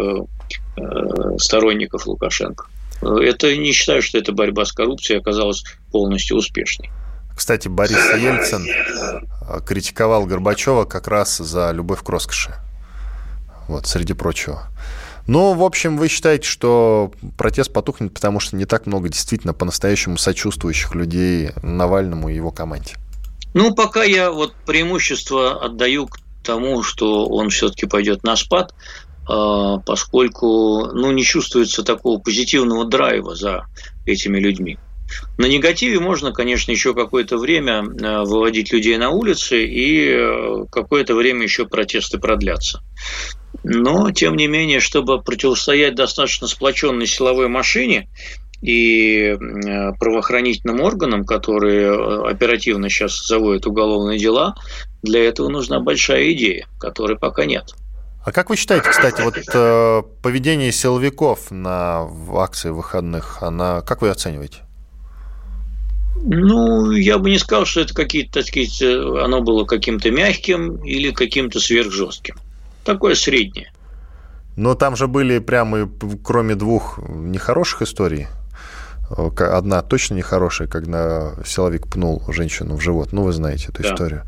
сторонников 1.38 2.06
Лукашенко. 2.06 2.66
Это 3.02 3.56
не 3.56 3.72
считаю, 3.72 4.02
что 4.02 4.18
эта 4.18 4.32
борьба 4.32 4.64
с 4.64 4.72
коррупцией 4.72 5.20
оказалась 5.20 5.64
полностью 5.92 6.36
успешной. 6.36 6.90
Кстати, 7.36 7.68
Борис 7.68 7.98
Ельцин 8.14 8.66
критиковал 9.66 10.24
Горбачева 10.24 10.84
как 10.84 11.06
раз 11.08 11.36
за 11.36 11.70
любовь 11.72 12.02
к 12.02 12.08
роскоши. 12.08 12.54
Вот, 13.68 13.86
среди 13.86 14.14
прочего. 14.14 14.68
Ну, 15.26 15.54
в 15.54 15.62
общем, 15.62 15.98
вы 15.98 16.08
считаете, 16.08 16.48
что 16.48 17.12
протест 17.36 17.72
потухнет, 17.72 18.14
потому 18.14 18.38
что 18.38 18.56
не 18.56 18.64
так 18.64 18.86
много 18.86 19.08
действительно 19.08 19.52
по-настоящему 19.52 20.18
сочувствующих 20.18 20.94
людей 20.94 21.50
Навальному 21.62 22.28
и 22.28 22.34
его 22.34 22.52
команде? 22.52 22.94
Ну, 23.52 23.74
пока 23.74 24.04
я 24.04 24.30
вот 24.30 24.54
преимущество 24.66 25.64
отдаю 25.64 26.06
к 26.06 26.18
тому, 26.44 26.82
что 26.82 27.26
он 27.26 27.50
все-таки 27.50 27.86
пойдет 27.86 28.22
на 28.22 28.36
спад, 28.36 28.72
а, 28.72 28.74
поскольку 29.26 30.86
ну, 30.92 31.10
не 31.10 31.24
чувствуется 31.24 31.82
такого 31.82 32.18
позитивного 32.18 32.84
драйва 32.84 33.34
за 33.34 33.66
этими 34.04 34.38
людьми. 34.38 34.78
На 35.38 35.46
негативе 35.46 36.00
можно, 36.00 36.32
конечно, 36.32 36.70
еще 36.72 36.94
какое-то 36.94 37.38
время 37.38 37.84
а, 38.02 38.24
выводить 38.24 38.72
людей 38.72 38.96
на 38.96 39.10
улицы, 39.10 39.64
и 39.64 40.08
э, 40.08 40.64
какое-то 40.70 41.14
время 41.14 41.44
еще 41.44 41.66
протесты 41.66 42.18
продлятся. 42.18 42.82
Но, 43.62 44.10
тем 44.10 44.36
не 44.36 44.48
менее, 44.48 44.80
чтобы 44.80 45.22
противостоять 45.22 45.94
достаточно 45.94 46.46
сплоченной 46.46 47.06
силовой 47.06 47.48
машине 47.48 48.08
и 48.62 49.36
правоохранительным 49.98 50.80
органам, 50.80 51.24
которые 51.24 51.86
э, 51.86 52.28
оперативно 52.28 52.88
сейчас 52.88 53.26
заводят 53.26 53.66
уголовные 53.66 54.18
дела, 54.18 54.54
для 55.02 55.24
этого 55.24 55.48
нужна 55.48 55.80
большая 55.80 56.32
идея, 56.32 56.66
которой 56.80 57.16
пока 57.16 57.44
нет. 57.44 57.74
А 58.26 58.32
как 58.32 58.50
вы 58.50 58.56
считаете, 58.56 58.90
кстати, 58.90 59.22
вот 59.22 59.36
э, 59.54 60.02
поведение 60.20 60.72
силовиков 60.72 61.52
на 61.52 62.10
акции 62.34 62.70
выходных, 62.70 63.40
она, 63.40 63.82
как 63.82 64.02
вы 64.02 64.08
оцениваете? 64.08 64.62
Ну, 66.16 66.90
я 66.90 67.18
бы 67.18 67.30
не 67.30 67.38
сказал, 67.38 67.66
что 67.66 67.82
это 67.82 67.94
какие-то, 67.94 68.40
так 68.40 68.46
сказать, 68.46 68.82
э, 68.82 69.22
оно 69.22 69.42
было 69.42 69.64
каким-то 69.64 70.10
мягким 70.10 70.84
или 70.84 71.12
каким-то 71.12 71.60
сверхжестким 71.60 72.34
такое 72.82 73.14
среднее. 73.14 73.70
Но 74.56 74.74
там 74.74 74.96
же 74.96 75.06
были 75.06 75.38
прямо, 75.38 75.88
кроме 76.24 76.56
двух 76.56 76.98
нехороших 77.08 77.82
историй, 77.82 78.26
Одна 79.08 79.82
точно 79.82 80.14
нехорошая, 80.14 80.66
когда 80.66 81.34
силовик 81.46 81.86
пнул 81.86 82.24
женщину 82.26 82.74
в 82.74 82.80
живот. 82.80 83.12
Ну, 83.12 83.22
вы 83.22 83.32
знаете 83.32 83.68
эту 83.68 83.84
да. 83.84 83.88
историю. 83.94 84.22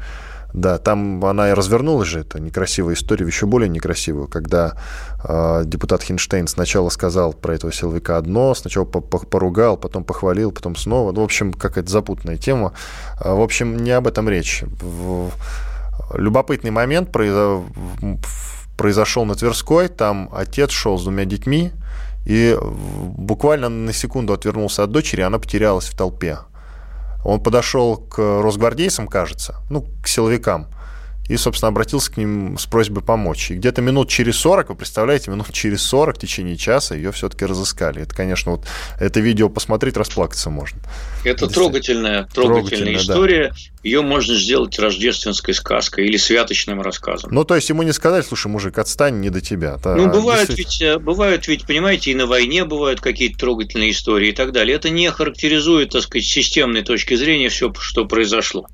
Да, 0.55 0.79
там 0.79 1.23
она 1.25 1.51
и 1.51 1.53
развернулась 1.53 2.09
же, 2.09 2.21
это 2.21 2.41
некрасивая 2.41 2.95
история, 2.95 3.27
еще 3.27 3.47
более 3.47 3.69
некрасивую, 3.69 4.29
когда 4.29 4.75
э, 5.23 5.63
депутат 5.67 6.03
Хинштейн 6.03 6.49
сначала 6.49 6.89
сказал 6.89 7.35
про 7.35 7.55
этого 7.55 7.71
силовика 7.71 8.17
одно, 8.17 8.55
сначала 8.55 8.85
поругал, 8.85 9.77
потом 9.77 10.05
похвалил, 10.05 10.51
потом 10.51 10.75
снова. 10.75 11.13
Ну, 11.13 11.21
в 11.21 11.25
общем, 11.25 11.53
какая-то 11.53 11.91
запутанная 11.91 12.39
тема. 12.39 12.73
Э, 13.21 13.35
в 13.35 13.43
общем, 13.43 13.77
не 13.77 13.91
об 13.91 14.07
этом 14.07 14.29
речь. 14.29 14.65
Любопытный 16.15 16.71
момент 16.71 17.13
произо, 17.13 17.63
произошел 18.79 19.27
на 19.27 19.35
Тверской, 19.35 19.89
там 19.89 20.31
отец 20.33 20.71
шел 20.71 20.99
с 20.99 21.03
двумя 21.03 21.27
детьми, 21.27 21.73
и 22.25 22.57
буквально 22.61 23.69
на 23.69 23.93
секунду 23.93 24.33
отвернулся 24.33 24.85
от 24.85 24.91
дочери, 24.93 25.21
она 25.21 25.39
потерялась 25.39 25.87
в 25.87 25.97
толпе. 25.97 26.39
Он 27.25 27.41
подошел 27.41 27.97
к 27.97 28.19
росгвардейцам, 28.19 29.09
кажется, 29.09 29.57
ну, 29.71 29.87
к 30.03 30.09
силовикам, 30.09 30.69
и, 31.29 31.37
собственно, 31.37 31.69
обратился 31.69 32.11
к 32.11 32.17
ним 32.17 32.57
с 32.59 32.67
просьбой 32.67 33.03
помочь. 33.03 33.51
И 33.51 33.55
где-то 33.55 33.83
минут 33.83 34.09
через 34.09 34.37
40, 34.37 34.71
вы 34.71 34.75
представляете, 34.75 35.31
минут 35.31 35.53
через 35.53 35.83
40 35.83 36.17
в 36.17 36.19
течение 36.19 36.57
часа 36.57 36.95
ее 36.95 37.13
все-таки 37.13 37.45
разыскали. 37.45 38.03
Это, 38.03 38.15
конечно, 38.15 38.53
вот 38.53 38.65
это 38.99 39.21
видео 39.21 39.51
посмотреть, 39.51 39.97
расплакаться 39.97 40.49
можно. 40.49 40.81
Это 41.25 41.47
трогательная, 41.49 42.25
трогательная, 42.33 42.63
трогательная 42.63 42.97
история. 42.97 43.49
Да. 43.49 43.55
Ее 43.83 44.03
можно 44.03 44.35
сделать 44.35 44.79
рождественской 44.79 45.55
сказкой 45.55 46.07
или 46.07 46.17
святочным 46.17 46.81
рассказом. 46.81 47.31
Ну, 47.33 47.45
то 47.45 47.55
есть 47.55 47.69
ему 47.69 47.83
не 47.83 47.93
сказать, 47.93 48.27
слушай, 48.27 48.49
мужик, 48.49 48.79
отстань, 48.79 49.21
не 49.21 49.31
до 49.31 49.41
тебя. 49.41 49.79
Да, 49.83 49.95
ну, 49.95 50.11
бывают 50.11 50.51
ведь, 50.51 50.81
э, 50.83 50.99
бывают 50.99 51.47
ведь, 51.47 51.67
понимаете, 51.67 52.11
и 52.11 52.15
на 52.15 52.27
войне 52.27 52.65
бывают 52.65 53.01
какие-то 53.01 53.39
трогательные 53.39 53.93
истории 53.93 54.31
и 54.31 54.33
так 54.33 54.53
далее. 54.53 54.77
Это 54.77 54.91
не 54.91 55.11
характеризует, 55.11 55.91
так 55.91 56.03
сказать, 56.03 56.27
системной 56.27 56.83
точки 56.83 57.15
зрения 57.15 57.49
все, 57.49 57.73
что 57.79 58.05
произошло. 58.05 58.67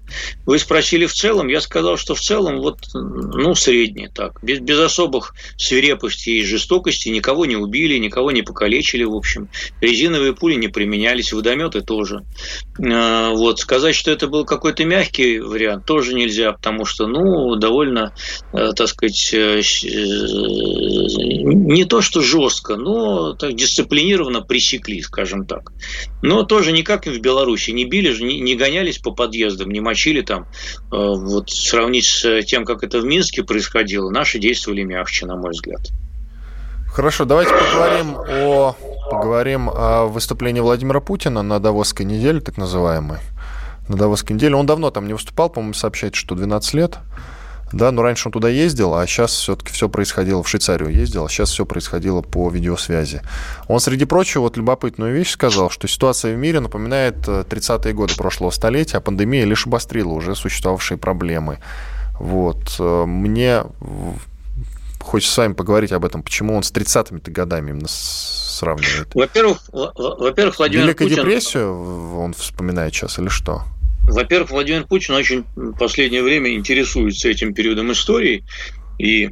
Вы 0.46 0.58
спросили 0.58 1.06
в 1.06 1.12
целом, 1.12 1.48
я 1.48 1.60
сказал, 1.60 1.96
что 1.96 2.14
в 2.14 2.20
целом 2.20 2.60
вот, 2.60 2.78
ну, 2.94 3.54
средне 3.54 4.10
так. 4.12 4.42
Без, 4.42 4.60
без 4.60 4.78
особых 4.78 5.34
свирепости 5.56 6.30
и 6.30 6.44
жестокости 6.44 7.08
никого 7.08 7.44
не 7.46 7.56
убили, 7.56 7.98
никого 7.98 8.30
не 8.30 8.42
покалечили, 8.42 9.04
в 9.04 9.14
общем. 9.14 9.48
Резиновые 9.80 10.34
пули 10.34 10.54
не 10.54 10.68
применялись, 10.68 11.32
водометы 11.32 11.80
тоже. 11.80 12.24
А, 12.78 13.30
вот. 13.30 13.60
Сказать, 13.60 13.94
что 13.94 14.10
это 14.10 14.28
был 14.28 14.44
какой-то 14.44 14.84
мягкий 14.94 15.40
вариант, 15.40 15.84
тоже 15.84 16.14
нельзя, 16.14 16.52
потому 16.52 16.84
что, 16.84 17.06
ну, 17.06 17.56
довольно, 17.56 18.14
э, 18.52 18.72
так 18.76 18.88
сказать, 18.88 19.30
э, 19.34 19.60
э, 19.60 19.88
не 21.74 21.84
то, 21.84 22.00
что 22.00 22.20
жестко, 22.20 22.76
но 22.76 23.34
так 23.34 23.54
дисциплинированно 23.54 24.42
пресекли, 24.42 25.02
скажем 25.02 25.46
так. 25.46 25.72
Но 26.22 26.44
тоже 26.44 26.72
никак 26.72 27.06
в 27.06 27.18
Беларуси 27.20 27.72
не 27.72 27.84
били, 27.84 28.14
не, 28.22 28.40
не 28.40 28.54
гонялись 28.54 28.98
по 28.98 29.10
подъездам, 29.10 29.70
не 29.70 29.80
мочили 29.80 30.20
там, 30.20 30.46
вот 30.90 31.50
сравнить 31.50 32.06
с 32.06 32.42
тем, 32.42 32.64
как 32.64 32.82
это 32.84 33.00
в 33.00 33.04
Минске 33.04 33.42
происходило, 33.42 34.10
наши 34.10 34.38
действовали 34.38 34.82
мягче, 34.82 35.26
на 35.26 35.36
мой 35.36 35.50
взгляд. 35.50 35.80
Хорошо, 36.94 37.24
давайте 37.24 37.50
поговорим 37.50 38.16
о, 38.16 38.76
поговорим 39.10 39.68
о 39.68 40.06
выступлении 40.06 40.60
Владимира 40.60 41.00
Путина 41.00 41.42
на 41.42 41.58
Давосской 41.58 42.06
неделе, 42.06 42.40
так 42.40 42.56
называемой. 42.56 43.18
На 43.88 43.96
Давосской 43.96 44.34
неделе. 44.34 44.56
Он 44.56 44.66
давно 44.66 44.90
там 44.90 45.06
не 45.06 45.12
выступал, 45.12 45.50
по-моему, 45.50 45.74
сообщает, 45.74 46.14
что 46.14 46.34
12 46.34 46.74
лет. 46.74 46.98
Да, 47.72 47.90
но 47.90 48.02
раньше 48.02 48.28
он 48.28 48.32
туда 48.32 48.48
ездил, 48.48 48.94
а 48.94 49.04
сейчас 49.06 49.32
все-таки 49.32 49.72
все 49.72 49.88
происходило 49.88 50.42
в 50.42 50.48
Швейцарию 50.48 50.90
ездил, 50.90 51.24
а 51.24 51.28
сейчас 51.28 51.50
все 51.50 51.66
происходило 51.66 52.22
по 52.22 52.48
видеосвязи. 52.48 53.22
Он, 53.66 53.80
среди 53.80 54.04
прочего, 54.04 54.42
вот 54.42 54.56
любопытную 54.56 55.12
вещь 55.12 55.30
сказал, 55.30 55.70
что 55.70 55.88
ситуация 55.88 56.36
в 56.36 56.38
мире 56.38 56.60
напоминает 56.60 57.26
30-е 57.26 57.90
э, 57.90 57.94
годы 57.94 58.14
прошлого 58.14 58.50
столетия, 58.50 58.98
а 58.98 59.00
пандемия 59.00 59.44
лишь 59.44 59.66
обострила 59.66 60.12
уже 60.12 60.36
существовавшие 60.36 60.98
проблемы. 60.98 61.58
Вот. 62.20 62.76
Э, 62.78 63.06
мне 63.06 63.64
хочется 65.00 65.34
с 65.34 65.38
вами 65.38 65.52
поговорить 65.54 65.90
об 65.90 66.04
этом, 66.04 66.22
почему 66.22 66.54
он 66.54 66.62
с 66.62 66.72
30-ми 66.72 67.20
годами 67.32 67.70
именно 67.70 67.88
сравнивает. 67.88 69.14
Во-первых, 69.14 69.58
во-первых, 69.72 70.58
Владимир 70.58 70.84
Великую 70.84 71.10
Путин... 71.10 71.24
депрессию 71.24 72.18
он 72.18 72.34
вспоминает 72.34 72.94
сейчас 72.94 73.18
или 73.18 73.28
что? 73.28 73.64
Во-первых, 74.06 74.50
Владимир 74.50 74.86
Путин 74.86 75.14
очень 75.14 75.44
в 75.56 75.76
последнее 75.76 76.22
время 76.22 76.54
интересуется 76.54 77.28
этим 77.28 77.54
периодом 77.54 77.92
истории 77.92 78.44
и 78.98 79.30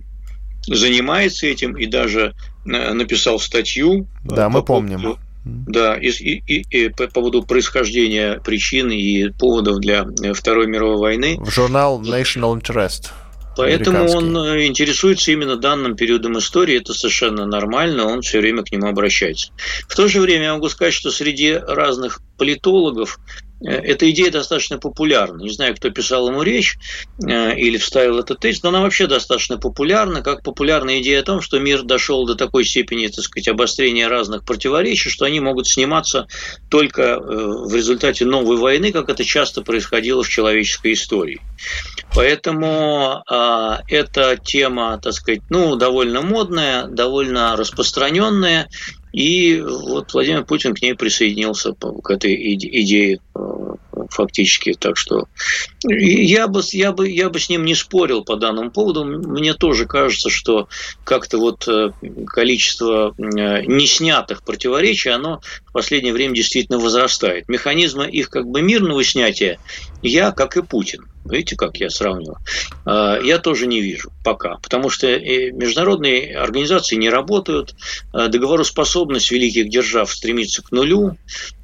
занимается 0.67 1.47
этим, 1.47 1.77
и 1.77 1.87
даже 1.87 2.35
э, 2.65 2.93
написал 2.93 3.39
статью. 3.39 4.07
Да, 4.25 4.49
мы 4.49 4.63
помним. 4.63 5.01
Поводу, 5.01 5.21
да, 5.45 5.97
и, 5.97 6.09
и, 6.09 6.65
и 6.71 6.89
по 6.89 7.09
поводу 7.09 7.43
происхождения 7.43 8.41
причин 8.45 8.91
и 8.91 9.29
поводов 9.31 9.81
для 9.81 10.07
Второй 10.35 10.67
мировой 10.69 10.99
войны. 10.99 11.37
В 11.41 11.51
журнал 11.51 12.01
National 12.01 12.61
Interest. 12.61 13.09
Поэтому 13.55 14.09
он 14.09 14.35
э, 14.35 14.67
интересуется 14.67 15.31
именно 15.31 15.57
данным 15.57 15.95
периодом 15.95 16.39
истории, 16.39 16.77
это 16.77 16.95
совершенно 16.95 17.45
нормально, 17.45 18.07
он 18.07 18.23
все 18.23 18.41
время 18.41 18.63
к 18.63 18.73
нему 18.73 18.87
обращается. 18.87 19.53
В 19.89 19.95
то 19.95 20.09
же 20.09 20.21
время 20.21 20.45
я 20.45 20.55
могу 20.55 20.71
сказать, 20.71 20.95
что 20.95 21.11
среди 21.11 21.53
разных 21.53 22.23
политологов 22.39 23.19
Э, 23.19 23.52
эта 23.65 24.11
идея 24.11 24.31
достаточно 24.31 24.79
популярна. 24.79 25.43
Не 25.43 25.51
знаю, 25.51 25.75
кто 25.77 25.91
писал 25.91 26.29
ему 26.29 26.43
речь 26.43 26.79
э, 27.25 27.57
или 27.57 27.77
вставил 27.77 28.19
этот 28.19 28.41
тезис, 28.41 28.63
но 28.63 28.71
она 28.71 28.81
вообще 28.81 29.07
достаточно 29.07 29.59
популярна, 29.59 30.23
как 30.23 30.43
популярна 30.43 31.01
идея 31.01 31.21
о 31.21 31.25
том, 31.25 31.41
что 31.41 31.59
мир 31.59 31.83
дошел 31.83 32.27
до 32.27 32.35
такой 32.35 32.65
степени, 32.65 33.07
так 33.07 33.25
сказать, 33.25 33.49
обострения 33.49 34.09
разных 34.09 34.45
противоречий, 34.45 35.11
что 35.11 35.25
они 35.25 35.41
могут 35.41 35.69
сниматься 35.69 36.27
только 36.69 37.03
э, 37.03 37.19
в 37.19 37.75
результате 37.75 38.25
новой 38.25 38.57
войны, 38.57 38.93
как 38.93 39.09
это 39.09 39.25
часто 39.25 39.63
происходило 39.63 40.23
в 40.23 40.29
человеческой 40.29 40.95
истории. 40.95 41.41
Поэтому 42.15 43.23
э, 43.31 43.77
эта 43.89 44.37
тема, 44.37 44.99
так 45.03 45.13
сказать, 45.13 45.43
ну, 45.51 45.77
довольно 45.77 46.23
модная, 46.23 46.87
довольно 46.87 47.57
распространенная, 47.57 48.69
и 49.13 49.61
вот 49.61 50.13
Владимир 50.15 50.45
Путин 50.45 50.75
к 50.75 50.83
ней 50.83 50.95
присоединился 50.95 51.73
к 51.73 52.11
этой 52.11 52.55
идее 52.55 53.21
э, 53.35 53.41
фактически. 54.09 54.73
Так 54.73 54.97
что 54.97 55.29
я 55.85 56.49
бы, 56.49 56.63
я, 56.73 56.93
бы, 56.93 57.09
я 57.09 57.29
бы 57.29 57.39
с 57.39 57.49
ним 57.49 57.65
не 57.65 57.75
спорил 57.75 58.25
по 58.25 58.37
данному 58.37 58.71
поводу. 58.71 59.05
Мне 59.05 59.55
тоже 59.55 59.87
кажется, 59.87 60.31
что 60.31 60.69
как-то 61.05 61.39
вот 61.39 61.69
э, 61.69 61.93
количество 62.27 63.15
э, 63.19 63.63
неснятых 63.67 64.43
противоречий, 64.43 65.11
оно 65.11 65.41
в 65.73 65.75
последнее 65.75 66.13
время 66.13 66.35
действительно 66.35 66.79
возрастает. 66.79 67.49
Механизмы 67.49 68.07
их 68.07 68.29
как 68.29 68.47
бы 68.47 68.61
мирного 68.61 69.03
снятия 69.03 69.59
я, 70.03 70.31
как 70.31 70.59
и 70.59 70.63
Путин, 70.63 71.07
Видите, 71.25 71.57
как 71.57 71.77
я 71.77 71.89
сравниваю? 71.89 72.39
А, 72.85 73.21
я 73.21 73.39
тоже 73.39 73.67
не 73.67 73.81
вижу 73.81 74.11
пока, 74.25 74.57
потому 74.57 74.91
что 74.91 75.07
международные 75.19 76.37
организации 76.37 76.97
не 76.97 77.11
работают, 77.11 77.75
а, 78.13 78.29
договороспособность 78.29 79.31
великих 79.31 79.69
держав 79.69 80.13
стремится 80.13 80.63
к 80.63 80.73
нулю, 80.73 81.17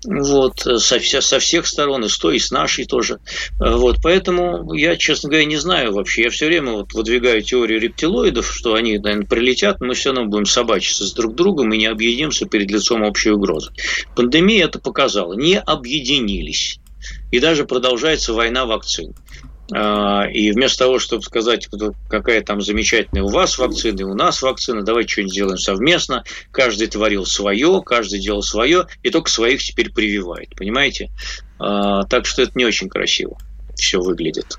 вот, 0.04 0.60
со, 0.60 1.00
со 1.00 1.38
всех 1.40 1.66
сторон, 1.66 2.04
и 2.04 2.08
с 2.08 2.18
той, 2.18 2.36
и 2.36 2.38
с 2.38 2.52
нашей 2.52 2.84
тоже. 2.84 3.18
А, 3.58 3.76
вот, 3.76 3.96
поэтому 4.02 4.72
я, 4.74 4.96
честно 4.96 5.28
говоря, 5.28 5.44
не 5.44 5.56
знаю 5.56 5.92
вообще. 5.92 6.22
Я 6.22 6.30
все 6.30 6.46
время 6.46 6.72
вот 6.72 6.92
выдвигаю 6.92 7.42
теорию 7.42 7.80
рептилоидов, 7.80 8.52
что 8.52 8.74
они, 8.74 8.98
наверное, 8.98 9.26
прилетят, 9.26 9.80
мы 9.80 9.94
все 9.94 10.12
равно 10.12 10.26
будем 10.26 10.46
собачиться 10.46 11.04
с 11.04 11.12
друг 11.12 11.34
другом 11.34 11.72
и 11.72 11.78
не 11.78 11.86
объединимся 11.86 12.46
перед 12.46 12.70
лицом 12.70 13.02
общей 13.02 13.30
угрозы. 13.30 13.72
Пандемия 14.14 14.66
это 14.66 14.78
показала. 14.78 15.34
Не 15.34 15.58
объединились 15.58 16.80
и 17.30 17.40
даже 17.40 17.64
продолжается 17.64 18.32
война 18.32 18.66
вакцин. 18.66 19.14
А, 19.70 20.24
и 20.24 20.50
вместо 20.50 20.78
того, 20.78 20.98
чтобы 20.98 21.22
сказать, 21.22 21.68
какая 22.08 22.40
там 22.42 22.62
замечательная 22.62 23.22
у 23.22 23.28
вас 23.28 23.58
вакцина 23.58 24.00
и 24.00 24.04
у 24.04 24.14
нас 24.14 24.40
вакцина, 24.40 24.82
давайте 24.82 25.12
что-нибудь 25.12 25.32
сделаем 25.32 25.58
совместно. 25.58 26.24
Каждый 26.50 26.86
творил 26.86 27.26
свое, 27.26 27.82
каждый 27.84 28.18
делал 28.18 28.42
свое, 28.42 28.86
и 29.02 29.10
только 29.10 29.30
своих 29.30 29.62
теперь 29.62 29.92
прививает. 29.92 30.54
Понимаете? 30.56 31.10
А, 31.58 32.04
так 32.04 32.24
что 32.26 32.42
это 32.42 32.52
не 32.54 32.64
очень 32.64 32.88
красиво 32.88 33.38
все 33.78 34.00
выглядит. 34.00 34.58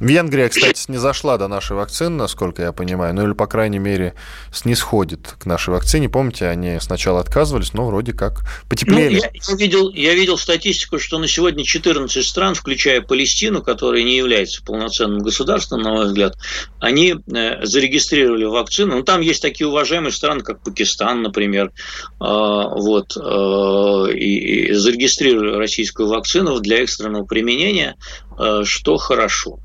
Венгрия, 0.00 0.48
кстати, 0.48 0.90
не 0.90 0.98
зашла 0.98 1.38
до 1.38 1.48
нашей 1.48 1.76
вакцины, 1.76 2.16
насколько 2.16 2.62
я 2.62 2.72
понимаю, 2.72 3.14
ну 3.14 3.24
или, 3.24 3.32
по 3.32 3.46
крайней 3.46 3.78
мере, 3.78 4.14
снисходит 4.52 5.36
к 5.38 5.46
нашей 5.46 5.70
вакцине. 5.70 6.08
Помните, 6.08 6.46
они 6.46 6.78
сначала 6.80 7.20
отказывались, 7.20 7.72
но 7.72 7.86
вроде 7.86 8.12
как 8.12 8.42
потеплели. 8.68 9.16
Ну, 9.16 9.22
я, 9.22 9.30
я, 9.32 9.56
видел, 9.56 9.90
я 9.90 10.14
видел 10.14 10.36
статистику, 10.36 10.98
что 10.98 11.18
на 11.18 11.26
сегодня 11.28 11.64
14 11.64 12.24
стран, 12.26 12.54
включая 12.54 13.00
Палестину, 13.00 13.62
которая 13.62 14.02
не 14.02 14.16
является 14.16 14.62
полноценным 14.62 15.20
государством, 15.20 15.80
на 15.80 15.90
мой 15.92 16.06
взгляд, 16.06 16.36
они 16.78 17.14
э, 17.14 17.64
зарегистрировали 17.64 18.44
вакцину. 18.44 18.96
Ну, 18.96 19.02
там 19.02 19.22
есть 19.22 19.40
такие 19.40 19.66
уважаемые 19.66 20.12
страны, 20.12 20.42
как 20.42 20.62
Пакистан, 20.62 21.22
например, 21.22 21.72
а, 22.20 22.68
вот, 22.68 23.16
э, 23.16 24.12
и 24.12 24.72
зарегистрировали 24.72 25.56
российскую 25.56 26.08
вакцину 26.08 26.60
для 26.60 26.82
экстренного 26.82 27.24
применения, 27.24 27.96
э, 28.38 28.62
что 28.64 28.98
хорошо. 28.98 29.60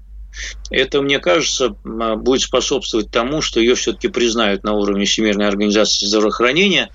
Это, 0.69 1.01
мне 1.01 1.19
кажется, 1.19 1.75
будет 1.83 2.41
способствовать 2.41 3.11
тому, 3.11 3.41
что 3.41 3.59
ее 3.59 3.75
все-таки 3.75 4.07
признают 4.07 4.63
на 4.63 4.73
уровне 4.73 5.05
Всемирной 5.05 5.47
организации 5.47 6.05
здравоохранения 6.05 6.89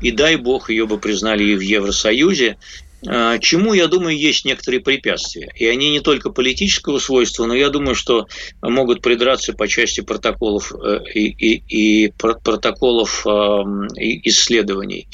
и 0.00 0.10
дай 0.10 0.36
бог 0.36 0.70
ее 0.70 0.86
бы 0.86 0.98
признали 0.98 1.44
и 1.44 1.54
в 1.54 1.60
Евросоюзе, 1.60 2.58
а, 3.06 3.38
чему, 3.38 3.72
я 3.72 3.88
думаю, 3.88 4.16
есть 4.16 4.44
некоторые 4.44 4.80
препятствия. 4.80 5.52
И 5.56 5.66
они 5.66 5.90
не 5.90 6.00
только 6.00 6.30
политического 6.30 6.98
свойства, 6.98 7.46
но 7.46 7.54
я 7.54 7.68
думаю, 7.68 7.94
что 7.94 8.26
могут 8.60 9.02
придраться 9.02 9.52
по 9.52 9.66
части 9.66 10.00
протоколов 10.02 10.72
э, 10.72 11.00
и, 11.12 11.26
и, 11.30 12.04
и 12.06 12.12
протоколов 12.12 13.26
исследований 13.26 15.08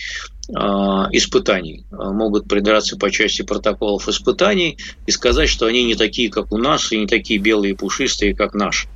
испытаний. 0.51 1.85
Могут 1.91 2.49
придраться 2.49 2.97
по 2.97 3.11
части 3.11 3.43
протоколов 3.43 4.09
испытаний 4.09 4.79
и 5.07 5.11
сказать, 5.11 5.49
что 5.49 5.67
они 5.67 5.85
не 5.85 5.95
такие, 5.95 6.31
как 6.31 6.53
у 6.53 6.57
нас, 6.57 6.91
и 6.91 6.99
не 6.99 7.07
такие 7.07 7.39
белые 7.39 7.73
и 7.73 7.77
пушистые, 7.77 8.35
как 8.35 8.55
наши. 8.55 8.89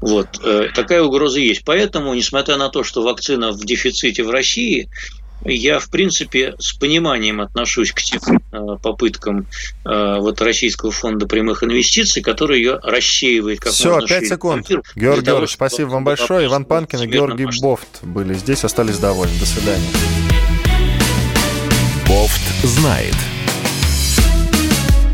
Вот. 0.00 0.28
Э, 0.42 0.68
такая 0.74 1.02
угроза 1.02 1.40
есть. 1.40 1.64
Поэтому, 1.64 2.14
несмотря 2.14 2.56
на 2.56 2.68
то, 2.68 2.84
что 2.84 3.02
вакцина 3.02 3.52
в 3.52 3.64
дефиците 3.64 4.22
в 4.22 4.30
России, 4.30 4.88
я, 5.44 5.78
в 5.78 5.90
принципе, 5.90 6.54
с 6.58 6.72
пониманием 6.72 7.40
отношусь 7.40 7.92
к 7.92 8.00
тем 8.00 8.20
э, 8.52 8.76
попыткам 8.82 9.46
э, 9.84 10.16
вот 10.18 10.40
Российского 10.40 10.90
фонда 10.90 11.26
прямых 11.26 11.62
инвестиций, 11.62 12.22
который 12.22 12.58
ее 12.58 12.80
рассеивает 12.82 13.60
как 13.60 13.72
Все, 13.72 13.94
можно 13.94 14.08
5 14.08 14.26
секунд. 14.26 14.68
Георгий 14.68 15.26
Георгиевич, 15.26 15.52
спасибо 15.52 15.88
вам 15.88 16.04
большое. 16.04 16.46
Иван 16.46 16.64
Панкин 16.64 17.02
и 17.02 17.06
Георгий 17.06 17.48
Бофт 17.60 18.02
были 18.02 18.34
здесь, 18.34 18.64
остались 18.64 18.98
довольны. 18.98 19.38
До 19.38 19.46
свидания. 19.46 20.23
Знает. 22.64 23.33